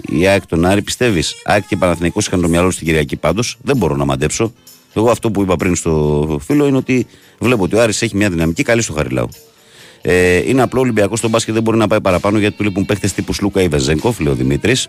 [0.09, 0.82] η ΑΕΚ τον Άρη.
[0.82, 4.53] Πιστεύεις, ΑΕΚ και Παναθηναϊκός είχαν το μυαλό στην Κυριακή πάντως; Δεν μπορώ να μαντέψω.
[4.95, 7.07] Εγώ αυτό που είπα πριν στο φίλο είναι ότι
[7.39, 9.28] βλέπω ότι ο Άρης έχει μια δυναμική καλή στο Χαριλάου.
[10.03, 13.09] Ε, είναι απλό Ολυμπιακός στον μπάσκετ δεν μπορεί να πάει παραπάνω γιατί του λείπουν παίχτε
[13.14, 14.89] τύπου Σλούκα ή Βεζέγκοφ, λέει ο Δημήτρης.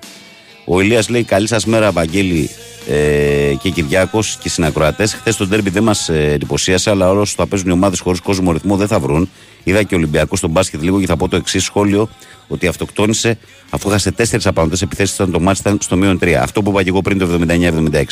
[0.71, 2.49] Ο Ηλίας λέει καλή σας μέρα, Βαγγέλη
[2.87, 5.13] ε, και Κυριάκος και συνακροατές.
[5.13, 8.51] Χθες το ντέρμπι δεν μας ε, εντυπωσίασε, αλλά όσο θα παίζουν οι ομάδες χωρίς κόσμο
[8.51, 9.29] ρυθμό δεν θα βρουν.
[9.63, 12.09] Είδα και ο Ολυμπιακός στον μπάσκετ λίγο και θα πω το εξής σχόλιο:
[12.47, 13.37] Ότι αυτοκτόνησε
[13.69, 16.31] αφού έχασε τέσσερις απαντέ επιθέσεις όταν το μάτι ήταν στο μείον 3.
[16.31, 18.03] Αυτό που είπα και εγώ πριν το 79-76.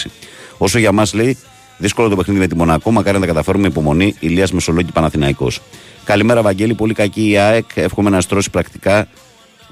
[0.57, 1.37] Όσο για μας λέει,
[1.77, 4.15] δύσκολο το παιχνίδι με τη Μονακό, μακάρι να τα καταφέρουμε υπομονή.
[4.19, 5.61] Ηλίας Μεσολόγη Παναθηναϊκός.
[6.03, 6.73] Καλημέρα, Βαγγέλη.
[6.73, 7.65] Πολύ κακή η ΑΕΚ.
[7.75, 9.07] Εύχομαι να στρώσει πρακτικά,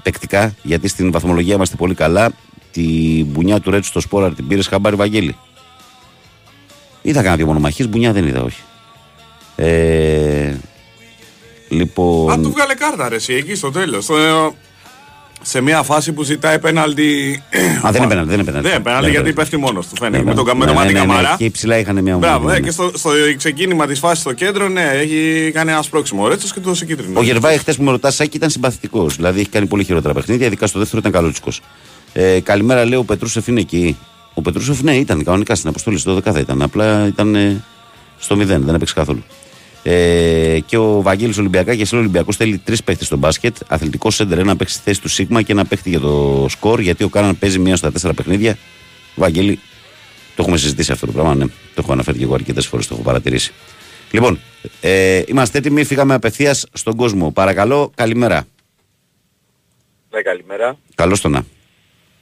[0.02, 2.32] παικτικά, γιατί στην βαθμολογία είμαστε πολύ καλά.
[2.76, 5.36] Τη μπουνιά του Ρέτσου στο Σπόρα την πήρε χαμπάρι, Βαγγέλη.
[7.02, 8.60] Είδα κανένα δύο μονομαχίες, μπουνιά δεν είδα, όχι.
[9.56, 10.54] Ε,
[11.68, 12.32] λοιπόν.
[12.32, 14.04] Α, του βγάλε κάρτα ρε εσύ εκεί στο τέλος.
[14.04, 14.54] Στο-
[15.42, 17.42] σε μια φάση που ζητάει πέναλτι.
[17.86, 18.68] Α, δεν είναι πέναλτι, δεν είναι πέναλτι.
[18.68, 20.16] Δεν είναι πέναλτι Δεν γιατί είναι πέφτει μόνος του φαίνεται.
[20.22, 21.34] Ναι, με τον ναι, με το ναι, μάτι ναι, ναι, καμαρά.
[21.38, 22.66] Και υψηλά είχαν μια Μπράβο, ομάδα, ε, ναι.
[22.66, 26.52] και στο, στο ξεκίνημα της φάσης στο κέντρο, ναι, έχει κάνει ένας σπρώξιμο ο Ρέτσος
[26.52, 27.18] και το σε κίτρινο.
[27.18, 29.16] Ο Γερβάη, χθες που με ρωτάς, Σάκη ήταν συμπαθητικός.
[29.16, 31.60] Δηλαδή έχει κάνει πολύ χειρότερα παιχνίδια, ειδικά στο δεύτερο ήταν καλούτσικος.
[32.18, 33.96] Ε, καλημέρα, λέει ο Πετρούσεφ είναι εκεί.
[34.34, 36.62] Ο Πετρούσεφ, ναι, ήταν κανονικά στην αποστολή, στο 12 ήταν.
[36.62, 37.64] Απλά ήταν ε,
[38.18, 39.24] στο 0, δεν έπαιξε καθόλου.
[39.82, 43.56] Ε, και ο Βαγγέλης Ολυμπιακά και ο Ολυμπιακό θέλει τρεις παίχτες στο μπάσκετ.
[43.68, 46.80] Αθλητικό σέντερ, ένα παίχτη στη θέση του Σίγμα και ένα παίχτη για το σκορ.
[46.80, 48.58] Γιατί ο Κάναν παίζει μία στα τέσσερα παιχνίδια.
[49.14, 49.58] Βαγγέλη,
[50.36, 51.44] το έχουμε συζητήσει αυτό το πράγμα, ναι.
[51.46, 51.52] Το
[51.82, 53.52] έχω αναφέρει και εγώ αρκετές φορές, το έχω παρατηρήσει.
[54.10, 54.38] Λοιπόν,
[54.80, 57.30] ε, είμαστε έτοιμοι, φύγαμε απευθείας στον κόσμο.
[57.30, 58.46] Παρακαλώ, καλημέρα.
[60.10, 60.78] Ναι, καλημέρα.
[60.94, 61.44] Καλώς το να.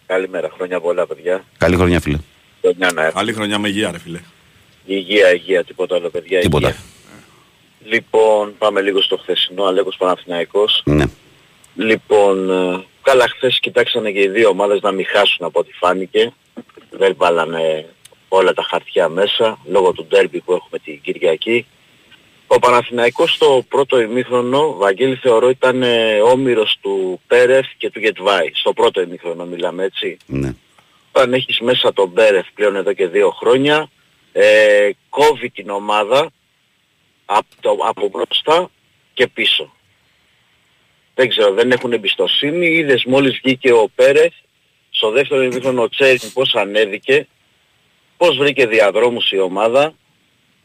[0.06, 0.50] Καλημέρα.
[0.54, 1.44] Χρόνια πολλά, παιδιά.
[1.58, 2.18] Καλή χρονιά, φίλε.
[2.60, 3.20] Χρονιά να έχουμε.
[3.20, 4.20] Καλή χρονιά με υγεία, ρε φίλε.
[4.84, 6.40] Υγεία, υγεία, τίποτα άλλο, παιδιά.
[6.40, 6.68] Τίποτα.
[6.68, 6.82] Υγεία.
[7.84, 10.82] Λοιπόν, πάμε λίγο στο χθεσινό, Αλέκος Παναθηναϊκός.
[10.84, 11.04] Ναι.
[11.74, 16.32] Λοιπόν, ε, καλά χθες κοιτάξανε και οι δύο ομάδες να μην χάσουν από ό,τι φάνηκε.
[16.90, 17.88] Δεν βάλανε
[18.28, 21.66] όλα τα χαρτιά μέσα, λόγω του ντέρμπι που έχουμε την Κυριακή.
[22.54, 28.50] Ο Παναθηναϊκός στο πρώτο ημίχρονο, Βαγγέλη θεωρώ ήταν ε, όμοιρος του Πέρεφ και του Γετβάη.
[28.52, 30.16] Στο πρώτο ημίχρονο μιλάμε έτσι.
[30.26, 30.54] Ναι.
[31.12, 33.90] Όταν έχεις μέσα τον Μπέρεφ πλέον εδώ και δύο χρόνια,
[34.32, 36.30] ε, κόβει την ομάδα
[37.24, 38.70] από, το, από μπροστά
[39.14, 39.74] και πίσω.
[41.14, 42.66] Δεν ξέρω, δεν έχουν εμπιστοσύνη.
[42.66, 44.32] Είδες μόλις βγήκε ο Πέρεφ,
[44.90, 47.26] στο δεύτερο ημίχρονο ο Τσέριν πώς ανέβηκε,
[48.16, 49.94] πώς βρήκε διαδρόμους η ομάδα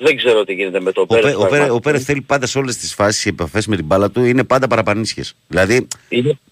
[0.01, 1.37] Δεν ξέρω τι γίνεται με τον Ο, Πέ- Πέρεθ.
[1.39, 4.09] ο, Πέρε- ο Πέρεθ θέλει πάντα σε όλες τις φάσεις οι επαφές με την μπάλα
[4.11, 5.23] του είναι πάντα παραπανίσχε.
[5.47, 5.87] Δηλαδή,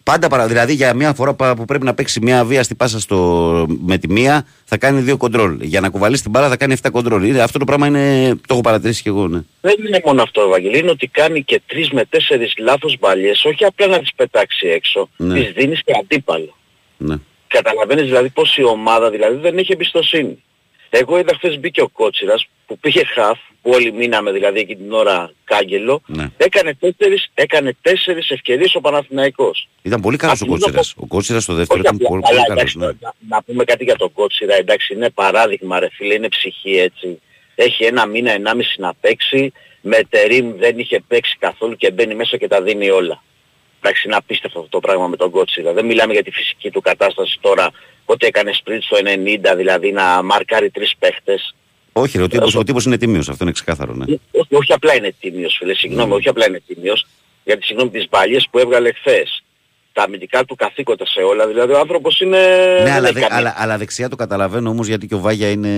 [0.03, 2.99] πάντα παρα, δηλαδή για μια φορά πα- που πρέπει να παίξει μια βία στη πάσα
[2.99, 5.57] στο, με τη μία θα κάνει δύο κοντρόλ.
[5.61, 7.23] Για να κουβαλήσει την μπάλα θα κάνει 7 κοντρόλ.
[7.23, 9.27] Είναι, αυτό το πράγμα είναι, το έχω παρατηρήσει και εγώ.
[9.27, 9.41] Ναι.
[9.61, 13.65] Δεν είναι μόνο αυτό, Ευαγγελή, είναι ότι κάνει και τρεις με τέσσερις λάθος μπαλιές, όχι
[13.65, 15.33] απλά να τις πετάξει έξω, Ναι.
[15.43, 16.55] τις δίνεις και αντίπαλο.
[16.97, 17.15] Ναι.
[17.47, 20.43] Καταλαβαίνεις δηλαδή πως η ομάδα δηλαδή δεν έχει εμπιστοσύνη.
[20.89, 24.93] Εγώ είδα χθες μπήκε ο Κότσιρας που πήγε χαφ, που όλοι μείναμε δηλαδή εκείνη την
[24.93, 26.25] ώρα κάγκελο, Ναι.
[26.37, 29.67] έκανε τέσσερις, έκανε τέσσερις ευκαιρίες ο Παναθηναϊκός.
[29.81, 30.93] Ήταν πολύ καλός ο Απ' την Κότσιρας.
[30.93, 32.75] πρώτη- Ο Κότσιρας στο δεύτερο Όχι ήταν απλά, πολύ, αλλά πολύ καλός.
[32.75, 32.85] εντάξει, Ναι.
[32.85, 37.21] να, να πούμε κάτι για τον Κότσιρα, εντάξει είναι παράδειγμα ρε φίλε, είναι ψυχή έτσι.
[37.55, 39.51] Έχει ένα μήνα, ενάμιση να παίξει,
[39.81, 43.23] με τερίμ δεν είχε παίξει καθόλου και μπαίνει μέσα και τα δίνει όλα.
[43.81, 45.73] Εντάξει είναι απίστευτο αυτό το πράγμα με τον Κότσιρα.
[45.73, 47.71] Δεν μιλάμε για τη φυσική του κατάσταση τώρα,
[48.05, 51.55] ότι έκανε σπριτ στο 90, δηλαδή να μαρκάρει τρεις παίχτες.
[52.01, 53.93] Όχι, ρε, ο τύπος, ο τύπος είναι τίμιος, αυτό είναι ξεκάθαρο.
[53.93, 54.05] Ναι.
[54.31, 57.07] Όχι, όχι απλά είναι τίμιος φίλε, συγγνώμη, όχι απλά είναι τίμιος,
[57.43, 59.43] γιατί συγγνώμη τις μπαλιές που έβγαλε χθες.
[59.93, 62.37] Τα αμυντικά του καθήκοντα σε όλα, δηλαδή ο άνθρωπος είναι...
[62.77, 65.19] Ναι, δεν αλλά, έχει δε- καμία- αλλά, αλλά δεξιά το καταλαβαίνω όμως γιατί και ο
[65.19, 65.69] Βάγια είναι.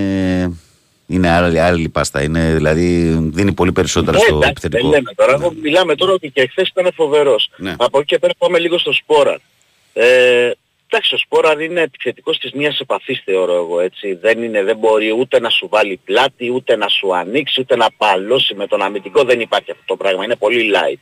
[1.06, 2.22] Είναι άλλη, άλλη πάστα.
[2.22, 4.82] Είναι, δηλαδή δίνει πολύ περισσότερα Ναι, στο εντάξει, επιθετικό.
[4.88, 7.50] Δεν λέμε τώρα, εγώ μιλάμε τώρα ότι και χθες ήταν φοβερός.
[7.56, 7.74] Ναι.
[7.78, 9.38] Από εκεί και πέρα πάμε λίγο στο Σπόραρ.
[9.92, 10.50] Ε,
[10.90, 14.14] εντάξει, ο Σπόραρ είναι επιθετικός της μίας επαφής θεωρώ εγώ έτσι.
[14.14, 17.86] Δεν, είναι, δεν μπορεί ούτε να σου βάλει πλάτη, ούτε να σου ανοίξει, ούτε να
[17.96, 19.22] παλώσει με τον αμυντικό.
[19.24, 20.24] Δεν υπάρχει αυτό το πράγμα.
[20.24, 20.98] Είναι πολύ light.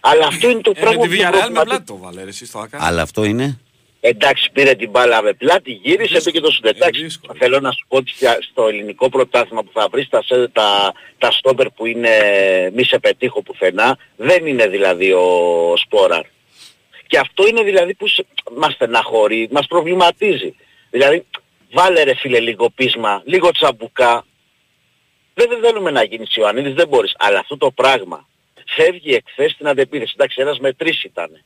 [0.00, 1.64] Αλλά αυτό είναι το Ε, με πράγμα τη που Villarreal με προβληματίζει.
[1.64, 2.78] πλάτη το βάλε ρε, εσύ στο ΑΚΑ.
[2.80, 3.58] Αλλά αυτό είναι;
[4.00, 6.66] Εντάξει, πήρε την μπάλα με πλάτη, γύρισε, μπήκε το σουτ.
[6.66, 7.06] Εντάξει,
[7.38, 10.92] θέλω να σου πω ότι για- στο ελληνικό πρωτάθλημα που θα βρεις τα, σε- τα,
[11.18, 12.10] τα στόπερ που είναι
[12.74, 15.26] μη σε πετύχω πουθενά, δεν είναι δηλαδή ο
[15.76, 16.22] Σπόραρ.
[17.10, 20.54] Και αυτό είναι δηλαδή που σε- μας στεναχωρεί, μας προβληματίζει.
[20.90, 21.26] Δηλαδή,
[21.72, 24.24] βάλε ρε φίλε λίγο πείσμα, λίγο τσαμπουκά.
[25.34, 27.14] Δεν, δεν θέλουμε να γίνεις Ιωαννίδης, δεν μπορείς.
[27.18, 28.28] Αλλά αυτό το πράγμα
[28.66, 30.12] φεύγει εκθές στην αντεπίθεση.
[30.14, 31.42] Εντάξει, ένας με τρεις ήταν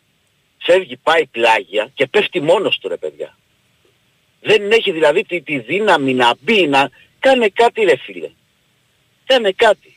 [0.58, 3.36] φεύγει, πάει πλάγια και πέφτει μόνος του ρε παιδιά.
[4.40, 8.30] Δεν έχει δηλαδή τη, τη δύναμη να μπει, να κάνε κάτι ρε φίλε.
[9.26, 9.93] Κάνε κάτι.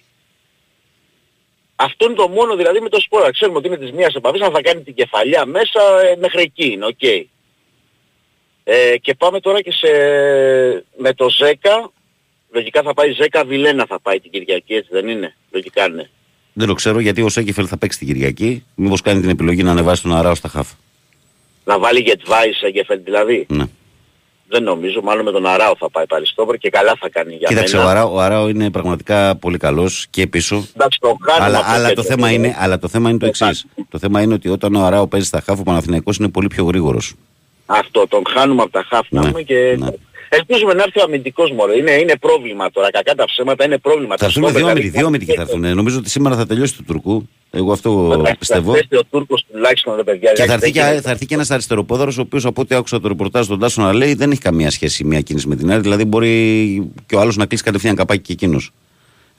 [1.79, 3.31] Αυτό είναι το μόνο δηλαδή με το Σπόραρ.
[3.31, 6.71] Ξέρουμε ότι είναι της μίας επαφής, αν θα κάνει την κεφαλιά μέσα ε, μέχρι εκεί
[6.71, 7.03] είναι, οκ.
[8.63, 9.87] Ε, και πάμε τώρα και σε,
[10.97, 11.89] με το 10,
[12.51, 16.09] λογικά θα πάει 10 Βιλένα θα πάει την Κυριακή, έτσι δεν είναι; Λογικά ναι.
[16.53, 18.65] Δεν το ξέρω γιατί ο Σέκεφελ θα παίξει την Κυριακή.
[18.75, 20.71] Μήπως κάνει την επιλογή να ανεβάσει τον Αράο στα χαφ.
[21.63, 23.45] Να βάλει Γετβάη σε Γεφέλ δηλαδή.
[23.49, 23.63] Ναι.
[24.49, 27.47] Δεν νομίζω, μάλλον με τον Αράο θα πάει πάλι στο και καλά θα κάνει για
[27.47, 27.91] Κοίταξε, ο μένα.
[27.91, 30.67] Αράο, ο Αράο είναι πραγματικά πολύ καλός και πίσω.
[30.75, 32.15] Εντάξει, το χάνουμε Αλλά, από αλλά, το το κέντρο.
[32.15, 33.65] θέμα είναι, αλλά το θέμα είναι το εξής.
[33.89, 36.63] Το θέμα είναι ότι όταν ο Αράο παίζει στα χαφ, ο Παναθηναϊκός είναι πολύ πιο
[36.63, 37.13] γρήγορος.
[37.65, 39.77] Αυτό, τον χάνουμε από τα χάφ να Ναι, πούμε και...
[40.29, 41.77] Ελπίζουμε να έρθει ο αμυντικός μωρέ.
[41.77, 42.91] Είναι, είναι πρόβλημα τώρα.
[42.91, 44.15] Κακά τα ψέματα είναι πρόβλημα.
[44.17, 45.75] Θα έρθουν Το δύο στόπερ, αμυντικοί, δύο αμυντικοί θα έρθουν.
[45.75, 47.29] Νομίζω ότι σήμερα θα τελειώσει το Τουρκού.
[47.51, 48.71] Εγώ αυτό δηλαδή, πιστεύω.
[48.71, 50.31] θα έρθει ο Τούρκος τουλάχιστον ρε παιδιά.
[50.31, 51.05] Και θα εντάξει, έρθει και, δεν γίνεται.
[51.05, 53.93] θα έρθει και ένας αριστεροπόδαρος, ο οποίος από ό,τι άκουσα το ρεπορτάζ τον Τάσο να
[53.93, 55.81] λέει δεν έχει καμία σχέση η μία κίνηση με την άλλη.
[55.81, 58.71] Δηλαδή μπορεί και ο άλλος να κλείσει κατευθείαν καπάκι και εκείνος.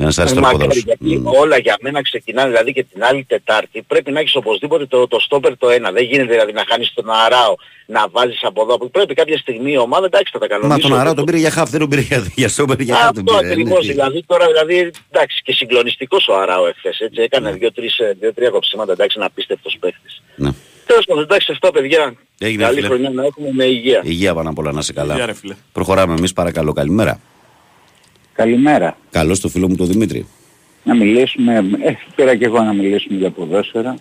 [0.00, 0.56] Ένα αριστεροπόδαρο.
[0.58, 4.86] Μακάρι, γιατί όλα για μένα ξεκινάνε δηλαδή και την άλλη Τετάρτη πρέπει να έχεις οπωσδήποτε
[4.86, 5.90] το, το στόπερ το ένα.
[5.92, 7.54] Δεν γίνεται δηλαδή να χάνεις τον Αράο,
[7.86, 8.74] να βάζεις από εδώ.
[8.74, 10.88] από- Πρέπει κάποια στιγμή η ομάδα εντάξει θα τα Μα κανονίσει.
[10.88, 13.24] τον Αράο τον πήρε για χαφ, δεν τον πήρε για, για στόπερ, για χαφ τον
[13.26, 13.50] Αυτό πήρε.
[13.50, 18.16] ακριβώς, Ναι, δηλαδή τώρα δηλαδή εντάξει και συγκλονιστικός ο Αράο εχθές έτσι έκανε δύο-τρεις, ε,
[18.20, 20.22] δύο-τρία κοψίματα εντάξει είναι απίστευτος παίχτης.
[20.36, 20.50] Ναι.
[20.86, 22.14] Τέλος πάντων εντάξει αυτά παιδιά.
[22.38, 22.86] Έγινε, Καλή φίλε.
[22.86, 24.00] χρονιά να έχουμε με υγεία.
[24.04, 25.12] Υγεία πάνω απ' όλα, να σε καλά.
[25.12, 25.54] Υγεία, ρε φίλε.
[25.72, 26.72] Προχωράμε εμείς, παρακαλώ.
[26.72, 27.20] Καλημέρα.
[28.42, 28.98] Καλημέρα.
[29.10, 30.26] Καλώς το φίλο μου τον Δημήτρη.
[30.84, 33.96] Να μιλήσουμε, ε, πήρα και εγώ να μιλήσουμε για ποδόσφαιρα.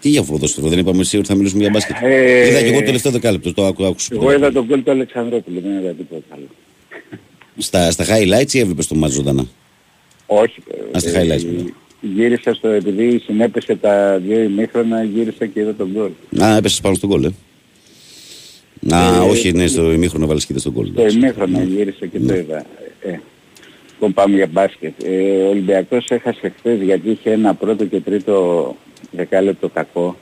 [0.00, 1.96] Τι για ποδόσφαιρο, δεν είπαμε εσύ ότι θα μιλήσουμε για μπάσκετ.
[2.02, 4.14] Ε, Είδα και εγώ το τελευταίο δεκάλεπτο, το άκου, άκουσα.
[4.14, 6.46] Εγώ είδα τον κόλ του Αλεξανδρόπουλου, δεν είδα τίποτα άλλο.
[7.56, 9.46] Στα, στα highlights ή έβλεπες το μάτς ζωντανά;
[10.26, 10.62] Όχι.
[10.96, 11.44] Α, στα ε, highlights.
[11.44, 11.68] μόνο.
[12.00, 16.10] Γύρισα στο, επειδή συνέπεσε τα δύο ημίχρονα, γύρισα και είδα τον κόλ.
[16.42, 17.32] Α, έπεσε πάνω στον κόλ, ε.
[18.94, 20.92] Α, Ε, όχι, ναι, στο ημίχρονο βάλεις και στον κόλ.
[20.94, 22.66] Το ημίχρονα γύρισα και το είδα.
[23.02, 23.18] Ε,
[24.04, 25.02] λοιπόν πάμε για μπάσκετ.
[25.04, 28.76] Ε, ο Ολυμπιακός έχασε χθες γιατί είχε ένα πρώτο και τρίτο
[29.10, 30.16] δεκάλεπτο κακό.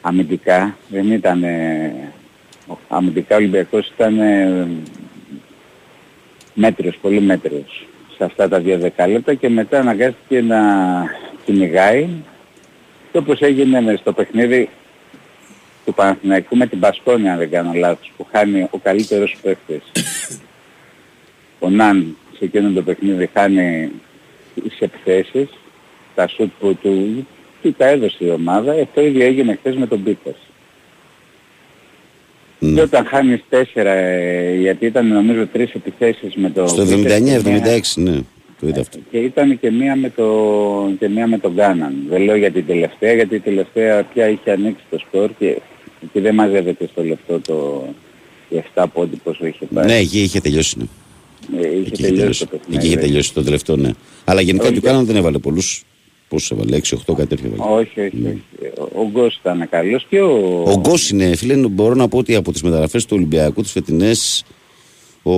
[0.00, 1.42] Αμυντικά δεν ήταν...
[1.42, 2.12] ε,
[2.66, 4.68] ο- αμυντικά ο Ολυμπιακός ήταν ε,
[6.54, 7.86] μέτριος, πολύ μέτριος
[8.16, 10.58] σε αυτά τα δύο δεκάλεπτα και μετά αναγκάστηκε να
[11.44, 12.08] κυνηγάει
[13.12, 14.68] και όπως έγινε μες στο παιχνίδι
[15.84, 19.82] του Παναθηναϊκού με την Πασκόνια αν δεν κάνω λάθος που χάνει ο καλύτερος παίκτης.
[21.58, 23.90] Ο Ναν σε εκείνο το παιχνίδι χάνει
[24.54, 25.48] τις επιθέσεις,
[26.14, 27.26] τα σουτ που του,
[27.62, 30.38] του τα έδωσε η ομάδα, ε, το ίδιο έγινε χθες με τον Πίτερς.
[32.74, 36.66] Και όταν χάνεις τέσσερα, ε, γιατί ήταν νομίζω τρεις επιθέσεις με το...
[36.66, 38.20] Στο Πίτερς, 79-76, ναι.
[38.60, 38.98] Το είδα αυτό.
[39.10, 40.26] Και ήταν και μία με, το,
[40.98, 41.94] και μία με τον Κάναν.
[42.08, 45.56] Δεν λέω για την τελευταία, γιατί η τελευταία πια είχε ανοίξει το σκορ και,
[46.12, 47.86] και δεν μαζεύεται στο λεπτό το
[48.48, 49.86] οι 7 πόντι πόσο είχε πάρει.
[49.86, 50.78] Ναι, εκεί είχε τελειώσει.
[50.78, 50.84] Ναι.
[51.56, 52.46] Ε, είχε Εκεί είχε τελειώσει τελειώσει.
[52.46, 52.76] το παιχνίδι.
[52.76, 53.90] Εκεί είχε τελειώσει το τελευταίο, ναι.
[54.24, 54.74] Αλλά γενικά Όχι.
[54.74, 55.84] του Κάναν δεν έβαλε πολλούς.
[56.28, 57.72] Πόσου έβαλε, 6-8 κάτι τέτοιο έβαλε.
[57.80, 58.42] Όχι, όχι, όχι.
[58.78, 60.62] Ο- Ο Γκος ήταν καλός και ο...
[60.66, 64.44] Ο Γκος είναι, φίλε, μπορώ να πω ότι από τις μεταγραφές του Ολυμπιακού τις φετινές,
[65.28, 65.32] ο,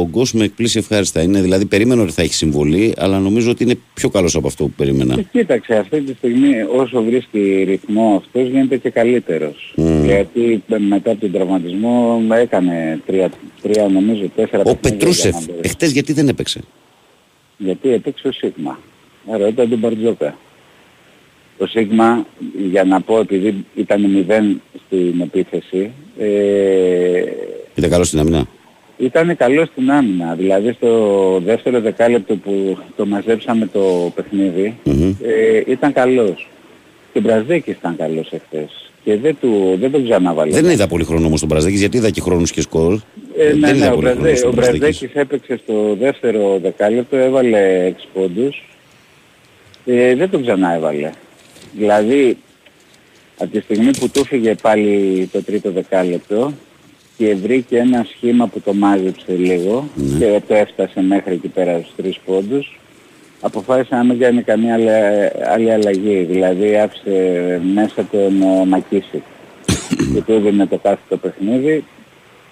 [0.00, 1.22] ο Γκος με εκπλήσει ευχάριστα.
[1.22, 4.64] Είναι, δηλαδή, περίμενα ότι θα έχει συμβολή, αλλά νομίζω ότι είναι πιο καλός από αυτό
[4.64, 5.14] που περίμενα.
[5.14, 9.72] Και κοίταξε, αυτή τη στιγμή όσο βρίσκει ρυθμό αυτός γίνεται και καλύτερος.
[9.76, 10.04] Μμμ.
[10.04, 13.30] Γιατί μετά από τον τραυματισμό έκανε τρία,
[13.62, 16.60] τρία νομίζω τέσσερα Ο παιχνίδια Πετρούσεφ, για να το- εχθές γιατί δεν έπαιξε;
[17.56, 18.78] Γιατί έπαιξε ο Σίγμα.
[19.32, 20.36] Άρα ήταν τον Μπαρτζόκα.
[21.58, 22.26] Το Σίγμα,
[22.70, 27.22] για να πω επειδή ήταν μηδέν στην επίθεση, ε,
[27.74, 28.46] Ήταν καλός στην αμυνά.
[29.00, 30.34] Ήταν καλό στην άμυνα.
[30.34, 35.14] Δηλαδή στο δεύτερο δεκάλεπτο που το μαζέψαμε το παιχνίδι, Μμμ.
[35.22, 36.48] ε, ήταν καλός.
[37.12, 38.90] Και ο Μπραζδέκης ήταν καλός εχθές.
[39.04, 40.60] Και δεν, του, δεν τον ξαναβαλε.
[40.60, 42.92] Δεν είδα πολύ χρόνο όμως τον Μπραζδέκης, γιατί είδα και χρόνους και σκορ.
[43.36, 44.80] Ε, ναι, δεν ναι, είδα ο, πολύ χρόνο Μπραζδέ, στον ο Μπραζδέκης.
[44.80, 48.64] Μπραζδέκης έπαιξε στο δεύτερο δεκάλεπτο, έβαλε 6 πόντους.
[49.84, 51.10] Ε, δεν τον ξανά έβαλε.
[51.76, 52.36] Δηλαδή,
[53.38, 56.52] από τη στιγμή που του φύγε πάλι το τρίτο δεκάλεπτο
[57.20, 60.18] και βρήκε ένα σχήμα που το μάζεψε λίγο Ναι.
[60.18, 62.78] και το έφτασε μέχρι εκεί πέρα στους 3 πόντους,
[63.40, 64.88] αποφάσισε να μην κάνει καμία άλλη,
[65.54, 66.22] άλλη αλλαγή.
[66.30, 69.22] Δηλαδή άφησε μέσα τον ε, Μακίσικ
[70.14, 71.84] και του έδινε το κάθε το παιχνίδι.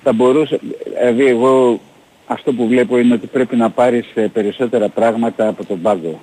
[0.02, 0.60] Θα μπορούσε,
[0.94, 1.80] δηλαδή εγώ
[2.26, 6.20] αυτό που βλέπω είναι ότι πρέπει να πάρεις ε, περισσότερα πράγματα από τον πάγκο.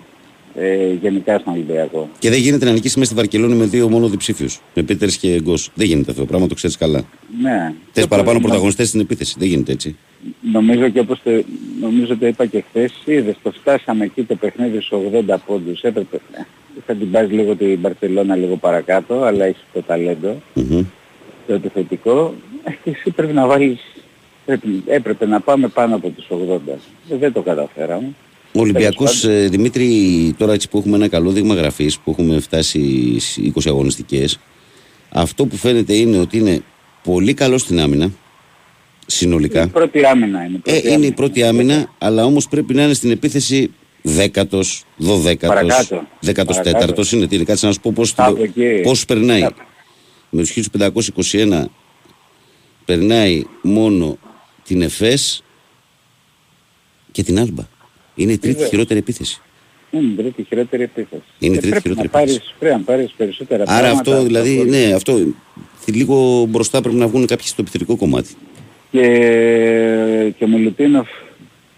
[0.57, 2.09] Ε, γενικά στον Ολυμπιακό.
[2.19, 4.59] Και δεν γίνεται να νικήσεις μέσα στη Βαρκελόνη με δύο μόνο διψήφιους.
[4.73, 5.69] Με Πίτερς και Γκος.
[5.75, 7.03] Δεν γίνεται αυτό το πράγμα, το ξέρεις καλά.
[7.41, 7.73] Ναι.
[7.91, 9.35] Θες Και παραπάνω το- πρωταγωνιστές στην επίθεση.
[9.39, 9.95] Δεν γίνεται έτσι.
[10.51, 11.43] Νομίζω και όπως το,
[11.81, 15.81] νομίζω το είπα και χθες, είδες, το φτάσαμε εκεί το παιχνίδι στους 80 πόντους.
[15.81, 16.41] Έπρεπε, ε,
[16.85, 20.83] θα την πας λίγο την Μπαρσελόνα λίγο παρακάτω, αλλά έχεις το ταλέντο, Μμμ.
[21.47, 22.33] το επιθετικό.
[22.63, 23.79] Ε, Και εσύ πρέπει να βάλεις,
[24.45, 26.77] πρέπει, έπρεπε να πάμε πάνω από τους 80.
[27.09, 28.07] Ε, δεν το καταφέραμε.
[28.55, 29.89] Ο Ολυμπιακός Τέλος Δημήτρη,
[30.37, 34.39] τώρα έτσι που έχουμε ένα καλό δείγμα γραφής, που έχουμε φτάσει στι 20 αγωνιστικές,
[35.09, 36.61] αυτό που φαίνεται είναι ότι είναι
[37.03, 38.11] πολύ καλό στην άμυνα.
[39.07, 39.63] Συνολικά.
[39.63, 40.55] Η πρώτη άμυνα είναι.
[40.55, 41.13] η Ε, πρώτη είναι η άμυνα.
[41.13, 46.07] πρώτη άμυνα, αλλά όμως πρέπει να είναι στην επίθεση δέκατος, δωδέκατο, Παρακάτω.
[46.19, 46.77] δεκατό Παρακάτω.
[46.79, 47.11] τέταρτος.
[47.11, 48.79] Είναι τι, είναι, κάτσε να σου πω Κάπου εκεί.
[48.83, 49.41] πώς περνάει.
[49.41, 49.61] Κάπου.
[50.29, 50.51] Με τους
[51.31, 51.65] 1521
[52.85, 54.17] περνάει μόνο
[54.63, 55.43] την ΕΦΕΣ
[57.11, 57.63] και την Άλμπα.
[58.15, 58.69] Είναι η τρίτη Βεβαίως.
[58.69, 59.41] χειρότερη επίθεση.
[59.91, 61.21] Είναι η τρίτη χειρότερη επίθεση.
[61.39, 64.11] Είναι η Ε, τρίτη πρέπει χειρότερη να πάρεις, πρέπει να πάρεις περισσότερα Άρα πράγματα αυτό
[64.11, 64.71] από το δηλαδή, χωρίς.
[64.71, 65.19] ναι, αυτό
[65.85, 68.29] λίγο μπροστά πρέπει να βγουν κάποιοι στο επιθετικό κομμάτι.
[68.91, 69.01] Και,
[70.37, 71.07] και ο Μιλουτίνοφ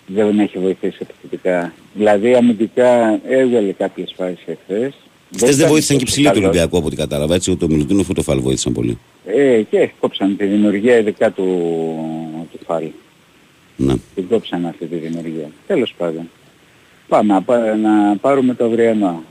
[0.07, 1.73] δεν έχει βοηθήσει επιθετικά.
[1.93, 4.93] Δηλαδή αμυντικά έβγαλε κάποιες φάσεις εχθές.
[5.35, 6.49] Χθες δεν ήταν βοήθησαν και τόσο ψηλοί του καλός.
[6.49, 7.35] Ολυμπιακού από ό,τι κατάλαβα.
[7.35, 8.97] Έτσι, ούτε ο Μιλουτίνοφ ούτε ο Φαλ βοήθησαν πολύ.
[9.25, 11.43] Ε, και κόψαν τη δημιουργία ειδικά του,
[12.51, 12.83] του Φάλ.
[13.78, 13.97] Να.
[14.15, 15.49] Την κόψαν αυτή τη δημιουργία.
[15.67, 16.30] Τέλος πάντων.
[17.07, 19.23] Πάμε να, πά- να πάρουμε το αυριανό.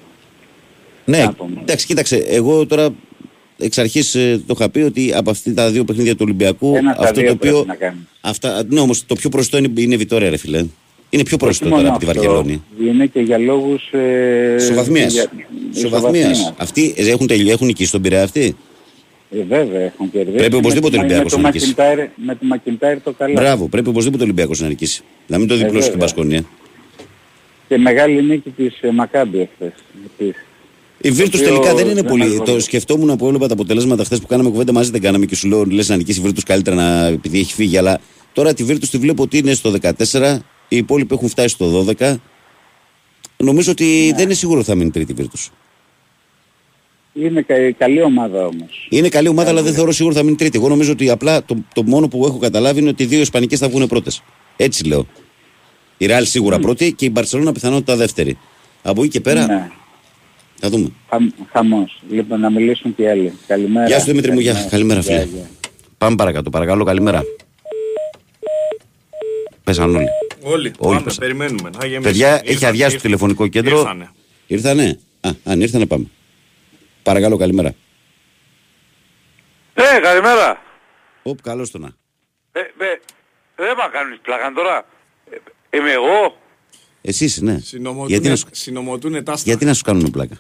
[1.05, 1.61] Ναι, Να πούμε.
[1.61, 2.17] εντάξει, κοίταξε.
[2.17, 2.89] Εγώ τώρα
[3.59, 4.11] εξ αρχής
[4.47, 6.75] το είχα πει ότι από αυτά τα δύο παιχνίδια του Ολυμπιακού.
[6.77, 7.53] Ένα στα αυτό δύο το οποίο.
[7.53, 8.03] πρέπει να κάνουμε.
[8.21, 10.65] Αυτά, ναι, όμως το πιο προσιτό είναι, είναι η Βιτόρια, ρε φιλέ.
[11.11, 12.63] Είναι πιο προσιτό Όχι μόνο τώρα από τη αυτό, Βαρκελόνη.
[12.91, 13.83] Είναι και για λόγους...
[13.93, 15.07] Ε, Ισοβαθμία.
[15.07, 15.31] για-
[15.75, 16.21] Ισοβαθμία.
[16.21, 16.53] ισοβαθμίας.
[16.57, 18.57] Αυτοί ε, έχουν, τελει- έχουν νικήσει τον Πειραιά αυτοί;
[19.31, 20.37] Ε, βέβαια έχουν κερδίσει.
[20.37, 21.75] Πρέπει οπωσδήποτε ο Με το- Ολυμπιακός με να το νικήσει.
[21.79, 23.41] Μακιντάρ- Με το Μακιντάρ το καλά.
[23.41, 25.03] Μπράβο, πρέπει οπωσδήποτε ο Ολυμπιακός να νικήσει.
[25.27, 25.99] Να μην το διπλώσει την βέβαια.
[25.99, 26.45] Πασκόνια.
[27.69, 29.73] Και μεγάλη νίκη της ε, Μακάμπη εχθές.
[30.19, 30.45] επίσης.
[31.01, 32.23] Η Βίρτου οποίο τελικά δεν είναι δεν πολύ.
[32.23, 32.53] ασχολείται.
[32.53, 35.49] Το σκεφτόμουν που έβλεπα τα αποτελέσματα χθες που κάναμε κουβέντα μαζί, δεν κάναμε και σου
[35.49, 37.77] λέω λες να νικήσει η Βίρτου καλύτερα να, επειδή έχει φύγει.
[37.79, 37.99] Αλλά
[38.33, 42.17] τώρα τη Βίρτου τη βλέπω ότι είναι στο 14, οι υπόλοιποι έχουν φτάσει στο 12.
[43.37, 44.17] Νομίζω ότι Ναι.
[44.17, 45.39] δεν είναι σίγουρο ότι θα μείνει τρίτη η Βίρτου.
[47.23, 48.87] Είναι κα- καλή ομάδα όμως.
[48.91, 50.59] Είναι καλή ομάδα, αλλά δεν θεωρώ σίγουρο ότι θα μείνει τρίτη.
[50.59, 53.59] Εγώ νομίζω ότι απλά το, το μόνο που έχω καταλάβει είναι ότι οι δύο Ισπανικές
[53.59, 54.23] θα βγουν πρώτες.
[54.57, 55.07] Έτσι λέω.
[55.99, 58.39] Η Ρεάλ σίγουρα πρώτη και η Μπαρσελόνα πιθανότητα δεύτερη.
[58.83, 59.71] Από εκεί και πέρα Ναι.
[60.61, 60.93] θα δούμε.
[61.11, 62.03] Χαμ, χαμός.
[62.11, 63.33] Λοιπόν, να μιλήσουν και οι άλλοι.
[63.47, 63.87] Καλημέρα.
[63.87, 64.67] Γεια σου Δημήτρη μου, γεια.
[64.71, 65.17] Καλημέρα φίλε.
[65.17, 65.51] Γεια, γεια.
[65.99, 67.23] Πάμε παρακάτω, παρακαλώ, καλημέρα.
[69.65, 70.07] Πέσαν όλοι.
[70.43, 71.19] Όλοι, Όλοι πάμε, πέσαν.
[71.19, 71.71] περιμένουμε.
[71.81, 72.01] Να γεμίσει.
[72.11, 73.01] Παιδιά, Ήρθαν, έχει αδειάσει το ήρθαν.
[73.01, 73.77] τηλεφωνικό κέντρο.
[73.79, 74.11] Ήρθανε.
[74.47, 76.07] Ήρθανε; Α, αν ήρθανε πάμε.
[77.07, 77.75] Παρακαλώ, καλημέρα.
[79.75, 80.63] Ε, καλημέρα.
[81.23, 81.89] Οπ, καλώς το να.
[82.53, 83.01] Ε, ε,
[83.57, 84.85] δεν μα κάνεις πλάκα τώρα.
[85.71, 86.37] Ε, είμαι εγώ.
[87.03, 87.59] Εσείς, ναι.
[87.59, 89.51] Συνομωτούνε- Γιατί να, σου, Συνομωτούνε τα άστα.
[89.51, 90.37] γιατί να σου κάνουν πλάκα;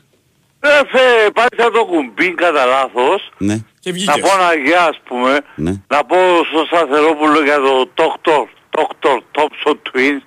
[0.60, 3.30] Ε, φε, πάει σαν το κουμπί κατά λάθος.
[3.38, 4.20] Ναι, Και Να βγήκες.
[4.20, 5.40] πω ένα γεια ας πούμε.
[5.56, 5.72] ναι.
[5.88, 6.16] Να πω
[6.50, 8.44] στο Σταθερόπουλο για το Dr.
[8.70, 9.16] Dr.
[9.34, 10.20] Thompson Twins.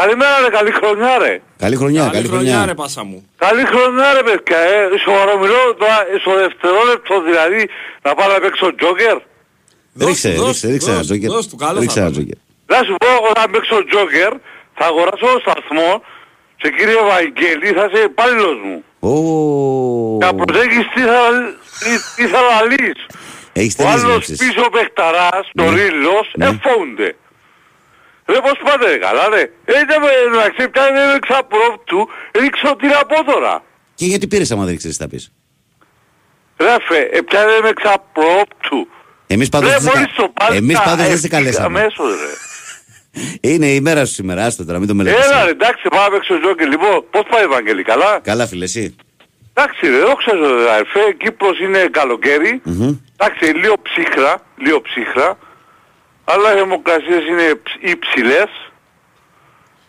[0.00, 1.40] Καλημέρα ρε, καλή χρονιά ρε.
[1.58, 2.64] Καλή χρονιά, καλή χρονιά.
[2.66, 3.18] ρε πάσα μου.
[3.44, 4.98] Καλή χρονιά ρε παιδιά, ε.
[5.04, 7.68] Σοβαρό μιλώ τώρα, στο δευτερόλεπτο δηλαδή,
[8.02, 9.16] να πάω να παίξω τζόκερ.
[10.06, 11.30] Ρίξε, ρίξε, ρίξε ένα δώσ' του, τζόκερ.
[11.34, 12.16] δώσ' του, καλό Ρίξε θα ένα είναι.
[12.16, 12.38] τζόκερ.
[12.72, 14.32] Να σου πω, όταν παίξω τζόκερ,
[14.78, 15.90] θα αγοράσω το σταθμό
[16.60, 18.76] και κύριε Βαγγέλη θα είσαι υπάλληλος μου.
[19.10, 19.12] Ω,
[20.24, 21.20] Να προσέχεις τι θα,
[21.82, 22.98] τι- τι θα λαλείς.
[23.60, 24.36] Έχεις Ο τελείς άλλος λέξεις.
[24.42, 25.74] πίσω παιχταράς, το Ναι.
[25.82, 26.46] ρίλος, Ναι.
[26.52, 27.08] εφόουνται.
[28.28, 29.40] Ρε πώς πάτε ρε καλά ρε.
[29.64, 32.08] Έτσι με εντάξει πια δεν έριξα πρόπτου,
[32.40, 33.62] ρίξω την απόδωρα.
[33.94, 35.32] Και γιατί πήρες άμα δεν ξέρεις τι θα πεις;
[36.58, 38.88] Ρε φε, ε, πια δεν έριξα πρόπτου.
[39.26, 41.78] Εμείς πάντως Ρε δεν σε κα- μόλις το πάλι Εμείς πάντως δεν σε καλέσαμε.
[41.80, 42.32] Αμέσως ρε.
[43.52, 45.30] Είναι η μέρα σου σήμερα, άστο τώρα, μην το μελετήσεις.
[45.30, 46.68] Έλα ρε εντάξει πάμε να παίξω τζόκερ.
[46.68, 48.96] Λοιπόν, πώς πάει Ευαγγέλη καλά; Καλά φίλε, εσύ.
[49.54, 52.60] Εντάξει ρε, δόξα σου ρε αδερφέ, Κύπρος είναι καλοκαίρι.
[52.64, 52.96] Μμμ.
[53.16, 55.38] Εντάξει, λίγο ψύχρα, λίγο ψύχρα,
[56.32, 58.50] αλλά οι θερμοκρασίες είναι ψ- υψηλές,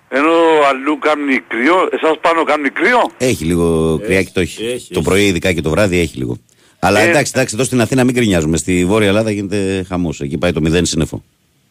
[0.10, 0.32] ενώ
[0.70, 1.90] αλλού κάνει κρύο.
[1.92, 4.66] Εσάς πάνω κάνει κρύο; Έχει λίγο κρυάκι το έχει.
[4.66, 5.08] έχει, Το έχει.
[5.10, 6.38] πρωί ειδικά και το βράδυ έχει λίγο.
[6.80, 8.58] Αλλά Ε, εντάξει, εντάξει, εδώ στην Αθήνα μην κρινιάζουμε.
[8.58, 10.22] Στη Βόρεια Ελλάδα γίνεται χαμός.
[10.22, 11.24] Εκεί πάει το μηδέν σύννεφο.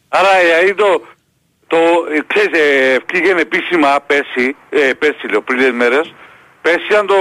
[0.09, 1.01] Άρα δηλαδή το,
[1.67, 1.77] το
[2.15, 6.13] ε, ξέρεις, ε, βγήκε επίσημα πέρσι, ε, πέρσι λέω πριν λίγες μέρες,
[6.61, 7.15] πέρσι ήταν το,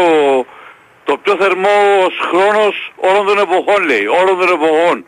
[1.04, 5.04] το πιο θερμός χρόνος όλων των εποχών λέει, όλων των εποχών,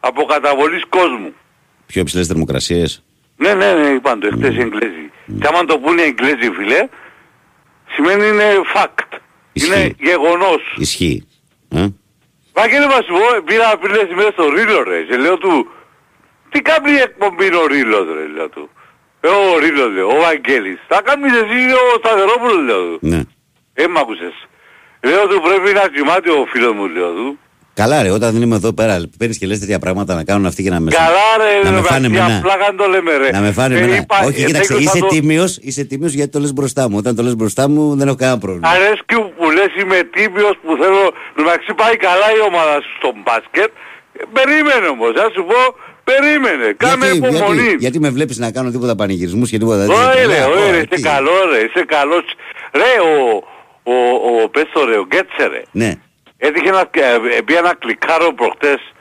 [0.00, 1.32] από καταβολής κόσμου.
[1.90, 3.02] Πιο υψηλές θερμοκρασίες.
[3.36, 5.10] Ναι, ναι, ναι, είπαν το εχθές οι Εγγλέζοι.
[5.40, 6.88] Και άμα το πούνε οι Εγγλέζοι, φίλε,
[7.94, 9.18] σημαίνει είναι fact.
[9.52, 9.72] Ισχύει.
[9.72, 10.76] Είναι γεγονός.
[10.78, 11.26] Ισχύει.
[11.68, 11.86] Ε;
[12.52, 15.70] Βαγγέλη μας πω, πήρα πριν λίγες μέρες στο Ρίλο ρε, και λέω του,
[16.48, 18.70] τι κάνει η εκπομπή είναι ο Ρίλος ρε, λέω του.
[19.20, 20.78] Ε, ο Ρίλος λέω, ο Βαγγέλης.
[20.88, 22.98] Θα κάνεις εσύ ο Σταθερόπουλος λέω του.
[23.00, 23.22] Ναι.
[23.74, 24.34] Ε, μ' άκουσες.
[25.00, 27.38] Λέω του πρέπει να κοιμάται ο φίλος μου, λέω του.
[27.74, 30.62] Καλά ρε, όταν δεν είμαι εδώ πέρα, παίρνεις και λες τέτοια πράγματα να κάνουν αυτοί
[30.62, 32.36] και να με Καλά ρε, να με ρε, φάνε Βαγγέλη, εμένα.
[32.38, 33.30] απλά καν το λέμε ρε.
[33.30, 33.96] Να με φάνε Ε, εμένα.
[33.96, 36.88] είπα, Όχι, ε, κοίταξε, δεν είσαι θα το- τίμιος, είσαι τίμιος γιατί το λες μπροστά
[36.90, 36.96] μου.
[36.96, 38.68] Όταν το λες μπροστά μου δεν έχω κανένα πρόβλημα.
[38.68, 41.02] Αρέσκει μου που λες είμαι τίμιος που θέλω
[41.36, 43.70] να μεταξύ πάει καλά η ομάδα σου στο μπάσκετ.
[44.12, 45.60] Ε, Περίμενε όμως, θα σου πω,
[46.10, 46.66] περίμενε.
[46.76, 47.60] Κάμε γιατί, υπομονή.
[47.62, 50.58] γιατί, γιατί με βλέπεις να κάνω τίποτα πανηγυρισμούς και τίποτα τέτοια; Όχι ρε, Καλά, όχι
[50.58, 52.24] ωραία, ρε, είσαι τι; καλό ρε, είσαι καλός.
[52.80, 53.14] Ρε, ο,
[53.92, 53.94] ο,
[54.42, 55.62] ο, πες το ρε, ο Γκέτσε ρε.
[55.82, 55.92] Ναι.
[56.42, 56.90] Έτυχε ένα,
[57.36, 58.92] ε, πει ένα κλικάρο προχτές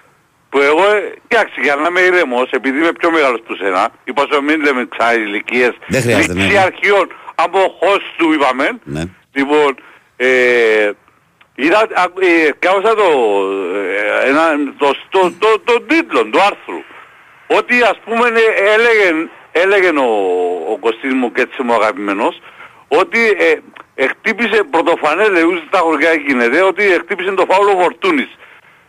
[0.49, 4.25] που εγώ, ε, εντάξει, για να είμαι ήρεμος, επειδή είμαι πιο μεγάλος του σένα, είπα
[4.31, 6.41] σου μην λέμε ξανά ηλικίες, Δεν χρειάζεται, ναι.
[6.41, 9.03] ληξιαρχείων, από χώς του είπαμε, Ναι.
[9.33, 9.75] Λοιπόν,
[10.17, 10.91] ε,
[11.55, 13.07] είδα, α- ε, κάμωσα το,
[14.23, 16.81] ε, ένα, το, το, το, το τίτλο του άρθρου.
[17.47, 20.09] Ότι ας πούμε ε, έλεγε, έλεγε ο,
[20.71, 22.41] ο Κωστής μου και έτσι μου αγαπημένος,
[22.87, 23.53] ότι ε,
[24.06, 28.30] εκτύπησε πρωτοφανές, λέει, ούτε στα χωριά γίνεται, ότι εκτύπησε το φάουλο Φορτούνης.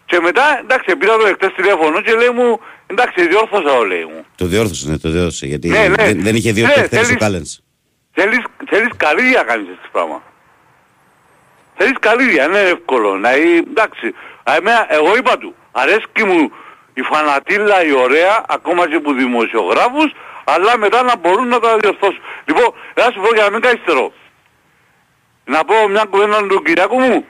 [0.06, 4.24] Και μετά, εντάξει, πήρα το εχθές τηλέφωνο και λέει μου, εντάξει, διόρθωσα, ο, λέει μου.
[4.36, 5.46] Το διόρθωσε, ναι, το διόρθωσε.
[5.46, 6.04] Γιατί Ναι, ναι.
[6.04, 7.60] δεν, δεν είχε δύο Ναι, παιχτές ο θέλεις- Κάλενς.
[8.12, 8.38] Θέλεις,
[8.70, 10.22] θέλεις καλή να κάνεις έτσι πράγμα.
[11.76, 13.16] Θέλεις καλή δεν είναι εύκολο.
[13.18, 14.06] Να, εί- εντάξει,
[14.42, 16.52] Α, εμένα, εγώ είπα του, αρέσκει μου
[16.94, 20.10] η φανατήλα η ωραία, ακόμα και από δημοσιογράφους,
[20.44, 22.20] αλλά μετά να μπορούν να τα διορθώσουν.
[22.44, 24.12] Λοιπόν, να σου πω για να μην καθυστερώ.
[25.44, 27.24] Να πω μια κουβέντα του Κυριακού μου.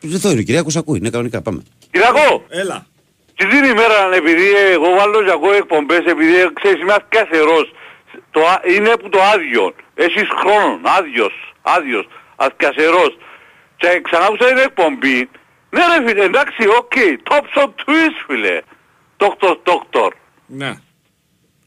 [0.00, 1.62] Δεν το είναι, ο Κυριάκος ακούει, ναι, κανονικά, πάμε.
[1.90, 2.86] Κυριακό, Έλα.
[3.34, 7.72] και την ημέρα επειδή εγώ βάλω για εγώ εκπομπές, επειδή ξέρεις είμαι αθκιασερός,
[8.30, 13.18] το, α- είναι που το άδειο, έχεις χρόνο, άδειος, άδειος, αθκιασερός.
[13.76, 15.28] Και ξανά που είναι εκπομπή,
[15.70, 16.92] ναι ρε φίλε, εντάξει, οκ,
[17.30, 18.60] top of twist φίλε,
[19.16, 20.10] doctor, doctor.
[20.46, 20.72] Ναι.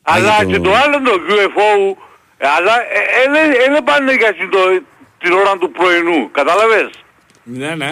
[0.01, 1.95] Αλλά το- και το άλλο το UFO,
[2.37, 2.73] ε, αλλά
[3.73, 4.81] δεν πάνε για την, το-
[5.25, 6.89] την ώρα του πρωινού, κατάλαβες;
[7.43, 7.91] Ναι, ναι.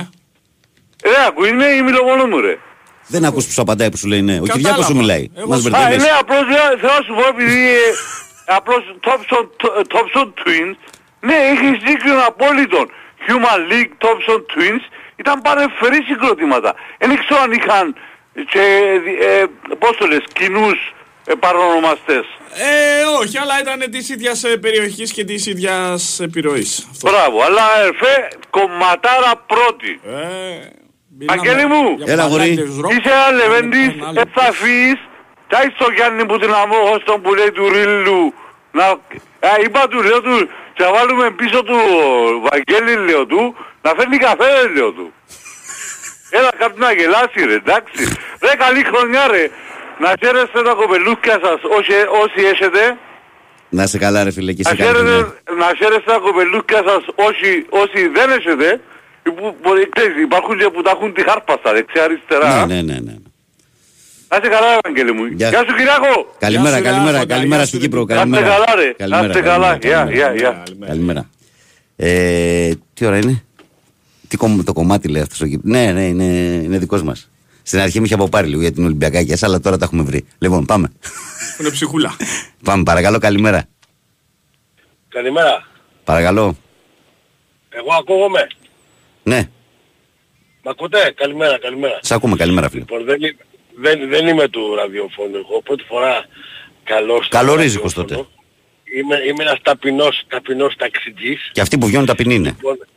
[1.12, 2.58] Ρε, ακούει, είναι η μιλομόνο μου ρε.
[3.08, 4.32] Δεν ακούς που σου απαντάει που σου λέει ναι.
[4.34, 4.58] Ο Κατάλαβα.
[4.58, 5.26] Κυριάκος σου μιλάει.
[5.38, 6.04] Εγώ Μας σου- Α, μπερδεύεις.
[6.04, 7.90] ναι, απλώς λέω- θέλω να σου πω επειδή ε,
[8.46, 9.44] απλώς Thompson,
[9.94, 10.76] Thompson Twins,
[11.28, 12.82] ναι, έχει δίκιο απόλυτο.
[13.28, 14.84] Human League, Thompson Twins,
[15.16, 16.74] ήταν παρεμφερή συγκροτήματα.
[17.00, 17.96] Δεν ξέρω αν είχαν
[18.52, 18.64] και,
[19.28, 19.44] ε,
[19.80, 20.94] πώς το λες, κοινούς ε,
[21.40, 22.26] παρονομαστές.
[22.56, 26.88] Ε, όχι, αλλά ήταν της ίδιας ε, περιοχής και της ίδιας επιρροής.
[26.92, 27.10] Αυτό.
[27.10, 30.00] Μπράβο, αλλά ερφέ, κομματάρα πρώτη.
[30.06, 30.12] Ε,
[31.20, 32.54] μιλάμε Αγγέλη μου, για Έλα, γορί.
[32.56, 32.92] παλάτες ροκ.
[32.92, 34.14] Είσαι ένα λεβέντης, Ένα άλλο.
[34.14, 35.00] δεν θα φύγεις.
[35.48, 38.34] Τα είσαι το Γιάννη που την αμόχωστον που λέει του Ρίλου.
[38.72, 38.86] Να...
[38.86, 41.78] Α, είπα του, λέω του, θα βάλουμε πίσω του
[42.50, 45.14] Βαγγέλη, λέω του, να φέρνει καφέ, λέω του.
[46.38, 48.04] Έλα κάτι να γελάσει ρε, εντάξει.
[48.42, 49.50] Ρε καλή χρονιά ρε.
[50.00, 51.94] Να χαίρεστε τα κοπελούκια σας όσοι,
[52.24, 52.82] όσοι έχετε.
[53.70, 55.34] Να σε καλά ρε φίλε και Να σε καλή χαίρετε, χρονιά.
[55.62, 57.52] να χαίρεστε τα κοπελούκια σας όσοι,
[57.82, 58.82] όσοι δεν έχετε.
[59.24, 62.66] Που, μπορεί, ξέρεις, υπάρχουν και που τα έχουν τη χάρπα στα δεξιά αριστερά.
[62.66, 63.16] Ναι, ναι, ναι, ναι.
[64.28, 65.26] Άσε καλά, Ευαγγέλη μου.
[65.26, 65.50] Γεια.
[65.50, 66.36] Γεια σου, Κυριάκο.
[66.40, 68.04] Καλημέρα, σου, ρε, καλημέρα, Άρχοντα, καλημέρα γεια στην σου, ρε.
[68.04, 68.06] Κύπρο.
[68.08, 68.48] Να είστε Καλημέρα.
[68.54, 68.94] καλά, ρε.
[68.98, 69.78] Καλημέρα, Να είστε καλά.
[69.78, 70.64] καλημέρα, Γεια, γεια, καλημέρα.
[70.78, 70.88] γεια.
[70.88, 71.30] Καλημέρα.
[71.96, 73.44] Ε, τι ώρα είναι;
[74.28, 75.70] Τι κομ- το κομμάτι λέει αυτός ο Κύπρο.
[75.72, 76.24] Ναι, ναι, είναι,
[76.64, 77.30] είναι δικός μας.
[77.64, 80.26] Στην αρχή μου είχε αποπάρει λίγο για την Ολυμπιακάκιας, αλλά τώρα τα έχουμε βρει.
[80.40, 80.92] Λοιπόν, πάμε.
[81.60, 82.16] Είναι ψυχούλα.
[82.66, 83.66] πάμε, παρακαλώ, καλημέρα.
[85.10, 85.68] Καλημέρα.
[86.04, 86.56] Παρακαλώ.
[87.70, 88.48] Εγώ ακούγομαι.
[89.24, 89.50] Ναι,
[90.64, 92.00] Μ' ακούτε; Καλημέρα, καλημέρα.
[92.02, 92.80] σ' ακούμε, καλημέρα, φίλε.
[92.80, 93.36] Λοιπόν, δεν, είμαι-
[93.76, 95.62] δεν, δεν είμαι του ραδιοφώνου εγώ.
[95.64, 96.26] Πρώτη φορά
[96.84, 98.28] καλός στο Καλορίζικος ραδιόφωνο.
[98.28, 98.38] τότε.
[98.98, 101.50] Είμαι, είμαι ένας ταπεινός, ταπεινός ταξιτζής.
[101.52, 102.48] Και αυτοί που βγαίνουν ταπεινοί είναι.
[102.50, 102.88] Λοιπόν,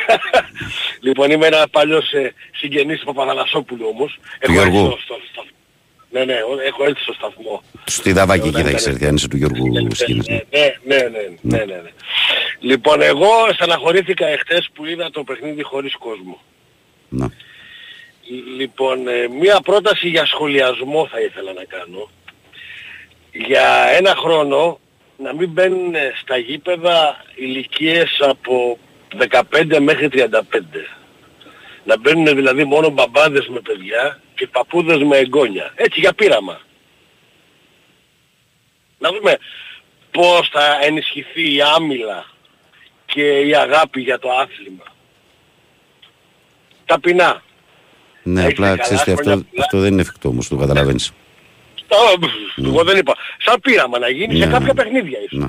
[1.06, 4.18] λοιπόν είμαι ένας παλιός ε, συγγενής του Παπαθανασόπουλου όμως.
[4.38, 4.86] Έχω έρθει Γιώργου.
[4.90, 5.50] στο- στο σταθμό.
[6.10, 7.62] Ναι, ναι, ο- έχω έρθει στο σταθμό.
[7.84, 10.26] Στη Δαβάκη εκεί Όταν θα έχει ήταν- έρθει, αν είσαι του Γιώργου Σκίνης.
[10.28, 11.90] Ναι, ναι, ναι, ναι, ναι, ναι, ναι.
[12.60, 16.40] Λοιπόν, εγώ στεναχωρήθηκα εχθές που είδα το παιχνίδι χωρίς κόσμο.
[17.08, 17.26] Ναι.
[18.56, 22.10] Λοιπόν, ε, μία πρόταση για σχολιασμό θα ήθελα να κάνω.
[23.32, 24.80] Για ένα χρόνο
[25.16, 28.78] να μην μπαίνουν στα γήπεδα ηλικίες από
[29.50, 30.40] 15 μέχρι 35.
[31.84, 35.72] Να μπαίνουν δηλαδή μόνο μπαμπάδες με παιδιά και παππούδες με εγγόνια.
[35.74, 36.60] Έτσι για πείραμα.
[38.98, 39.38] Να δούμε
[40.10, 42.26] πώς θα ενισχυθεί η άμυλα
[43.06, 44.84] και η αγάπη για το άθλημα.
[46.84, 47.42] Ταπεινά.
[48.22, 49.64] Ναι, είστε απλά καλά, ξέρεις ότι χρόνια αυτό, πολλά.
[49.64, 51.12] αυτό δεν είναι εφικτό όμως, το καταλαβαίνεις.
[51.88, 53.16] Α, πφ, Εγώ δεν είπα.
[53.38, 54.74] Σαν πείραμα να γίνει σε Ναι, κάποια ναι.
[54.74, 55.38] παιχνίδια ίσως.
[55.38, 55.48] Ναι.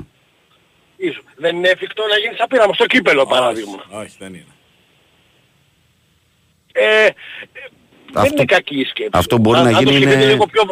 [1.06, 1.24] Ίσως.
[1.36, 2.74] Δεν είναι εφικτό να γίνει σαν πείραμα.
[2.74, 3.78] Στο κύπελο παράδειγμα.
[3.90, 4.52] Όχι, δεν είναι.
[6.72, 7.04] Ε,
[8.12, 9.10] δεν Αυτό- είναι κακή η σκέψη.
[9.12, 10.62] αυτό μπορεί αν, να αν γίνει το σκεφτείτε είναι- λίγο, πιο,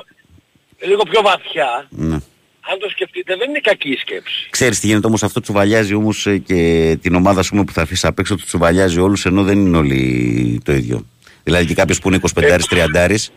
[0.87, 2.15] λίγο πιο βαθιά, Ναι.
[2.71, 4.47] αν το σκεφτείτε δεν είναι κακή η σκέψη.
[4.51, 7.83] Ξέρεις τι γίνεται όμως αυτό τσουβαλιάζει όμως ε, και την ομάδα ας πούμε, που θα
[7.83, 11.07] αφήσει απ' έξω τους τσουβαλιάζει όλους ενώ δεν είναι όλοι το ίδιο.
[11.43, 13.31] Δηλαδή και κάποιος που είναι 25-30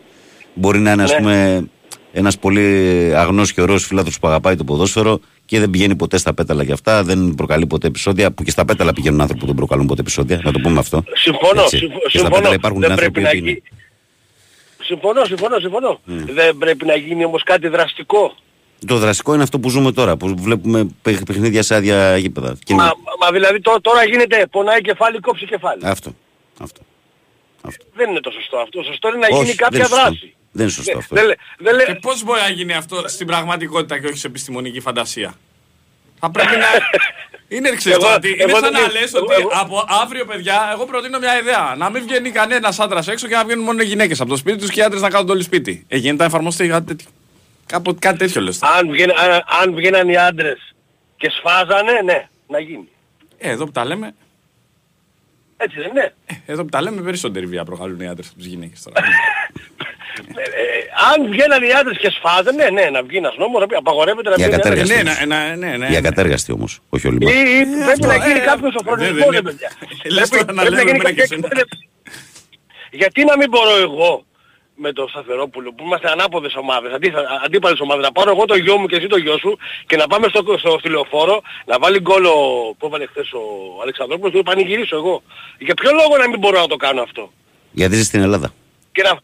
[0.54, 1.16] μπορεί να είναι ας Ναι.
[1.16, 1.68] πούμε
[2.12, 2.62] ένας πολύ
[3.14, 6.74] αγνός και ωραίος φίλαθρος που αγαπάει το ποδόσφαιρο και δεν πηγαίνει ποτέ στα πέταλα για
[6.74, 10.00] αυτά, δεν προκαλεί ποτέ επεισόδια που και στα πέταλα πηγαίνουν άνθρωποι που δεν προκαλούν ποτέ
[10.00, 11.04] επεισόδια, να το πούμε αυτό.
[11.14, 11.76] Συμφωνώ, Έτσι.
[11.76, 12.34] συμφω- Και στα συμφωνώ.
[12.36, 13.48] πέταλα υπάρχουν δεν άνθρωποι πρέπει να που είναι.
[13.50, 13.62] γίνει.
[14.82, 16.00] Συμφωνώ, συμφωνώ, συμφωνώ.
[16.34, 18.34] Δεν πρέπει να γίνει όμως κάτι δραστικό.
[18.86, 22.56] Το δραστικό είναι αυτό που ζούμε τώρα, που βλέπουμε παιχ- παιχνίδια σε άδεια γήπεδα.
[22.64, 25.80] Και είναι- Μα, μα δηλαδή τω- τώρα γίνεται πονάει κεφάλι, κόψει κεφάλι.
[25.84, 26.14] Αυτό.
[26.58, 26.80] αυτό.
[27.94, 28.82] Δεν είναι το σωστό αυτό.
[28.82, 30.02] Σωστό είναι να Όχι, γίνει δεν κάποια είναι σωστό.
[30.02, 30.35] δράση.
[30.56, 31.14] Δεν είναι σωστό αυτό.
[31.14, 34.26] Δεν, λέ- δεν λέ- Και πώς μπορεί να γίνει αυτό στην πραγματικότητα και όχι σε
[34.26, 35.34] επιστημονική φαντασία;
[36.20, 36.66] Θα πρέπει να...
[37.56, 39.84] Είναι ξέρεις Εγώ- τώρα τι, είναι εγώ σαν δεν- να λες εγώ- ότι εγώ- από
[40.02, 41.74] αύριο παιδιά, εγώ προτείνω μια ιδέα.
[41.76, 44.58] Να μην βγαίνει κανένας άντρας έξω και να βγαίνουν μόνο οι γυναίκες από το σπίτι
[44.58, 45.84] τους και οι άντρες να κάνουν το όλο σπίτι.
[45.88, 47.10] Ε, γίνεται να εφαρμοστεί κάτι τέτοιο.
[47.66, 48.58] Κάποτε κάτι τέτοιο λες.
[48.58, 48.74] τώρα.
[48.74, 50.74] αν, βγαίν, αν, αν βγαίναν οι άντρες
[51.16, 52.88] και σφάζανε, ναι, να γίνει.
[53.38, 54.14] Ε, εδώ που τα λέμε,
[55.56, 56.14] Έτσι δεν είναι.
[56.26, 59.00] ε, εδώ που τα λέμε περισσότερη βία προκαλούν οι άντρες από τις γυναίκες τώρα.
[60.18, 60.64] Ε, ε,
[61.12, 64.28] αν βγαίναν οι άντρες και σφάζανε, ναι, ναι, να βγει ένας νόμος, να πει απαγορεύεται
[64.30, 64.94] να Για βγαίνει κατέργαστη.
[64.94, 65.24] ναι, όμως.
[65.26, 65.86] ναι, ναι, ναι, ναι.
[65.88, 67.32] Για κατέργαστη όμως, όχι όλοι Ή, μας.
[67.32, 69.70] ή πρέπει αυτό, να γίνει ε, κάποιος ο δεν- φροντισμός, δεν ρε είναι- παιδιά.
[70.16, 71.66] Λες Πρέπει- τώρα να πρέπει λέμε γίνει εμένα και κάποια- εσένα.
[72.90, 74.24] Γιατί να μην μπορώ εγώ
[74.78, 77.12] με τον Σταθερόπουλο που είμαστε ανάποδες ομάδες, αντί,
[77.44, 80.06] αντίπαλες ομάδες, να πάρω εγώ το γιο μου και εσύ το γιο σου και να
[80.06, 82.34] πάμε στο, στο, στη λεωφόρο να βάλει γκολ ο,
[82.78, 83.40] που έβαλε χθες ο
[83.82, 85.22] Αλεξανδρόπουλος και να πανηγυρίσω εγώ.
[85.58, 87.32] Για ποιο λόγο να μην μπορώ να το κάνω αυτό;
[87.72, 88.52] Γιατί ζει στην Ελλάδα.
[88.92, 89.18] Και να...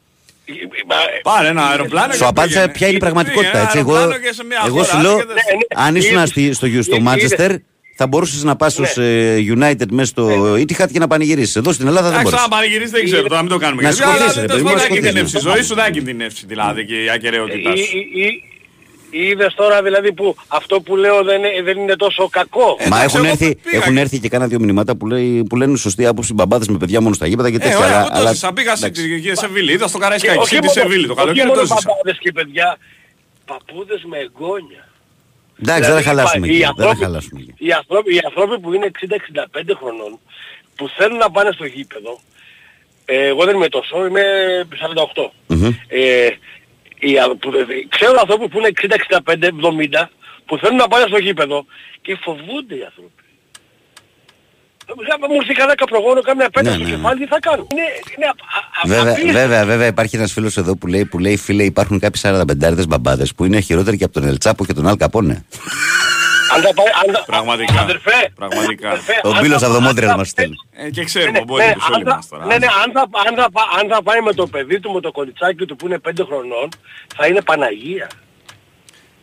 [0.88, 2.72] Μα, Πάρε ένα αεροπλάνο Σου και απάντησα πήγαινε.
[2.72, 3.50] ποια είναι η πραγματικότητα.
[3.50, 3.78] Πήγαινε Έτσι.
[3.78, 5.42] ένα Εγώ, αεροπλάνο και σε μια εγώ χώρα σου άλλη λέω, και δεν- Ναι,
[5.80, 5.86] ναι.
[5.86, 7.02] αν ήσουν Είδες- στη- στο, στο είδες-
[7.38, 7.56] Manchester,
[7.96, 11.56] θα μπορούσες να πας ως ε, United μέσα στο Etihad και να πανηγυρίσεις.
[11.56, 12.48] Εδώ στην Ελλάδα δεν Εντάξει, μπορείς.
[12.48, 13.82] να πανηγυρίσεις δεν ξέρω, τώρα μην το κάνουμε.
[13.82, 15.36] Να και τέτοιο, σηκωθείς, αλλά ρε τέλος παιδί μου, πάντων να να σηκωθείς, κινδυνεύσει.
[15.36, 15.50] Η ναι.
[15.54, 17.70] ζωή σου δεν κινδυνεύσει δηλαδή και η ακαιρεότητά
[19.12, 19.22] Ή, σου.
[19.22, 22.76] ή, ή, είδες τώρα δηλαδή που αυτό που λέω δεν, είναι- δεν είναι τόσο κακό;
[22.78, 25.44] Μα εντάξει, έχουν εγώ έρθει, πήγα έχουν και- έρθει και κάνα δύο μηνύματα που, λέει,
[25.48, 27.78] που λένε σωστή άποψη μπαμπάδες με παιδιά μόνο στα γήπεδα και Ε, τέτοια.
[27.78, 28.52] ωραία, αλλά- εγώ το αλλά- ζήσα.
[28.52, 29.18] Πήγα στη εντάξει.
[29.22, 31.66] στη Σεβίλη, είδα στο Και Καραϊσκάκι, όχι στη μόνο- Σεβίλη το όχι καλοκαίρι μόνο το
[31.66, 31.80] ζήσα.
[31.88, 32.78] παπάδες και παιδιά,
[33.44, 34.82] παππούδες με εγγόνια.
[35.62, 36.58] Εντάξει, δεν θα Δηλαδή, χαλάσουμε οι εκεί.
[36.58, 37.52] Δεν θα άνθρωποι- χαλάσουμε εκεί.
[37.66, 40.12] Οι άνθρωποι, οι άνθρωποι που είναι 60-65 χρονών,
[40.76, 42.12] που θέλουν να πάνε στο γήπεδο,
[43.04, 44.22] ε, εγώ δεν είμαι τόσο, είμαι
[44.80, 45.32] 48.
[45.46, 45.70] Μμμ.
[45.88, 46.28] Ε,
[47.08, 47.64] οι, α- που, ε,
[47.94, 48.70] ξέρω ανθρώπους που είναι
[50.02, 50.08] 60-65-70
[50.46, 51.58] που θέλουν να πάνε στο γήπεδο
[52.04, 53.22] και φοβούνται οι άνθρωποι.
[54.88, 54.92] Ε,
[55.28, 56.96] Μου έρθει κανένα καπρογόνο, κάμια πέτα Ναι, στο ναι, ναι.
[56.96, 57.82] κεφάλι, τι θα κάνω; Είναι,
[58.16, 59.38] είναι απ- α- α- Βέβαια, απίστευτο.
[59.38, 63.34] βέβαια, βέβαια, υπάρχει ένας φίλος εδώ που λέει, που λέει φίλε, υπάρχουν κάποιοι 45 μπαμπάδες
[63.34, 65.44] που είναι χειρότεροι και από τον Ελτσάπο και τον Αλ Καπόνε.
[66.54, 67.80] Αν τα πάει, αν τα- Πραγματικά.
[67.80, 68.88] Αδερφέ, Πραγματικά.
[68.90, 70.56] αδερφέ, Ο αν Μπίλος τα- από το αν Μόντρελ τα- μας στέλνει.
[70.72, 72.44] Ε, Και ξέρουμε, Ναι, μπορεί ναι, τους όλοι αν θα- μας τώρα.
[72.46, 75.00] Ναι, ναι, αν θα, αν, θα, πά- αν θα πάει με το παιδί του, με
[75.00, 76.68] το κολλιτσάκι του που είναι 5 χρονών,
[77.16, 78.06] θα είναι Παναγία.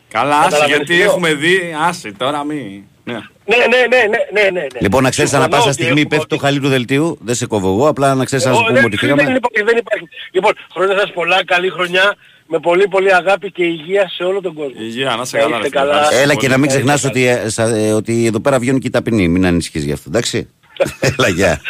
[0.09, 1.05] Καλά, άσε, Καταλαβαίνεις γιατί τι λέω.
[1.09, 2.87] έχουμε δει, άσε τώρα μη.
[3.03, 3.13] Ναι,
[3.45, 4.67] ναι, ναι, ναι, ναι, ναι, ναι.
[4.79, 7.17] Λοιπόν, να ξέρεις, ανά Συμφωνώ πάσα ότι στιγμή έχουμε- πέφτει το χαλί του δελτίου.
[7.21, 9.21] Δεν σε κόβω εγώ, απλά να ξέρεις να σου Εγώ πούμε δεν- ότι δεν φύγαμε.
[9.37, 10.07] υπάρχει, δεν υπάρχει.
[10.31, 12.15] Λοιπόν, χρόνια σας πολλά, καλή χρονιά,
[12.51, 14.73] με πολύ πολύ αγάπη και υγεία σε όλο τον κόσμο.
[14.79, 15.55] Υγεία, να σε Να καλά.
[15.57, 15.91] είστε ρε φίλε.
[15.91, 16.13] καλά.
[16.21, 18.79] Έλα και να μην Να είστε ξεχνάς ότι, ε, σα- ε, ότι εδώ πέρα βγαίνουν
[18.79, 19.27] και οι ταπεινοί.
[19.27, 20.47] Μην ανησυχείς γι' αυτό, εντάξει.
[21.17, 21.61] Έλα, γεια.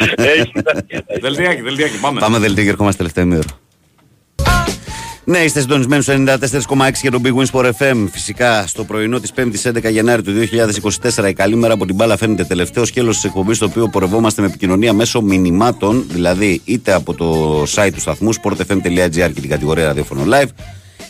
[1.20, 2.20] Δελτιάκι, δελτιάκι, πάμε.
[2.20, 3.48] Πάμε δελτίο και ερχόμαστε τελευταίο ημίωρο.
[5.30, 8.06] Ναι, είστε συντονισμένοι στο 94,6 για τον Big Wins Sport FM.
[8.10, 10.32] Φυσικά στο πρωινό της 5η 11 Γενάρη του
[11.16, 14.40] 2024, η καλή μέρα από την μπάλα φαίνεται τελευταίο σκέλος της εκπομπής, στο οποίο πορευόμαστε
[14.40, 19.86] με επικοινωνία μέσω μηνυμάτων, δηλαδή είτε από το site του σταθμού sportfm.gr και την κατηγορία
[19.86, 20.48] ραδιόφωνο live,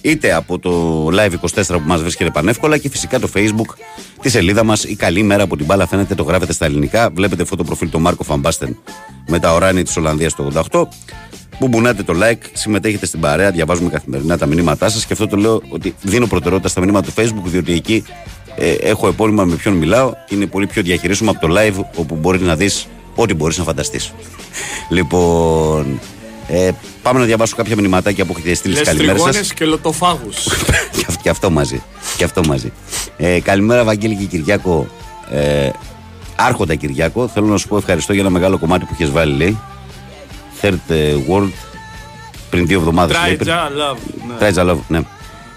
[0.01, 1.33] είτε από το live
[1.63, 3.75] 24 που μας βρίσκεται πανεύκολα και φυσικά το facebook,
[4.21, 4.85] τη σελίδα μας.
[4.85, 7.11] Η καλή μέρα από την μπάλα φαίνεται, το γράφετε στα ελληνικά.
[7.11, 8.79] Βλέπετε αυτό το προφίλ του Μάρκο Φαμπάστεν
[9.29, 10.89] με τα οράνια της Ολλανδίας το 88
[11.30, 11.30] που
[11.69, 15.63] μπουνάτε το like, συμμετέχετε στην παρέα, διαβάζουμε καθημερινά τα μηνύματά σας και αυτό το λέω
[15.69, 18.05] ότι δίνω προτεραιότητα στα μηνύματα του Facebook, διότι εκεί
[18.57, 22.15] ε, έχω επώνυμα με ποιον μιλάω και είναι πολύ πιο διαχειρίσιμο από το live, όπου
[22.15, 24.13] μπορεί να δεις ό,τι μπορείς να φανταστείς.
[24.89, 26.01] λοιπόν,
[26.49, 26.71] ε,
[27.03, 29.31] πάμε να διαβάσω κάποια μηνυματάκια που έχετε στείλει στις Λες καλημέρες σας.
[29.31, 30.45] τριγώνες και λωτοφάγους.
[30.93, 31.83] και, αυ- και αυτό μαζί.
[32.17, 32.73] Και αυτό μαζί.
[33.17, 34.87] Ε, καλημέρα, Βαγγέλη και Κυριάκο.
[35.31, 35.69] Ε,
[36.37, 39.59] άρχοντα Κυριάκο, θέλω να σου πω ευχαριστώ για ένα μεγάλο κομμάτι που έχει βάλει, λέει.
[40.63, 41.51] Third ε, World
[42.51, 43.17] πριν δύο εβδομάδες.
[43.17, 43.97] Try ja love.
[44.29, 44.49] ναι.
[44.49, 45.01] Try ja love, ναι.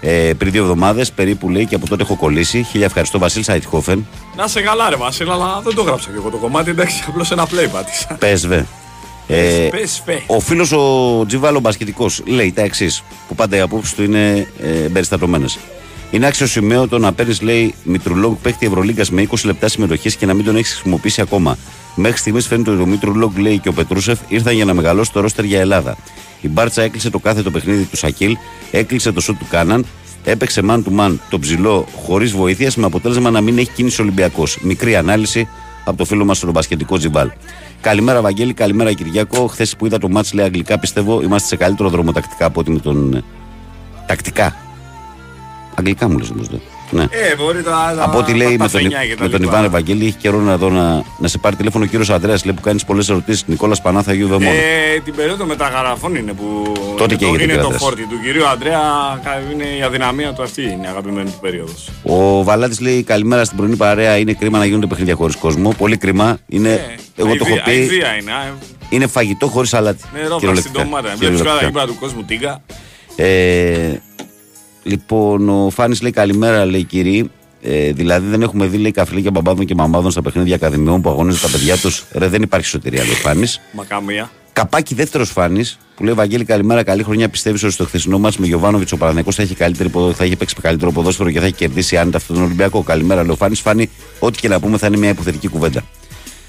[0.00, 2.62] Ε, πριν δύο εβδομάδες περίπου λέει και από τότε έχω κολλήσει.
[2.62, 4.06] Χίλια ευχαριστώ, Βασίλ Σάιτχόφεν.
[4.36, 7.30] Να σε καλά ρε Βασίλα, αλλά δεν το γράψα και εγώ το κομμάτι, εντάξει, απλώς
[7.30, 8.16] ένα play πάτησα.
[8.18, 8.66] Πέσβε.
[9.26, 10.22] Ε, Πες φε.
[10.26, 14.84] ο φίλος ο Τζιβάλο Μπασκετικός λέει τα εξής, που πάντα οι απόψει του είναι ε,
[14.84, 15.46] εμπεριστατωμένε.
[16.10, 20.26] Είναι άξιο σημείο το να παίρνεις, λέει, Μητρουλόγκ παίχτη Ευρωλίγκας με 20 λεπτά συμμετοχής και
[20.26, 21.58] να μην τον έχεις χρησιμοποιήσει ακόμα.
[21.94, 25.20] Μέχρι στιγμής φαίνεται ότι ο Μητρουλόγκ, λέει, και ο Πετρούσεφ ήρθαν για να μεγαλώσει το
[25.20, 25.96] ρόστερ για Ελλάδα.
[26.40, 28.36] Η Μπάρτσα έκλεισε το κάθετο παιχνίδι του Σακίλ,
[28.70, 29.86] έκλεισε το σουτ του Κάναν,
[30.24, 34.58] έπαιξε man to man το ψηλό χωρίς βοήθειας με αποτέλεσμα να μην έχει κίνηση Ολυμπιακός.
[34.62, 35.48] Μικρή ανάλυση
[35.84, 37.30] από το φίλο μας τον μπασκετικό Τζιμπάλ.
[37.80, 39.46] Καλημέρα, Βαγγέλη, καλημέρα, Κυριάκο.
[39.46, 42.70] Χθες που είδα το μάτς λέει αγγλικά, πιστεύω είμαστε σε καλύτερο δρόμο τακτικά από ότι
[42.70, 43.14] με τον.
[43.14, 43.22] ε,
[44.06, 44.56] Τακτικά.
[45.74, 46.48] Αγγλικά μου λες όμως.
[46.90, 47.02] Ναι.
[47.02, 47.94] Ε, μπορεί τα.
[47.98, 49.52] Από ό,τι λέει με τον, φενιά και τα με τον λοιπά.
[49.52, 52.54] Ιβάν Ευαγγέλη, έχει καιρό να, δω να, να σε πάρει τηλέφωνο ο κύριος Αντρέα, λέει
[52.54, 53.44] που κάνεις πολλές ερωτήσεις.
[53.46, 54.48] Νικόλας Πανάθα, Αγίου Δεμόνα.
[54.50, 57.82] Ε, την περίοδο μεταγραφών είναι που Τότε και είναι, το, έγινε είναι ο το Αντρέας.
[57.82, 58.80] φόρτι του κυρίου Αντρέα.
[59.24, 61.88] κα- Είναι η αδυναμία του αυτή, είναι η αγαπημένη του περίοδος.
[62.02, 64.16] Ο Βαλάτης λέει καλημέρα στην πρωινή παρέα.
[64.16, 65.74] Είναι κρίμα να γίνονται παιχνίδια χωρίς κόσμο.
[65.78, 66.38] Πολύ κρίμα.
[66.48, 67.70] Είναι, εγώ το έχω πει.
[67.70, 68.30] Αηδία είναι.
[68.30, 68.54] α,
[68.88, 70.02] Είναι φαγητό χωρίς αλάτι.
[70.14, 70.82] Νερό στην Κυριολεκτικά.
[70.82, 71.02] ντομάτα.
[71.02, 71.50] Βλέπει Κυριολεκτικά.
[71.54, 72.62] τώρα γήπεδα του κόσμου τίγκα.
[73.16, 73.26] Ε,
[74.84, 77.24] λοιπόν, ο Φάνης λέει καλημέρα, λέει κύριε.
[77.62, 81.40] Ε, δηλαδή δεν έχουμε δει λέει καφλίκια μπαμπάδων και μαμάδων στα παιχνίδια ακαδημιών που αγωνίζουν
[81.40, 82.04] τα παιδιά τους.
[82.12, 83.60] Ρε, δεν υπάρχει σωτηρία, λέει ο Φάνης.
[83.72, 84.30] Μα καμία.
[84.52, 87.28] Καπάκι δεύτερος Φάνης που λέει Βαγγέλη καλημέρα, καλή χρονιά.
[87.28, 90.36] Πιστεύεις ότι στο χθεσινό μα με Γιωβάνοβιτς ο Παναγενικό θα έχει, καλύτερη, ποδο- θα έχει
[90.36, 93.60] παίξει καλύτερο ποδόσφαιρο και θα έχει κερδίσει άνετα αυτόν τον Ολυμπιακό; Καλημέρα, λέει ο Φάνης.
[93.60, 95.82] Φάνη, ό,τι και να πούμε θα είναι μια υποθετική κουβέντα.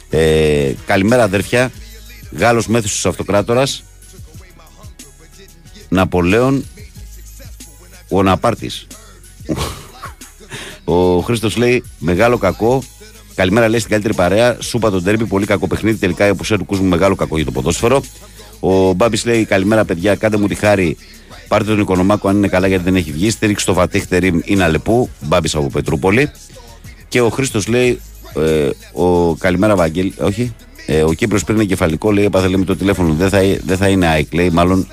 [0.09, 1.71] Ε, καλημέρα, αδέρφια.
[2.37, 3.83] Γάλλος μέθησο αυτοκράτορας.
[5.89, 6.65] Ναπολέον
[8.09, 8.71] ο Ναπάρτη.
[10.83, 12.83] Ο Χρήστος λέει μεγάλο κακό.
[13.35, 14.57] Καλημέρα λέει στην καλύτερη παρέα.
[14.59, 15.97] Σούπα τον τέρμπι, πολύ κακό παιχνίδι.
[15.97, 18.03] Τελικά η απουσία του κόσμου μεγάλο κακό για το ποδόσφαιρο.
[18.59, 20.97] Ο Μπάμπης λέει καλημέρα παιδιά, κάντε μου τη χάρη.
[21.47, 23.29] Πάρτε τον Οικονομάκο αν είναι καλά γιατί δεν έχει βγει.
[23.29, 25.09] Στήριξε το Φατίχ Τερίμ είναι αλεπού.
[25.19, 26.31] Μπάμπης από Πετρούπολη.
[27.07, 28.01] Και ο Χρήστος λέει
[28.35, 28.69] ε,
[29.01, 30.13] ο καλημέρα Βαγγέλη.
[30.19, 30.55] Όχι.
[30.85, 33.13] Ε, ο Κύπρος πριν εγκεφαλικό λέει έπαθε λέει, με το τηλέφωνο.
[33.13, 34.49] Δεν θα, δεν θα είναι ΑΕΚ λέει.
[34.49, 34.87] Μάλλον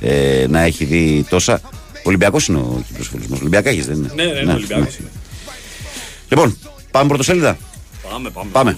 [0.00, 1.60] ε, να έχει δει τόσα.
[2.02, 3.36] Ολυμπιακός είναι ο Κύπρο φίλο μα.
[3.40, 5.08] Ολυμπιακά έχεις, δεν είναι; Ναι, ναι, ναι, Ολυμπιακός είναι.
[6.28, 6.56] Λοιπόν,
[6.90, 7.58] πάμε πρωτοσέλιδα;
[8.10, 8.50] Πάμε, πάμε.
[8.52, 8.76] Πάμε.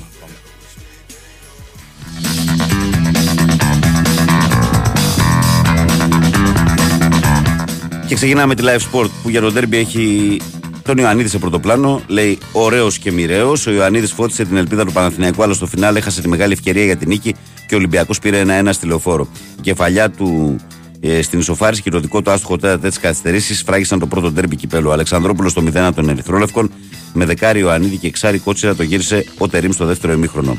[8.07, 10.37] Και ξεκινάμε τη live sport που για τον Derby έχει
[10.83, 12.03] τον Ιωαννίδη σε πρωτοπλάνο.
[12.07, 13.67] Λέει ωραίος και μοιραίος.
[13.67, 16.97] Ο Ιωαννίδης φώτισε την ελπίδα του Παναθηναϊκού, αλλά στο φινάλε έχασε τη μεγάλη ευκαιρία για
[16.97, 17.35] την νίκη
[17.67, 19.29] και ο Ολυμπιακός πήρε ένα-ένα στη λεωφόρο.
[19.59, 20.57] Η κεφαλιά του
[21.05, 24.57] ε, στην ισοφάριση και το δικό του άστοχο τέταρτα τη καθυστερήσεις φράγισαν το πρώτο Derby
[24.57, 24.89] κυπέλο.
[24.89, 26.71] Ο Αλεξανδρόπουλος στο 0 των Ερυθρόλευκων
[27.13, 30.59] με δεκάρι Ιωαννίδη και εξάρι κότσιρα το γύρισε ο Τερήμ στο δεύτερο ημίχρονο.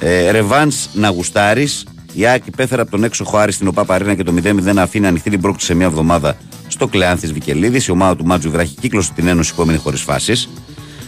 [0.00, 1.68] Ε, Ρεβάνς να γουστάρει.
[2.12, 5.30] Η ΑΕΚ υπέφερε από τον έξω Χάρη στην ΟΠΑ Παρίνα και το 0-0 αφήνει ανοιχτή
[5.30, 6.36] την πρόκληση σε μια εβδομάδα
[6.68, 7.86] στο Κλεάνθης Βικελίδης.
[7.86, 10.48] Η ομάδα του Μάτζου βράχει κύκλωσε την Ένωση που έμεινε χωρίς φάσεις.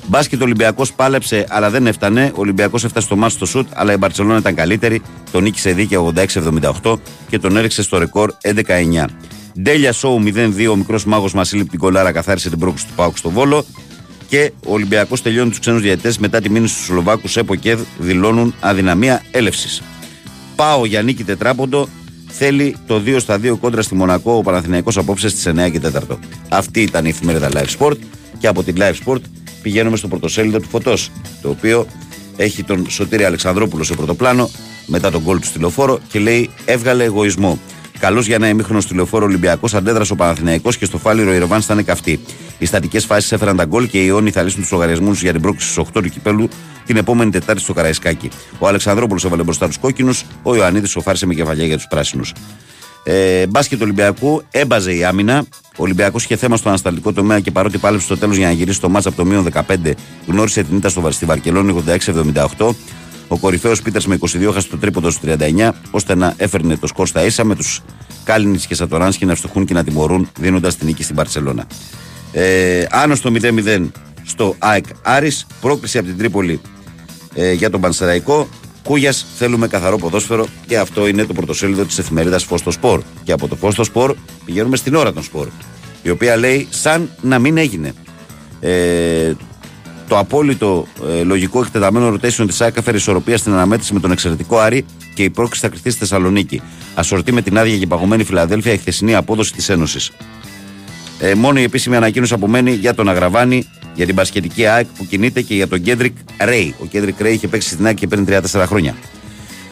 [0.06, 2.30] Μπάσκετ ο Ολυμπιακός πάλεψε, αλλά δεν έφτανε.
[2.34, 5.02] Ο Ολυμπιακός έφτασε στο μάτι στο σουτ, αλλά η Μπαρσελόνα ήταν καλύτερη.
[5.30, 5.98] Τον νίκησε δίκαια
[6.82, 6.98] 86-78
[7.28, 9.04] και τον έριξε στο ρεκόρ 11-9.
[9.62, 13.30] Ντέλια Σόου 0-2, ο μικρός μάγος Μασίλη την κολάρα καθάρισε την πρόκληση του Πάουκ στο
[13.30, 13.64] Βόλο.
[14.28, 18.54] Και ο Ολυμπιακός τελειώνει τους ξένους διαιτητές μετά τη μήνυση του Σλοβάκους ΕΠΟ και δηλώνουν
[18.60, 19.82] αδυναμία έλευσης.
[20.56, 21.88] Πάω για νίκη τετράποντο.
[22.28, 26.18] Θέλει το 2 στα 2 κόντρα στη Μονακό ο Παναθηναϊκός απόψε στις 9 και 4.
[26.48, 27.96] Αυτή ήταν η εφημερίδα Live Sport
[28.38, 29.20] και από την Live Sport
[29.64, 31.10] πηγαίνουμε στο πρωτοσέλιδο του Φωτός,
[31.42, 31.86] το οποίο
[32.36, 34.50] έχει τον Σωτήρη Αλεξανδρόπουλο σε πρωτοπλάνο
[34.86, 37.58] μετά τον γκολ του στη λεωφόρο και λέει έβγαλε εγωισμό.
[37.98, 41.60] Καλό για ένα ημίχρονο στη λεωφόρο Ολυμπιακός αντέδρασε ο Παναθηναϊκός και στο φάληρο η Ρεβάν
[41.60, 42.20] ήταν καυτή.
[42.58, 45.40] Οι στατικές φάσεις έφεραν τα γκολ και οι Ιόνι θα λύσουν τους λογαριασμούς για την
[45.40, 46.48] πρόκληση στι 8 του κυπέλου
[46.86, 48.28] την επόμενη Τετάρτη στο Καραϊσκάκι.
[48.58, 52.32] Ο Αλεξανδρόπουλος έβαλε μπροστά τους κόκκινους, ο Ιωαννίδης σοφάρισε με κεφαλιά για τους πράσινους.
[53.04, 55.44] Ε, μπάσκετ Ολυμπιακού έμπαζε η άμυνα.
[55.64, 58.80] Ο Ολυμπιακός είχε θέμα στο ανασταλτικό τομέα και παρότι πάλεψε στο τέλος για να γυρίσει
[58.80, 59.92] το μάτσα από το μείον 15,
[60.26, 61.84] γνώρισε την ήττα στο στη Βαρκελόνη
[62.58, 62.74] 86-78.
[63.28, 67.06] Ο κορυφαίος Πίτερς με 22 χάσε το τρίποντο στο 39, ώστε να έφερνε το σκορ
[67.06, 67.82] στα ίσα με τους
[68.24, 71.66] Κάλινιτς και Σατοράνσκι να ευστοχούν και να τιμωρούν, δίνοντας την νίκη στην Παρσελώνα.
[72.32, 73.86] Ε, άνω στο 0-0
[74.24, 76.60] στο ΑΕΚ Άρης, πρόκληση από την Τρίπολη
[77.34, 78.48] ε, για τον Πανσεραϊκό.
[78.84, 83.02] Κούγιας, θέλουμε καθαρό ποδόσφαιρο και αυτό είναι το πρωτοσέλιδο της εφημερίδας Φως στο Σπορ.
[83.22, 85.48] Και από το Φως στο Σπορ πηγαίνουμε στην ώρα των Σπορ,
[86.02, 87.94] η οποία λέει σαν να μην έγινε.
[88.60, 89.32] Ε,
[90.08, 94.58] το απόλυτο ε, λογικό εκτεταμένο rotation της ΑΚΑ φέρει ισορροπία στην αναμέτρηση με τον εξαιρετικό
[94.58, 94.84] Άρη
[95.14, 96.62] και η πρόκληση θα κρυφτεί στη Θεσσαλονίκη.
[96.94, 100.10] Ασορτή με την άδεια και παγωμένη Φιλαδέλφια η χθεσινή απόδοση της Ένωσης.
[101.18, 105.42] Ε, μόνο η επίσημη ανακοίνωση απομένει για τον Αγραβάνη, για την Πασχετική ΑΕΚ που κινείται
[105.42, 106.74] και για τον Κέντρικ Ρέι.
[106.78, 108.94] Ο Κέντρικ Ρέι είχε παίξει στην ΑΕΚ και παίρνει 34 χρόνια.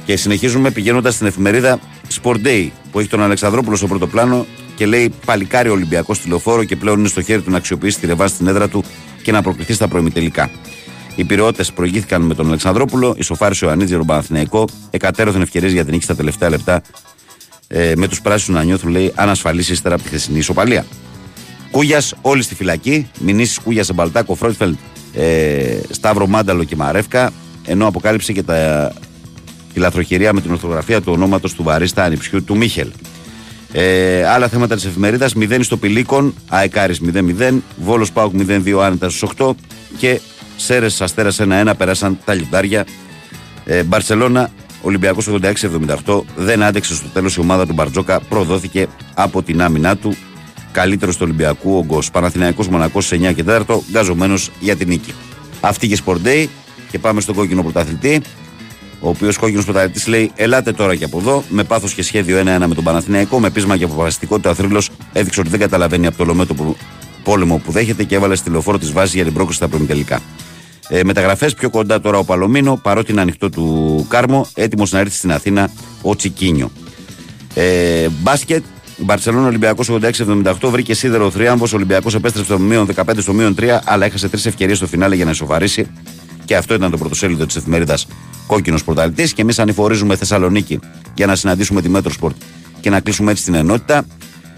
[0.05, 1.79] Και συνεχίζουμε πηγαίνοντας στην εφημερίδα
[2.23, 4.47] Sport Day που έχει τον Αλεξανδρόπουλο στο πρώτο πλάνο
[4.77, 8.29] και λέει Παλικάρι Ολυμπιακός τηλεφόρο και πλέον είναι στο χέρι του να αξιοποιήσει τη ρεβά
[8.29, 8.85] στην έδρα του
[9.23, 10.51] και να προκριθεί στα προημιτελικά.
[11.17, 16.05] Οι πυριώτε προηγήθηκαν με τον Αλεξανδρόπουλο, ισοφάρισε ο Ανίτζη Ρομπαναθηναϊκό, εκατέρωθεν ευκαιρίες για την νίκη
[16.05, 16.83] στα τελευταία λεπτά
[17.69, 20.85] ε, με τους πράσινους να νιώθουν, λέει, ανασφαλίσει ύστερα από τη χθεσινή ισοπαλία.
[21.73, 23.11] Κούγιας, όλοι στη φυλακή.
[23.19, 24.77] Μηνύσει Κούγιας σε Μπαλτάκο, Φρόιτφελντ,
[25.13, 27.33] ε, Σταύρο Μάνταλο και Μαρεύκα.
[27.67, 28.93] Ενώ αποκάλυψε και τα,
[29.73, 32.89] τη λαθροχειρία με την ορθογραφία του ονόματος του βαρίστα ανιψιού του Μίχελ.
[33.73, 39.29] Ε, άλλα θέματα της εφημερίδας: 0 στο Πηλίκον, Αεκάρη 0-0, Βόλος Πάουκ 0-2 άνετας στου
[39.37, 39.55] 8
[39.99, 40.21] και
[40.57, 42.87] Σέρες Αστέρας 1-1 περάσαν τα λιντάρια.
[43.65, 44.51] Ε, Μπαρσελόνα,
[44.83, 50.17] Ολυμπιακός 86-78, δεν άντεξε στο τέλος η ομάδα του Μπαρτζόκα, προδόθηκε από την άμυνά του
[50.73, 52.11] καλύτερος του Ολυμπιακού ο Γκος.
[52.11, 55.13] Παναθηναϊκός Μονακός 9 και 4, γκαζωμένο για την νίκη.
[55.61, 56.47] Αυτή και Sport Day
[56.91, 58.23] και πάμε στον κόκκινο πρωταθλητή.
[59.01, 62.45] Ο οποίος κόκκινος πρωταθλητής λέει: Ελάτε τώρα και από εδώ, με πάθος και σχέδιο 1-1
[62.67, 64.51] με τον Παναθηναϊκό, με πείσμα και αποφασιστικότητα.
[64.51, 66.77] Ο θρύλος έδειξε ότι δεν καταλαβαίνει από το λομέτωπο
[67.23, 70.21] πόλεμο που δέχεται και έβαλε στη λεωφόρο της βάσης για την πρόκληση στα προμητελικά.
[70.89, 75.17] Ε, Μεταγραφές πιο κοντά τώρα ο Παλωμίνο, παρότι είναι ανοιχτό του Κάρμο, έτοιμος να έρθει
[75.17, 75.71] στην Αθήνα
[76.03, 76.71] ο Τσικίνιο.
[77.55, 78.65] Ε, μπάσκετ,
[79.05, 81.65] Μπαρσελόνα Ολυμπιακός 86-78 βρήκε σίδερο ο θρίαμβος.
[81.65, 85.15] Ο Ολυμπιακός επέστρεψε στο μείον 15 στο μείον 3, αλλά έχασε τρεις ευκαιρίες στο φινάλε
[85.15, 85.87] για να ισοφαρίσει.
[86.45, 88.07] Και αυτό ήταν το πρωτοσέλιδο της εφημερίδας
[88.47, 89.33] Κόκκινος Πρωταθλητής.
[89.35, 90.79] Και εμείς ανηφορίζουμε Θεσσαλονίκη
[91.15, 92.37] για να συναντήσουμε τη Μέτροσπορτ
[92.81, 94.05] και να κλείσουμε έτσι την ενότητα.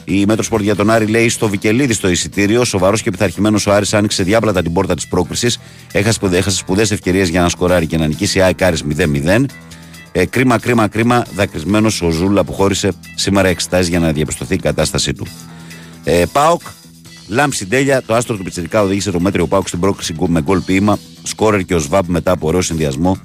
[0.04, 2.64] Η Μέτροσπορτ για τον Άρη λέει στο Βικελίδη στο εισιτήριο.
[2.64, 5.58] Σοβαρός και πειθαρχημένος ο Άρης άνοιξε διάπλατα την πόρτα της πρόκρισης.
[5.92, 6.18] Έχασε
[6.50, 9.44] σπουδαίες ευκαιρίες για να σκοράρει και να νικήσει ΑΕΚ Άρης 0-0.
[10.16, 11.24] Ε, κρίμα, κρίμα, κρίμα.
[11.34, 15.26] Δακρυσμένος ο Ζούλα που χώρισε σήμερα εξετάζει για να διαπιστωθεί η κατάστασή του.
[16.04, 16.60] Ε, Πάοκ,
[17.28, 18.02] λάμψη τέλεια.
[18.02, 20.98] Το άστρο του πιτσιρικά οδήγησε το μέτριο Πάοκ στην πρόκριση με γκολ ποίημα.
[21.22, 23.18] Σκόρερ και ο Σβάμπ μετά από ωραίο συνδυασμό.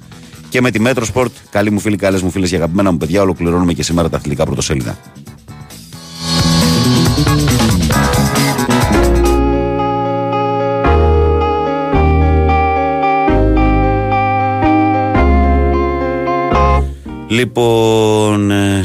[0.48, 3.22] Και με τη Μέτρο Σπορτ, καλοί μου φίλοι, καλές μου φίλες και αγαπημένα μου παιδιά,
[3.22, 4.98] ολοκληρώνουμε και σήμερα τα αθλητικά πρωτοσέλιδα.
[17.40, 18.84] Λοιπόν, ε,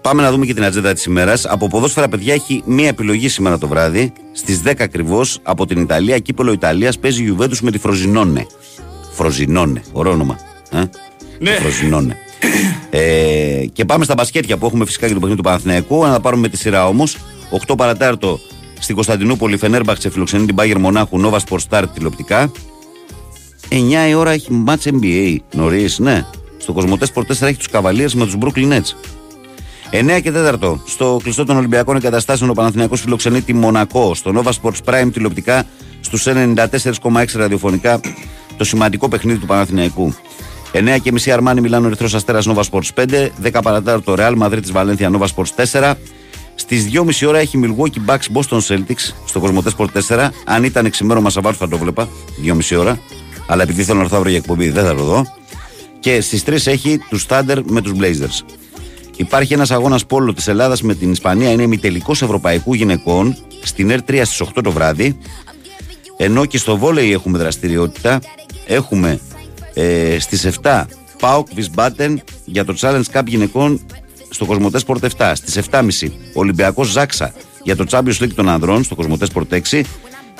[0.00, 1.44] πάμε να δούμε και την ατζέντα της ημέρας.
[1.44, 4.12] Από ποδόσφαιρα, παιδιά, έχει μία επιλογή σήμερα το βράδυ.
[4.32, 8.46] Στις 10 ακριβώς από την Ιταλία, κύπελο Ιταλίας, παίζει η Γιουβέντου με τη Φροζινόνε.
[9.12, 10.38] Φροζινόνε, ωραίο όνομα.
[10.70, 10.82] Ε;
[11.38, 11.50] Ναι.
[11.50, 12.16] Φροζινόνε.
[12.90, 16.02] ε, και πάμε στα μπασκέτια που έχουμε φυσικά και το παιχνίδι του Παναθηναϊκού.
[16.04, 17.16] Να τα πάρουμε με τη σειρά όμως.
[17.66, 18.40] 8 παρατάρτο
[18.78, 22.52] στην Κωνσταντινούπολη, Φενέρμπαξε φιλοξενεί την Πάγερ Μονάχου, Νόβα Sport Star τηλεοπτικά.
[23.68, 26.24] 9 η ώρα έχει match NBA νωρίς, ναι.
[26.64, 28.94] Στο Κοσμοτές Sport 4 έχει τους Καβαλίες με τους Brooklyn Nets.
[29.90, 34.14] 9 και 4 στο κλειστό των Ολυμπιακών Εγκαταστάσεων ο Παναθηναϊκός φιλοξενεί τη Μονακό.
[34.14, 35.66] Στο Nova Sports Prime τηλεοπτικά
[36.00, 38.00] στους 94,6 ραδιοφωνικά
[38.56, 40.14] το σημαντικό παιχνίδι του Παναθηναϊκού.
[40.72, 43.30] 9 και μισή Αρμάνι Μιλάνο Ερυθρός Αστέρας Nova Sports 5.
[43.42, 45.94] 10 παρατάρτο Real Madrid Βαλένθια Nova Sports 4.
[46.54, 50.28] Στις 2.30 ώρα έχει Milwaukee Bucks Boston Celtics στο Κοσμοτές Sport 4.
[50.44, 52.08] Αν ήταν ξημέρωμα Σαββάτου θα το βλέπα.
[52.70, 52.98] 2.30 ώρα.
[53.46, 55.24] Αλλά επειδή θέλω να έρθω αύριο για εκπομπή δεν θα το δω.
[56.04, 58.46] Και στις 3 έχει τους Thunder με τους Blazers.
[59.16, 61.50] Υπάρχει ένας αγώνας πόλο της Ελλάδας με την Ισπανία.
[61.50, 65.18] Είναι ημιτελικό Ευρωπαϊκού Γυναικών στην ΕΡ3 στις 8 το βράδυ.
[66.16, 68.20] Ενώ και στο βόλεϊ έχουμε δραστηριότητα.
[68.66, 69.20] Έχουμε
[69.74, 70.84] ε, στις 7
[71.20, 73.80] Πάοκ Βισμπάτεν για το Challenge Cup γυναικών
[74.30, 75.32] στο Κοσμοτές Sport 7.
[75.34, 75.82] Στις 7.30
[76.34, 77.32] Ολυμπιακός Ζάξα
[77.62, 79.80] για το Champions League των ανδρών στο Κοσμοτές Sport 6.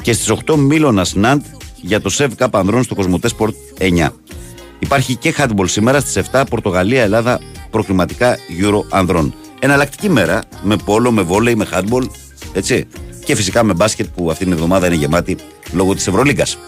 [0.02, 1.42] Και στις 8 Μίλωνας Ναντ
[1.80, 4.08] για το ΣΕΒ ΚΑΠ ανδρών στο Κοσμοτές Sport 9.
[4.84, 7.40] Υπάρχει και handball σήμερα στις 7 Πορτογαλία, Ελλάδα
[7.70, 9.34] προκριματικά Euro ανδρών.
[9.60, 12.08] Εναλλακτική μέρα με πόλο, με βόλεϊ, με handball,
[12.52, 12.86] έτσι.
[13.24, 15.36] Και φυσικά με μπάσκετ που αυτή την εβδομάδα είναι γεμάτη
[15.72, 16.58] λόγω της Ευρωλίγκας.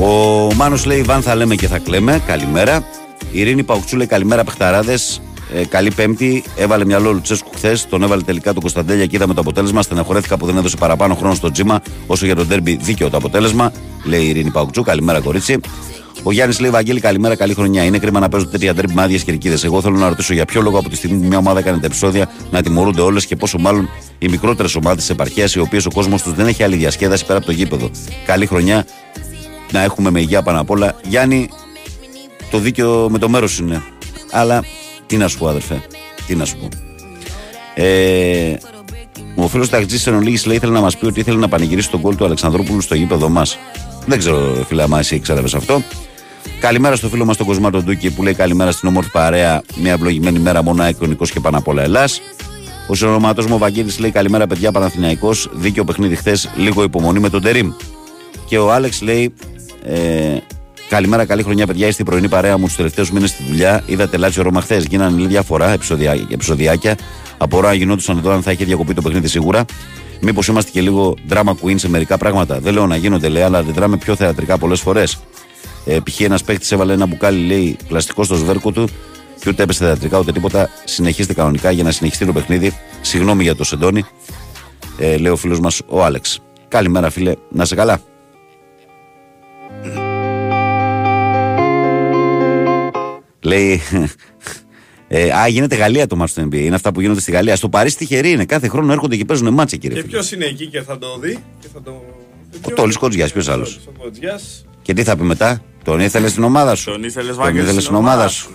[0.00, 2.22] Ο Μάνος λέει: Βαν θα λέμε και θα κλαίμε.
[2.26, 2.84] Καλημέρα.
[3.32, 5.20] Η Ειρήνη Παουξού λέει: Καλημέρα, παιχταράδες.
[5.54, 6.44] Ε, καλή Πέμπτη.
[6.56, 7.88] Έβαλε μυαλό ο Λουτσέσκου χθες.
[7.88, 9.82] Τον έβαλε τελικά τον Κωνσταντέλια και είδαμε το αποτέλεσμα.
[9.82, 11.82] Στεναχωρέθηκα που δεν έδωσε παραπάνω χρόνο στο τζίμα.
[12.06, 13.72] Όσο για τον τέρμπι, δίκαιο το αποτέλεσμα.
[14.04, 14.82] Λέει η Ειρήνη Παουξού.
[14.82, 15.60] Καλημέρα, κορίτσι.
[16.22, 17.84] Ο Γιάννης λέει: Βαγγέλη, καλημέρα, καλή χρονιά.
[17.84, 19.64] Είναι κρίμα να παίζουν τέτοια τέρμπι με άδειες κερκίδες.
[19.64, 21.86] Εγώ θέλω να ρωτήσω για ποιο λόγο από τη στιγμή που μια ομάδα έκανε τα
[21.86, 23.88] επεισόδια να τιμωρούνται όλες και πόσο μάλλον
[24.18, 27.38] οι μικρότερες ομάδες τη επαρχίας, οι οποίες ο κόσμος τους δεν έχει άλλη διασκέδαση πέρα
[27.38, 27.90] από το γήπεδο.
[28.26, 28.86] Καλή χρονιά
[29.72, 30.94] να έχουμε με υγεία πάνω απ' όλα.
[31.08, 31.48] Γιάννη,
[32.50, 33.82] το δίκαιο με το μέρος είναι.
[34.30, 34.64] Αλλά
[35.12, 35.82] τι να σου πω, αδερφέ.
[36.26, 36.68] Τι να σου πω.
[37.74, 38.56] Ε,
[39.36, 42.16] ο φίλος Ταχτζή Ενολίγη λέει: Ήθελε να μας πει ότι ήθελε να πανηγυρίσει τον κόλ
[42.16, 43.58] του Αλεξανδρόπουλου στο γήπεδο μας.
[44.06, 45.82] Δεν ξέρω, φίλε, αν εσύ ήξερε αυτό.
[46.60, 49.62] Καλημέρα στο φίλο μας τον Κοσμάτο Ντούκη που λέει καλημέρα στην όμορφη παρέα.
[49.76, 52.20] Μια ευλογημένη μέρα μονά εικονικός και πάνω απ' όλα Ελλάς.
[52.86, 57.28] Ο συνοματό μου ο Βαγγέλης λέει καλημέρα παιδιά Παναθηναϊκός Δίκαιο παιχνίδι χθες, λίγο υπομονή με
[57.28, 57.72] τον Τερήμ.
[58.46, 59.34] Και ο Άλεξ λέει
[59.84, 60.36] ε,
[60.92, 61.86] Καλημέρα, καλή χρονιά, παιδιά.
[61.86, 63.82] Είστε η πρωινή παρέα μου στους τελευταίους μήνες στη δουλειά.
[63.86, 64.84] Είδατε Λάτσιο Ρώμα χθες.
[64.84, 66.96] Γίνανε λίγη διαφορά, επεισοδιά, επεισοδιάκια.
[67.38, 69.64] Απορώ αν γινόντουσαν εδώ, αν θα είχε διακοπεί το παιχνίδι σίγουρα.
[70.20, 72.60] Μήπως είμαστε και λίγο drama queen σε μερικά πράγματα.
[72.60, 75.18] Δεν λέω να γίνονται, λέει, αλλά αντιδράμε πιο θεατρικά πολλές φορές.
[75.84, 76.20] Ε, π.χ.
[76.20, 78.88] ένας παίκτης έβαλε ένα μπουκάλι, λέει, πλαστικό στο σβέρκο του
[79.40, 80.70] και ούτε έπεσε θεατρικά ούτε τίποτα.
[80.84, 82.72] Συνεχίστε κανονικά για να συνεχιστεί το παιχνίδι.
[83.00, 84.04] Συγγνώμη για το σεντόνι,
[84.98, 86.40] ε, λέει ο φίλος μας ο Άλεξ.
[86.68, 88.00] Καλημέρα, φίλε, να σε καλά.
[93.52, 93.80] Λέει.
[95.14, 96.54] Ε, α, γίνεται Γαλλία το μάτι του NBA.
[96.54, 97.56] Είναι αυτά που γίνονται στη Γαλλία.
[97.56, 98.44] Στο Παρίσι τυχερή είναι.
[98.44, 100.02] Κάθε χρόνο έρχονται και παίζουν μάτσε, κύριε.
[100.02, 101.38] Και ποιος είναι εκεί και θα το δει.
[101.60, 102.04] Και θα το...
[102.62, 104.66] Ο Τόλι Κοτζιά, ποιος άλλος; Ο Κοτζιάς.
[104.82, 106.90] Και τι θα πει μετά, Τον ήθελε στην ομάδα σου.
[106.90, 108.50] Τον ήθελες Τον ήθελε στην ομάδα σου.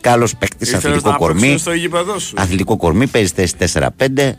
[0.00, 1.40] Καλός παίκτης, Ήθελες αθλητικό να κορμί.
[1.40, 2.34] παίξεις στο γήπεδο σου.
[2.36, 4.32] Αθλητικό κορμί, παίζει θέση 4-5.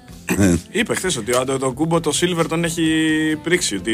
[0.71, 2.83] Είπε χθες ότι ο Άντο το κούμπο το Silver τον έχει
[3.43, 3.75] πρίξει.
[3.75, 3.93] Ότι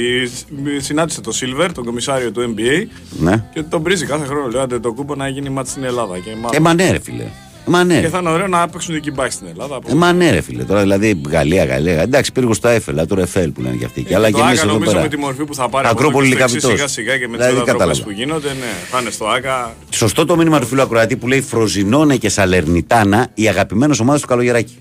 [0.77, 2.87] συνάντησε το Silver, τον κομισάριο του NBA,
[3.19, 3.43] ναι.
[3.53, 4.47] και ότι τον πρίζει κάθε χρόνο.
[4.47, 6.17] Λέει Άντο το κούμπο να γίνει μάτι στην Ελλάδα.
[6.17, 7.23] Και, μάλλον- Ε, μα ναι, ρε φίλε.
[7.23, 8.01] Ε, Μα ναι.
[8.01, 9.79] και θα είναι ωραίο να παίξουν εκεί μπάκι στην Ελλάδα.
[9.87, 10.63] Ε, μα ναι, ρε φίλε.
[10.63, 12.01] Τώρα δηλαδή Γαλλία, Γαλλία.
[12.01, 14.03] Εντάξει, πύργο στο Έφελ, τώρα Εφέλ που λένε και αυτοί.
[14.03, 15.03] Και αλλά Ε, το και εμεί Άκα εδώ νομίζω πέρα.
[15.03, 16.91] με τη μορφή που θα πάρει από Ακρόπολη εδώ και στο εξής Λικαβητός.
[16.91, 18.03] σιγά σιγά και με τι Δηλαδή, μετατροπέ κατάλαβα.
[18.03, 19.75] που γίνονται, ναι, θα είναι στο Άκα.
[19.89, 24.27] Σωστό το μήνυμα του φίλου Ακροατή που λέει Φροζινόνε και Σαλερνιτάνα, οι αγαπημένε ομάδε του
[24.27, 24.77] Καλογεράκη.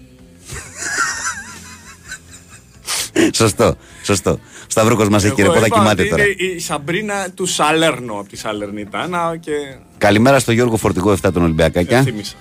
[3.32, 4.38] Σωστό, σωστό.
[4.66, 6.22] Σταυρούκος μας έχει Εγώ ρεπότα είπα κοιμάται ότι τώρα.
[6.22, 9.52] Είναι η Σαμπρίνα του Σαλέρνο από τη Σαλερνιτάνα και
[9.98, 12.02] Καλημέρα στο Γιώργο Φορτηγό 7 των Ολυμπιακάκια.
[12.02, 12.34] θύμισα.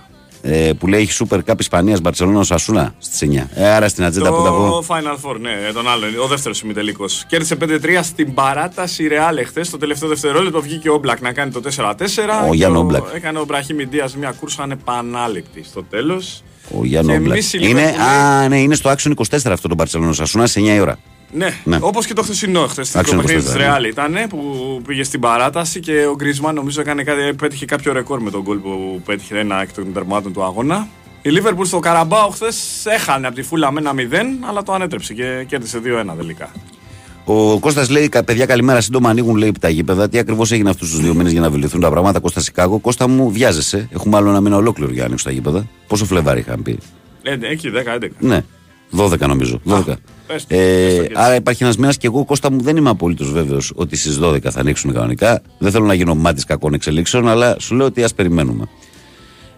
[0.48, 3.48] Ε, που λέει έχει Super Cup Ισπανίας Μπαρσελόνα Σασούνα στις 9.
[3.54, 4.86] Ε, άρα στην ατζέντα που τα Το πω.
[4.88, 7.26] Final Four, ναι, τον άλλο, ο δεύτερος ημιτελικός.
[7.28, 9.70] Κέρδισε 5-3 στην παράταση η Real εχθές.
[9.70, 11.94] Το τελευταίο δευτερόλεπτο βγήκε ο Μπλακ να κάνει το 4-4.
[12.48, 13.04] Ο και Γιάννη Όμπλακ.
[13.14, 16.44] Έκανε ο Μπραχήμι Ντίας μια κούρσα ανεπανάληπτη στο τέλος.
[16.72, 17.32] Ο Γιάννη Και Όμπλακ.
[17.34, 18.00] εμείς οι Είναι, Liverpool-
[18.44, 20.98] α, ναι, είναι στο Action 24 αυτό το Μπαρσελόνα Σασούνα σε 9 η ώρα.
[21.32, 21.78] Ναι, Ναι.
[21.82, 22.68] όπως και το χθεσινό.
[22.68, 24.38] Χθες το Άξιο παιχνίδι της 24, Real ήταν που
[24.88, 28.58] πήγε στην παράταση και ο Γκρισμάν νομίζω έκανε κάτι, πέτυχε κάποιο ρεκόρ με τον γκολ
[28.58, 30.88] που πέτυχε ένα εκ των τερμάτων του αγώνα.
[31.22, 35.14] Η Λίβερπουλ στο Καραμπάο χθες έχανε από τη φούλα με ένα 0, αλλά το ανέτρεψε
[35.14, 36.52] και κέρδισε 2-1 τελικά.
[37.26, 38.82] Ο Κώστας λέει: «Κα- Παιδιά, καλημέρα.
[38.82, 40.10] Σύντομα ανοίγουν λέει τα γήπεδα.
[40.10, 42.20] Τι ακριβώς έγινε αυτούς τους δύο μήνες για να βελτιωθούν τα πράγματα.
[42.20, 43.90] Κώστα Σικάγο; Κώστα μου, βιάζεσαι.
[43.94, 45.68] Έχουμε άλλο ένα μήνα ολόκληρο για να ανοίξουν τα γήπεδα.
[45.88, 46.78] Πόσο φλεβάρι είχαν πει;
[47.22, 48.08] Ε, ναι, εκεί 10-11.
[48.20, 48.44] Ναι,
[48.98, 49.62] 12 νομίζω.
[49.66, 49.84] 12.
[49.86, 49.96] πες το, Ε,
[50.28, 50.56] πες το και
[51.02, 51.12] έτσι.
[51.16, 54.52] άρα υπάρχει ένας μήνας και εγώ, Κώστα μου, δεν είμαι απολύτως βέβαιος ότι στις 12
[54.52, 55.42] θα ανοίξουν κανονικά.
[55.58, 58.66] Δεν θέλω να γίνω μάτι κακών εξελίξεων, αλλά σου λέω ότι ας περιμένουμε.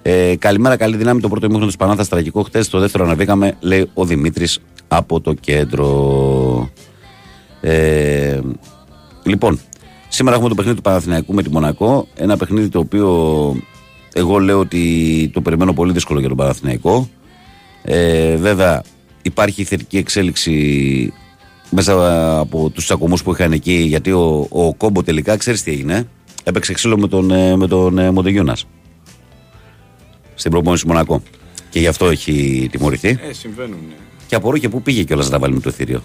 [0.02, 1.22] Ε, καλημέρα, καλή δύναμη.
[1.22, 2.64] Το πρώτο ημίχρονο της Πανάθας τραγικό χθε.
[2.72, 6.70] Το δεύτερο αναβήκαμε, λέει ο Δημήτρης από το κέντρο.
[7.62, 8.40] Ε,
[9.24, 9.60] λοιπόν,
[10.08, 12.08] σήμερα έχουμε το παιχνίδι του Παναθηναϊκού με τη Μονακό.
[12.16, 13.56] Ένα παιχνίδι το οποίο
[14.14, 17.10] εγώ λέω ότι το περιμένω πολύ δύσκολο για τον Παναθηναϊκό.
[17.84, 18.84] Ε, βέβαια,
[19.22, 21.14] υπάρχει θετική εξέλιξη
[21.70, 26.08] μέσα από τους τσακωμούς που είχαν εκεί, γιατί ο, ο Κόμπο τελικά ξέρεις τι έγινε.
[26.44, 28.66] Έπαιξε ξύλο με τον, ε, με τον ε, Μοντεγιούνας
[30.36, 31.22] στην προπόνηση του Μονακό.
[31.70, 33.20] Και γι' αυτό έχει τιμωρηθεί.
[33.30, 33.78] Ε, συμβαίνουν.
[33.88, 33.96] ναι.
[34.28, 36.04] Και απορώ και πού πήγε κιόλας να βάλει με το εθήριο.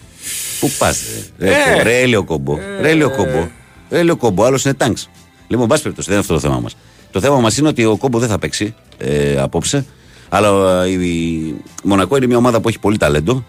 [0.60, 1.02] Πού πας,
[1.38, 1.76] ρε, Ε.
[1.76, 2.58] ρε, ρε Έλιο Κόμπο.
[2.80, 3.48] Ρε Έλιο Κόμπο.
[3.90, 5.08] Ρε Έλιο Κόμπο, άλλος είναι τάγκς.
[5.48, 6.76] Λοιπόν, πάση περιπτώσει, δεν είναι αυτό το θέμα μας.
[7.10, 9.86] Το θέμα μας είναι ότι ο Κόμπο δεν θα παίξει ε, απόψε.
[10.28, 13.44] Αλλά ε, η Μονακό είναι μια ομάδα που έχει πολύ ταλέντο.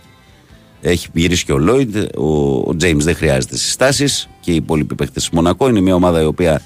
[0.82, 1.96] Έχει γυρίσει και ο Λόιντ.
[2.66, 4.30] Ο Τζέιμς δεν χρειάζεται συστάσεις.
[4.40, 6.62] Και οι υπόλοιποι παίχτε της Μονακό είναι μια ομάδα η οποία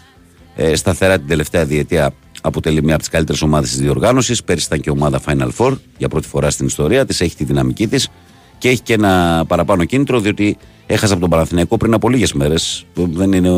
[0.56, 2.14] ε, σταθερά την τελευταία διετία
[2.48, 4.44] αποτελεί μια από τις καλύτερες ομάδες της διοργάνωσης.
[4.44, 7.22] Πέρυσι ήταν και ομάδα Final Four για πρώτη φορά στην ιστορία της.
[7.22, 8.10] Έχει τη δυναμική της
[8.58, 12.86] και έχει και ένα παραπάνω κίνητρο διότι έχασε από τον Παναθηναϊκό πριν από λίγες μέρες.
[12.94, 13.50] Δεν είναι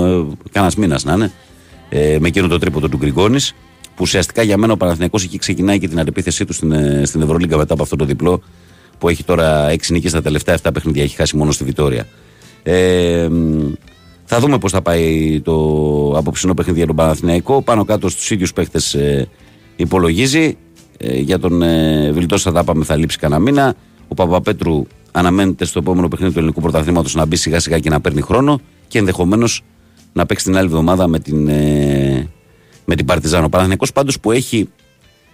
[0.51, 1.31] κανένας μήνας να είναι.
[1.89, 3.53] Ε, με εκείνο το τρίποτο του Γκριγκόνης.
[3.83, 7.21] Που ουσιαστικά για μένα ο Παναθηναϊκός εκεί ξεκινάει και την αντεπίθεσή του στην, ε, στην
[7.21, 8.41] Ευρωλίγκα μετά από αυτό το διπλό
[8.97, 11.03] που έχει τώρα 6 νίκες στα τελευταία 7 παιχνίδια.
[11.03, 12.07] Έχει χάσει μόνο στη Βιτόρια.
[12.63, 13.71] Ε, μ,
[14.31, 15.53] θα δούμε πώς θα πάει το
[16.15, 17.61] απόψινό παιχνίδι για τον Παναθηναϊκό.
[17.61, 19.27] Πάνω κάτω στους ίδιους παίχτες ε,
[19.75, 20.57] υπολογίζει.
[20.97, 23.75] Ε, για τον ε, Βιλτόσα θα πάμε θα λείψει κανένα μήνα.
[24.07, 28.01] Ο Παπαπέτρου αναμένεται στο επόμενο παιχνίδι του ελληνικού πρωταθλήματος να μπει σιγά σιγά και να
[28.01, 29.63] παίρνει χρόνο και ενδεχομένως
[30.13, 32.27] να παίξει την άλλη εβδομάδα με την, ε,
[32.85, 33.45] με την Παρτιζάνο.
[33.45, 34.69] Ο Παναθηναϊκός πάντως που έχει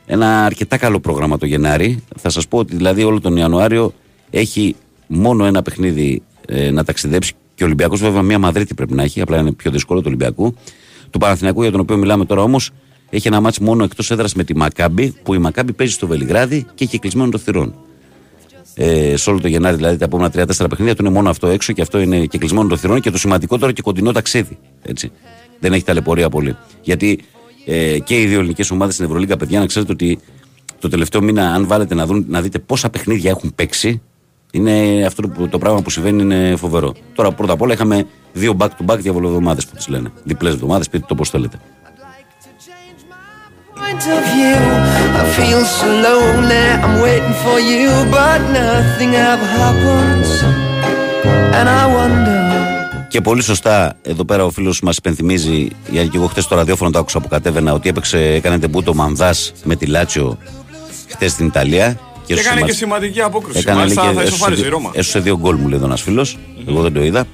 [0.05, 2.03] ένα αρκετά καλό πρόγραμμα το Γενάρη.
[2.15, 3.93] Θα σας πω ότι δηλαδή όλο τον Ιανουάριο
[4.29, 4.75] έχει
[5.07, 9.21] μόνο ένα παιχνίδι ε, να ταξιδέψει και ο Ολυμπιακός, βέβαια, μία Μαδρίτη πρέπει να έχει,
[9.21, 10.55] απλά είναι πιο δύσκολο του Ολυμπιακού.
[11.09, 12.71] Του Παναθηναϊκού για τον οποίο μιλάμε τώρα όμως
[13.09, 16.65] έχει ένα μάτσο μόνο εκτός έδρας με τη Μακάμπη, που η Μακάμπη παίζει στο Βελιγράδι
[16.75, 17.75] και έχει κλεισμένο των θυρών.
[18.77, 21.73] Ε, σε όλο το Γενάρη, δηλαδή τα επόμενα 3-4 παιχνίδια του είναι μόνο αυτό έξω
[21.73, 24.57] και αυτό είναι και κλεισμένο των θυρών και το σημαντικότερο και κοντινό ταξίδι.
[24.81, 25.11] Έτσι.
[25.59, 26.55] Δεν έχει ταλαιπωρία πολύ.
[26.81, 27.19] Γιατί
[27.65, 30.19] ε, και οι δύο ελληνικές ομάδες στην Ευρωλίγκα, παιδιά, να ξέρετε ότι
[30.79, 34.01] το τελευταίο μήνα, αν βάλετε να, δουν, να δείτε πόσα παιχνίδια έχουν παίξει,
[34.55, 36.93] είναι αυτό το, το πράγμα που συμβαίνει είναι φοβερό.
[37.13, 40.11] Τώρα πρώτα απ' όλα είχαμε δύο back-to-back διαβολοβδομάδες που τις λένε.
[40.23, 41.59] Διπλές εβδομάδε, πείτε το πώς θέλετε.
[43.85, 44.59] point of view.
[45.21, 50.29] I feel so lonely, I'm waiting for you, but nothing ever happens.
[51.57, 52.45] And I wonder.
[53.07, 56.91] Και πολύ σωστά εδώ πέρα ο φίλος μας υπενθυμίζει, γιατί και εγώ χθες στο ραδιόφωνο
[56.91, 60.37] το άκουσα που κατέβαινα, ότι έπαιξε, έκανε τεμπούτο Μανδάς με τη Λάτσιο
[61.07, 61.99] χθες στην Ιταλία.
[62.25, 63.59] Και έκανε σωμα- και σημαντική απόκριση.
[63.59, 64.91] Έκανε Μάλιστα λέει, θα έσωσε ισοφάριζε η δύο- Ρώμα.
[64.93, 66.37] έσωσε δύο γκολ μου λέει εδώ ένας φίλος.
[66.67, 67.25] Εγώ δεν το είδα.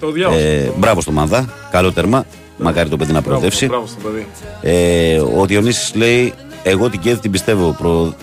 [0.00, 0.40] Το διάβασα.
[0.40, 1.48] Ε, μπράβο στο Μανδά.
[1.70, 2.24] Καλό τέρμα.
[2.58, 3.66] Μακάρι το παιδί να προοδεύσει.
[3.66, 4.26] Μπράβο στο παιδί.
[4.60, 6.32] Ε, ο Διονύσης λέει:
[6.62, 7.72] Εγώ την Κέρδη την πιστεύω.
[7.78, 8.14] Προ...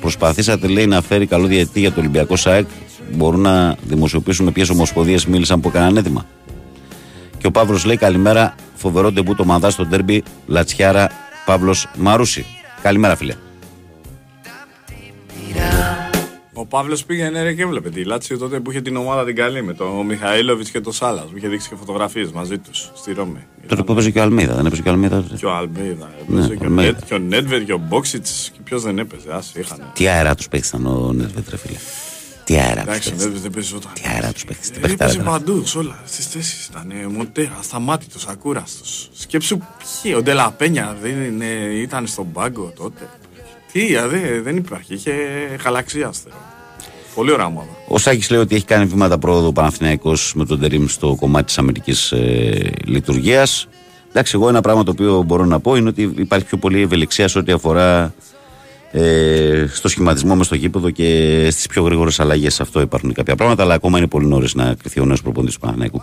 [0.00, 2.66] Προσπαθήσατε λέει να φέρει καλό διαιτητή για το Ολυμπιακό ΣΑΕΚ.
[3.12, 6.26] Μπορούν να δημοσιοποιήσουν με ποιες ομοσπονδίες μίλησαν που έκαναν έτοιμα.
[7.38, 8.54] Και ο Παύλος λέει: Καλημέρα.
[8.74, 10.22] Φοβερό ντεμπού το μανδά στο ντέρμπι.
[10.46, 11.08] Λατσιάρα
[11.46, 12.46] Παύλος Μαρούση.
[12.82, 13.34] Καλημέρα, φίλε.
[16.54, 19.62] Ο Παύλος πήγαινε ρε, και έβλεπε τη Λάτσιο τότε που είχε την ομάδα την καλή
[19.62, 21.24] με τον Μιχαήλοβιτ και τον Σάλας.
[21.24, 23.46] Μου είχε δείξει και φωτογραφίες μαζί τους στη Ρώμη.
[23.66, 24.54] Τότε που έπαιζε και ο Αλμίδα.
[24.54, 25.22] Δεν έπαιζε και ο Αλμίδα.
[25.22, 26.10] τότε; Και ο Αλμίδα.
[26.26, 26.90] Ναι, έπαιζε και, ο Αλμίδα.
[26.90, 28.50] Νέτ, και ο Νέτβετ και ο Μπόξιτς.
[28.52, 29.32] Και ποιος δεν έπαιζε.
[29.32, 29.90] Α είχαν.
[29.94, 31.78] Τι αερά τους παίχτη ήταν ο Νέσβετ, ρε φίλε.
[32.44, 33.24] Τι αερά τους Εντάξει, ο παίχτη.
[33.24, 33.92] Νέτβετ δεν παίζει όταν.
[33.92, 34.70] Τι αερά τους παίχτη.
[34.82, 35.98] Ε, Έπαιζε παντού, σε όλα.
[36.06, 39.10] Στις θέσεις ήταν ε, μοντέρας, ασταμάτητο, ακούραστος.
[39.14, 40.14] Σκέψου ποιοι.
[40.16, 41.44] Ο Ντελαπένια δεν είναι,
[41.74, 43.08] ήταν στον πάγκο τότε.
[43.72, 44.94] Τι, α, δε, δεν υπάρχει.
[44.94, 45.12] Είχε
[45.60, 46.34] χαλαξιάστερο.
[47.14, 47.68] Πολύ ωραία ομάδα.
[47.88, 51.44] Ο Σάκης λέει ότι έχει κάνει βήματα πρόοδο ο Παναθηναϊκός με τον Τερίμ στο κομμάτι
[51.44, 53.68] της αμυντικής ε, λειτουργίας.
[54.08, 57.28] Εντάξει, εγώ ένα πράγμα το οποίο μπορώ να πω είναι ότι υπάρχει πιο πολύ ευελιξία
[57.28, 58.14] σε ό,τι αφορά
[58.90, 62.54] ε, στο σχηματισμό μες στο γήπεδο και στις πιο γρήγορες αλλαγές.
[62.54, 65.54] Σε αυτό υπάρχουν κάποια πράγματα, αλλά ακόμα είναι πολύ νωρίς να κρυθεί ο νέος προπονητής
[65.54, 66.02] του Παναθηναϊκού.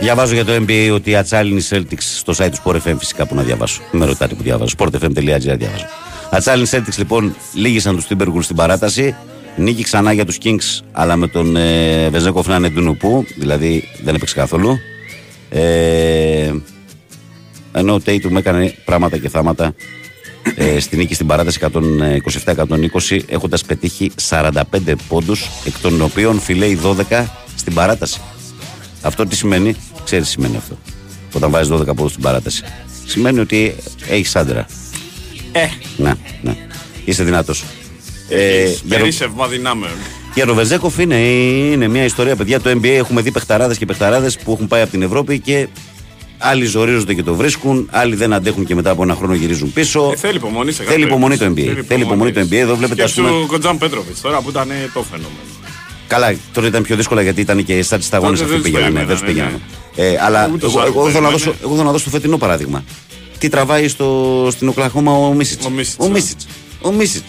[0.00, 3.34] Διαβάζω για το NBA ότι η Ατσάλινη Celtics στο site του Sport FM φυσικά που
[3.34, 3.80] να διαβάσω.
[3.92, 4.74] Μην με ρωτάτε που διαβάζω.
[4.78, 5.86] sportfm.gr διαβάζω.
[6.30, 9.14] Ατσάλινη Celtics λοιπόν λύγησαν τους Timberwolves στην παράταση.
[9.56, 14.14] Νίκη ξανά για τους Kings αλλά με τον ε, Βεζέκοφ να είναι ντουνουπού, δηλαδή δεν
[14.14, 14.78] έπαιξε καθόλου.
[15.50, 16.52] Ε,
[17.72, 19.74] ενώ ο Tatum έκανε πράγματα και θάματα
[20.54, 21.58] ε, στη νίκη στην παράταση
[22.44, 24.52] 127-120 έχοντας πετύχει 45
[25.08, 26.78] πόντους εκ των οποίων φιλέει
[27.10, 27.24] 12
[27.56, 28.20] στην παράταση.
[29.02, 29.74] Αυτό τι σημαίνει,
[30.04, 30.78] ξέρεις τι σημαίνει αυτό.
[31.32, 32.62] Όταν βάζεις 12 πόντους στην παράταση.
[33.06, 33.74] Σημαίνει ότι
[34.08, 34.66] έχεις άντρα.
[35.52, 35.66] Ε,
[35.96, 36.12] Ναι,
[36.42, 36.56] ναι.
[37.04, 37.64] Είσαι δυνατός.
[38.28, 39.92] Ε, για, το, περίσευμα δυνάμεων.
[40.34, 42.60] για το Βεζέκοφ είναι, είναι μια ιστορία, παιδιά.
[42.60, 45.68] Το NBA έχουμε δει παιχταράδες και παιχταράδες που έχουν πάει από την Ευρώπη και
[46.38, 50.10] άλλοι ζορίζονται και το βρίσκουν, άλλοι δεν αντέχουν και μετά από ένα χρόνο γυρίζουν πίσω.
[50.12, 51.54] Ε, θέλει υπομονή σε Θέλει κάθε υπομονή το NBA.
[51.54, 51.86] περίπτωση.
[51.86, 52.52] Θέλει υπομονή το NBA.
[52.52, 53.42] Εδώ βλέπετε, ας Σκέψου πούμε.
[53.44, 55.40] ο Κοντζάν Πέτροβιτς τώρα που ήταν ε, το φαινόμενο.
[56.12, 58.70] Καλά, τώρα ήταν πιο δύσκολα γιατί ήταν και στα αγώνε Τότε αυτοί δεν που τους
[58.70, 58.92] πήγαιναν.
[58.92, 59.58] ναι, Δεν του περιμένανε,
[59.96, 60.14] πήγαιναν.
[60.14, 61.36] Ε, αλλά Ούτως εγώ, άλλως εγώ, θέλω να περιμένανε.
[61.36, 62.84] δώσω, εγώ θέλω να δώσω το φετινό παράδειγμα.
[63.38, 65.64] Τι τραβάει στο, στην Οκλαχώμα ο Μίσιτς.
[65.66, 66.08] Ο Μίσιτς, Ο α.
[66.08, 66.46] Μίσιτς.
[66.80, 67.24] Ο Μίσιτς.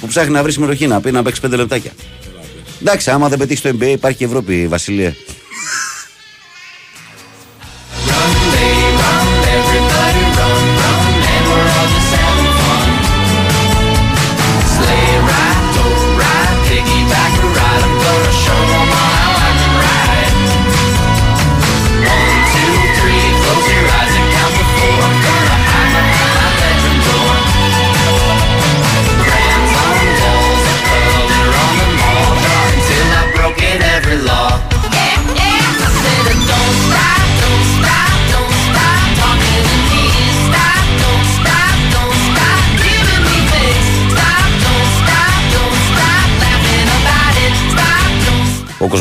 [0.00, 1.90] Που ψάχνει να βρει συμμετοχή να πει να παίξει πέντε λεπτάκια.
[2.80, 5.14] Εντάξει, άμα δεν πετύχει το NBA, υπάρχει και Ευρώπη, Βασιλεία.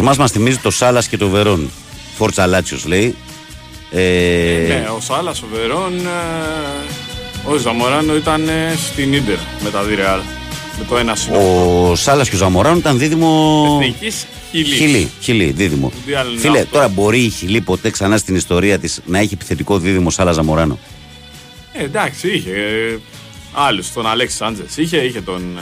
[0.07, 1.69] Θωμά μας θυμίζει το Σάλας και το Βερόν.
[2.17, 3.15] Φόρτσα Λάτσιο λέει.
[3.91, 9.83] Ε, Ναι, ο Σάλας, ο Βερόν, ε, ο Ζαμοράνο ήταν ε, στην Ίντερ μετά τη
[9.83, 10.19] Ρεάλ.
[10.77, 11.89] Με το ένα σύνολο.
[11.89, 13.63] ο Σάλας και ο Ζαμοράνο ήταν δίδυμο.
[13.81, 14.75] Εθνικής Χιλής.
[14.77, 15.91] Χιλή, χιλή, δίδυμο.
[15.99, 16.71] Μουντιάλ είναι Φίλε, αυτό.
[16.71, 20.79] τώρα μπορεί η Χιλή ποτέ ξανά στην ιστορία της να έχει επιθετικό δίδυμο Σάλα Ζαμοράνο;
[21.73, 22.97] Ε, εντάξει, είχε ε,
[23.53, 25.59] άλλους, τον Αλέξη Σάντσες, είχε, είχε τον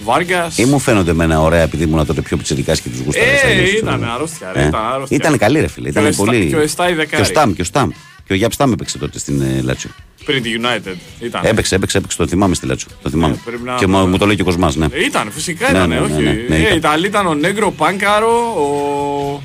[0.00, 0.58] ε, Βάργκας.
[0.58, 3.36] Ή μου φαίνονται εμένα ωραία επειδή ήμουν τότε πιο πιτσιρικά και τους γούσταρα.
[3.36, 4.08] στα Ε, ίδια ήταν τους.
[4.14, 5.16] αρρώστια, ρε, Ε, ήταν αρρώστια.
[5.16, 5.90] Ήταν καλή, ρε φίλε.
[5.90, 6.46] Και ο Ήταν Εστά- πολύ.
[6.48, 7.16] και ο Εστάι δεκάρι.
[7.16, 7.88] Και ο Σταμ, και ο Σταμ.
[8.26, 9.90] Και ο Γιάπ Σταμ έπαιξε τότε στην ε, Λάτσιο.
[10.24, 10.94] Πριν τη United.
[11.20, 11.40] Ήταν.
[11.44, 12.16] Έπαιξε, έπαιξε, έπαιξε.
[12.16, 12.88] Το θυμάμαι στη Λάτσιο.
[13.02, 13.38] Το θυμάμαι.
[13.44, 14.86] πρέπει να- Και μου, μου το λέει και ο Κοσμάς, ναι.
[14.90, 16.12] Ε, Ήταν, φυσικά Ναι, ήταν, ναι, ναι, όχι.
[16.22, 16.76] ναι, ναι, ε, ήταν.
[16.76, 19.42] Ιταλοί ήταν ο Νέγκρο Πάνκαρο, ο,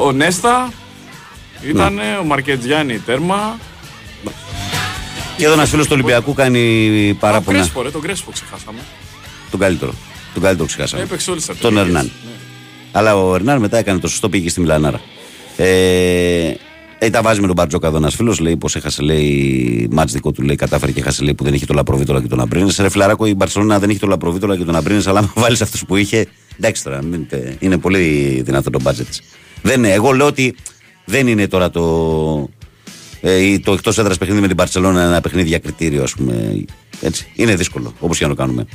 [0.00, 0.72] ο, ο Νέστα,
[1.68, 2.16] ήταν Ναι.
[2.20, 3.58] ο Μαρκετζιάννη τέρμα.
[5.40, 6.60] Και εδώ ένας φίλος του Ολυμπιακού κάνει
[7.10, 7.56] Ο παράπονα.
[7.58, 8.78] Κρέσπο, ρε, τον Κρέσπο ξεχάσαμε.
[9.50, 9.92] Τον καλύτερο.
[10.34, 11.02] Τον καλύτερο ξεχάσαμε.
[11.02, 11.86] Έπαιξε όλες τις Τον ατομικές.
[11.96, 12.10] Ερνάν.
[12.92, 15.00] Αλλά ο Ερνάν μετά έκανε το σωστό, πήγε στη Μιλανάρα.
[15.56, 16.54] Ε,
[16.98, 18.38] ε, τα βάζει με τον Μπαρτζόκα εδώ ένας φίλος.
[18.38, 21.66] Λέει πως έχασε, λέει, μάτς δικό του, λέει, κατάφερε και έχασε, λέει, που δεν είχε
[21.66, 22.76] το Λαπροβίτολα και τον Αμπρίνες.
[22.78, 25.84] Ρε φιλαράκο, η Μπαρσελόνα δεν είχε το Λαπροβίτολα και τον Αμπρίνες, αλλά αν βάλεις αυτούς
[25.84, 26.26] που είχε.
[26.58, 29.22] Εντάξει τώρα, μην, τε- είναι πολύ δυνατό το μπάτζετ της.
[29.62, 29.92] Δεν είναι.
[29.92, 30.54] Εγώ λέω ότι
[31.04, 31.80] δεν είναι τώρα το,
[33.20, 36.64] ε, το εκτός έδρας παιχνίδι με την Παρσελόνα ένα παιχνίδι για κριτήριο, ας πούμε.
[37.00, 37.26] Έτσι.
[37.34, 38.66] Είναι δύσκολο, όπως και να το κάνουμε.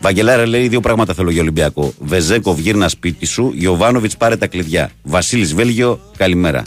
[0.00, 1.94] Βαγγελάρα λέει δύο πράγματα θέλω για Ολυμπιακό.
[1.98, 4.90] Βεζέκοβ γύρνα σπίτι σου, Γιωβάνοβιτς πάρε τα κλειδιά.
[5.02, 6.62] Βασίλης Βέλγιο, καλημέρα.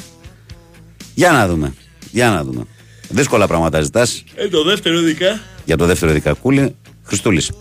[1.14, 1.74] Για να δούμε.
[2.12, 2.66] Για να δούμε.
[3.10, 4.24] Δύσκολα πράγματα ζητάς.
[4.36, 5.40] Ε, το δεύτερο ειδικά.
[5.66, 7.52] Για το δεύτερο δικακούλι, Χριστούλης.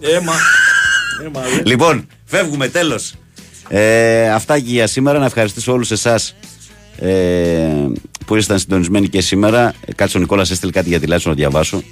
[0.00, 0.32] Έμα.
[1.24, 1.62] Έμα, ρε.
[1.64, 3.14] Λοιπόν, φεύγουμε τέλος.
[3.68, 5.18] Ε, αυτά και για σήμερα.
[5.18, 6.34] Να ευχαριστήσω όλους εσάς
[6.98, 7.12] ε,
[8.26, 9.74] που ήσασταν συντονισμένοι και σήμερα.
[9.86, 11.82] Ε, Κάτσε ο Νικόλας έστειλε κάτι για τη Λάτσο να διαβάσω.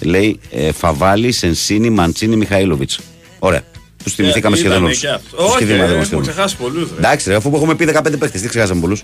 [0.00, 2.98] Λέει ε, Φαβάλη, Σενσίνη, Μαντσίνη, Μιχαήλοβιτς.
[3.38, 3.60] Ωραία.
[4.04, 5.00] Τους θυμηθήκαμε Ε, σχεδόν ήτανε όλους.
[5.00, 5.44] και αυτό.
[5.44, 6.96] Όχι, ρε, έχουμε ξεχάσει πολλούς, ρε.
[6.98, 9.02] Εντάξει, ρε, αφού έχουμε πει 15 παίχτε, δεν ξεχάσαμε πολλούς.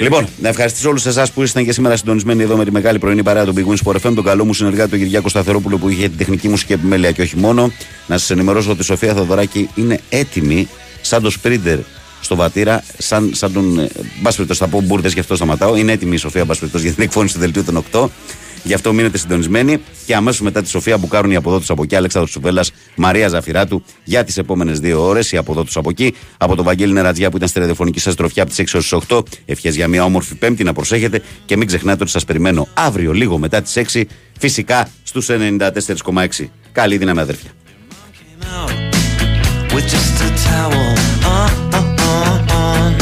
[0.00, 3.22] Λοιπόν, να ευχαριστήσω όλους εσάς που ήσασταν και σήμερα συντονισμένοι εδώ με τη μεγάλη πρωινή
[3.22, 6.08] παρέα του Big Wins Sport FM, τον καλό μου συνεργάτη τον Κυριάκος Σταθερόπουλο που είχε
[6.08, 7.72] την τεχνική μουσική επιμέλεια και όχι μόνο.
[8.06, 10.68] Να σας ενημερώσω ότι η Σοφία Θοδωράκη είναι έτοιμη
[11.00, 11.78] σαν το σπρίντερ
[12.22, 13.78] στο βατήρα, σαν, σαν τον.
[13.78, 13.90] Ε,
[14.20, 15.76] μπας περιπτώσει, θα πω μπουρδες, γι' αυτό σταματάω.
[15.76, 18.08] Είναι έτοιμη η Σοφία μπας περιπτώσει, για την εκφώνηση του δελτίου των 8.
[18.62, 21.82] Γι' αυτό μείνετε συντονισμένοι και αμέσως μετά τη Σοφία μπουκάρουν οι από εδώ του από
[21.82, 25.32] εκεί, Αλέξανδρος Τσουβέλλα, Μαρία Ζαφυράτου για τις επόμενες δύο ώρες.
[25.32, 28.14] Οι από εδώ του από εκεί, από τον Βαγγέλη Νερατζιά που ήταν στη ραδιοφωνική σας
[28.14, 29.22] τροφιά από τις 6 έω τι 8.
[29.44, 33.38] Ευχές για μια όμορφη Πέμπτη να προσέχετε και μην ξεχνάτε ότι σας περιμένω αύριο λίγο
[33.38, 34.04] μετά τις 6,
[34.38, 36.50] φυσικά στους 94,6.
[36.72, 37.50] Καλή δύναμη, αδέρφια.
[42.72, 43.01] On.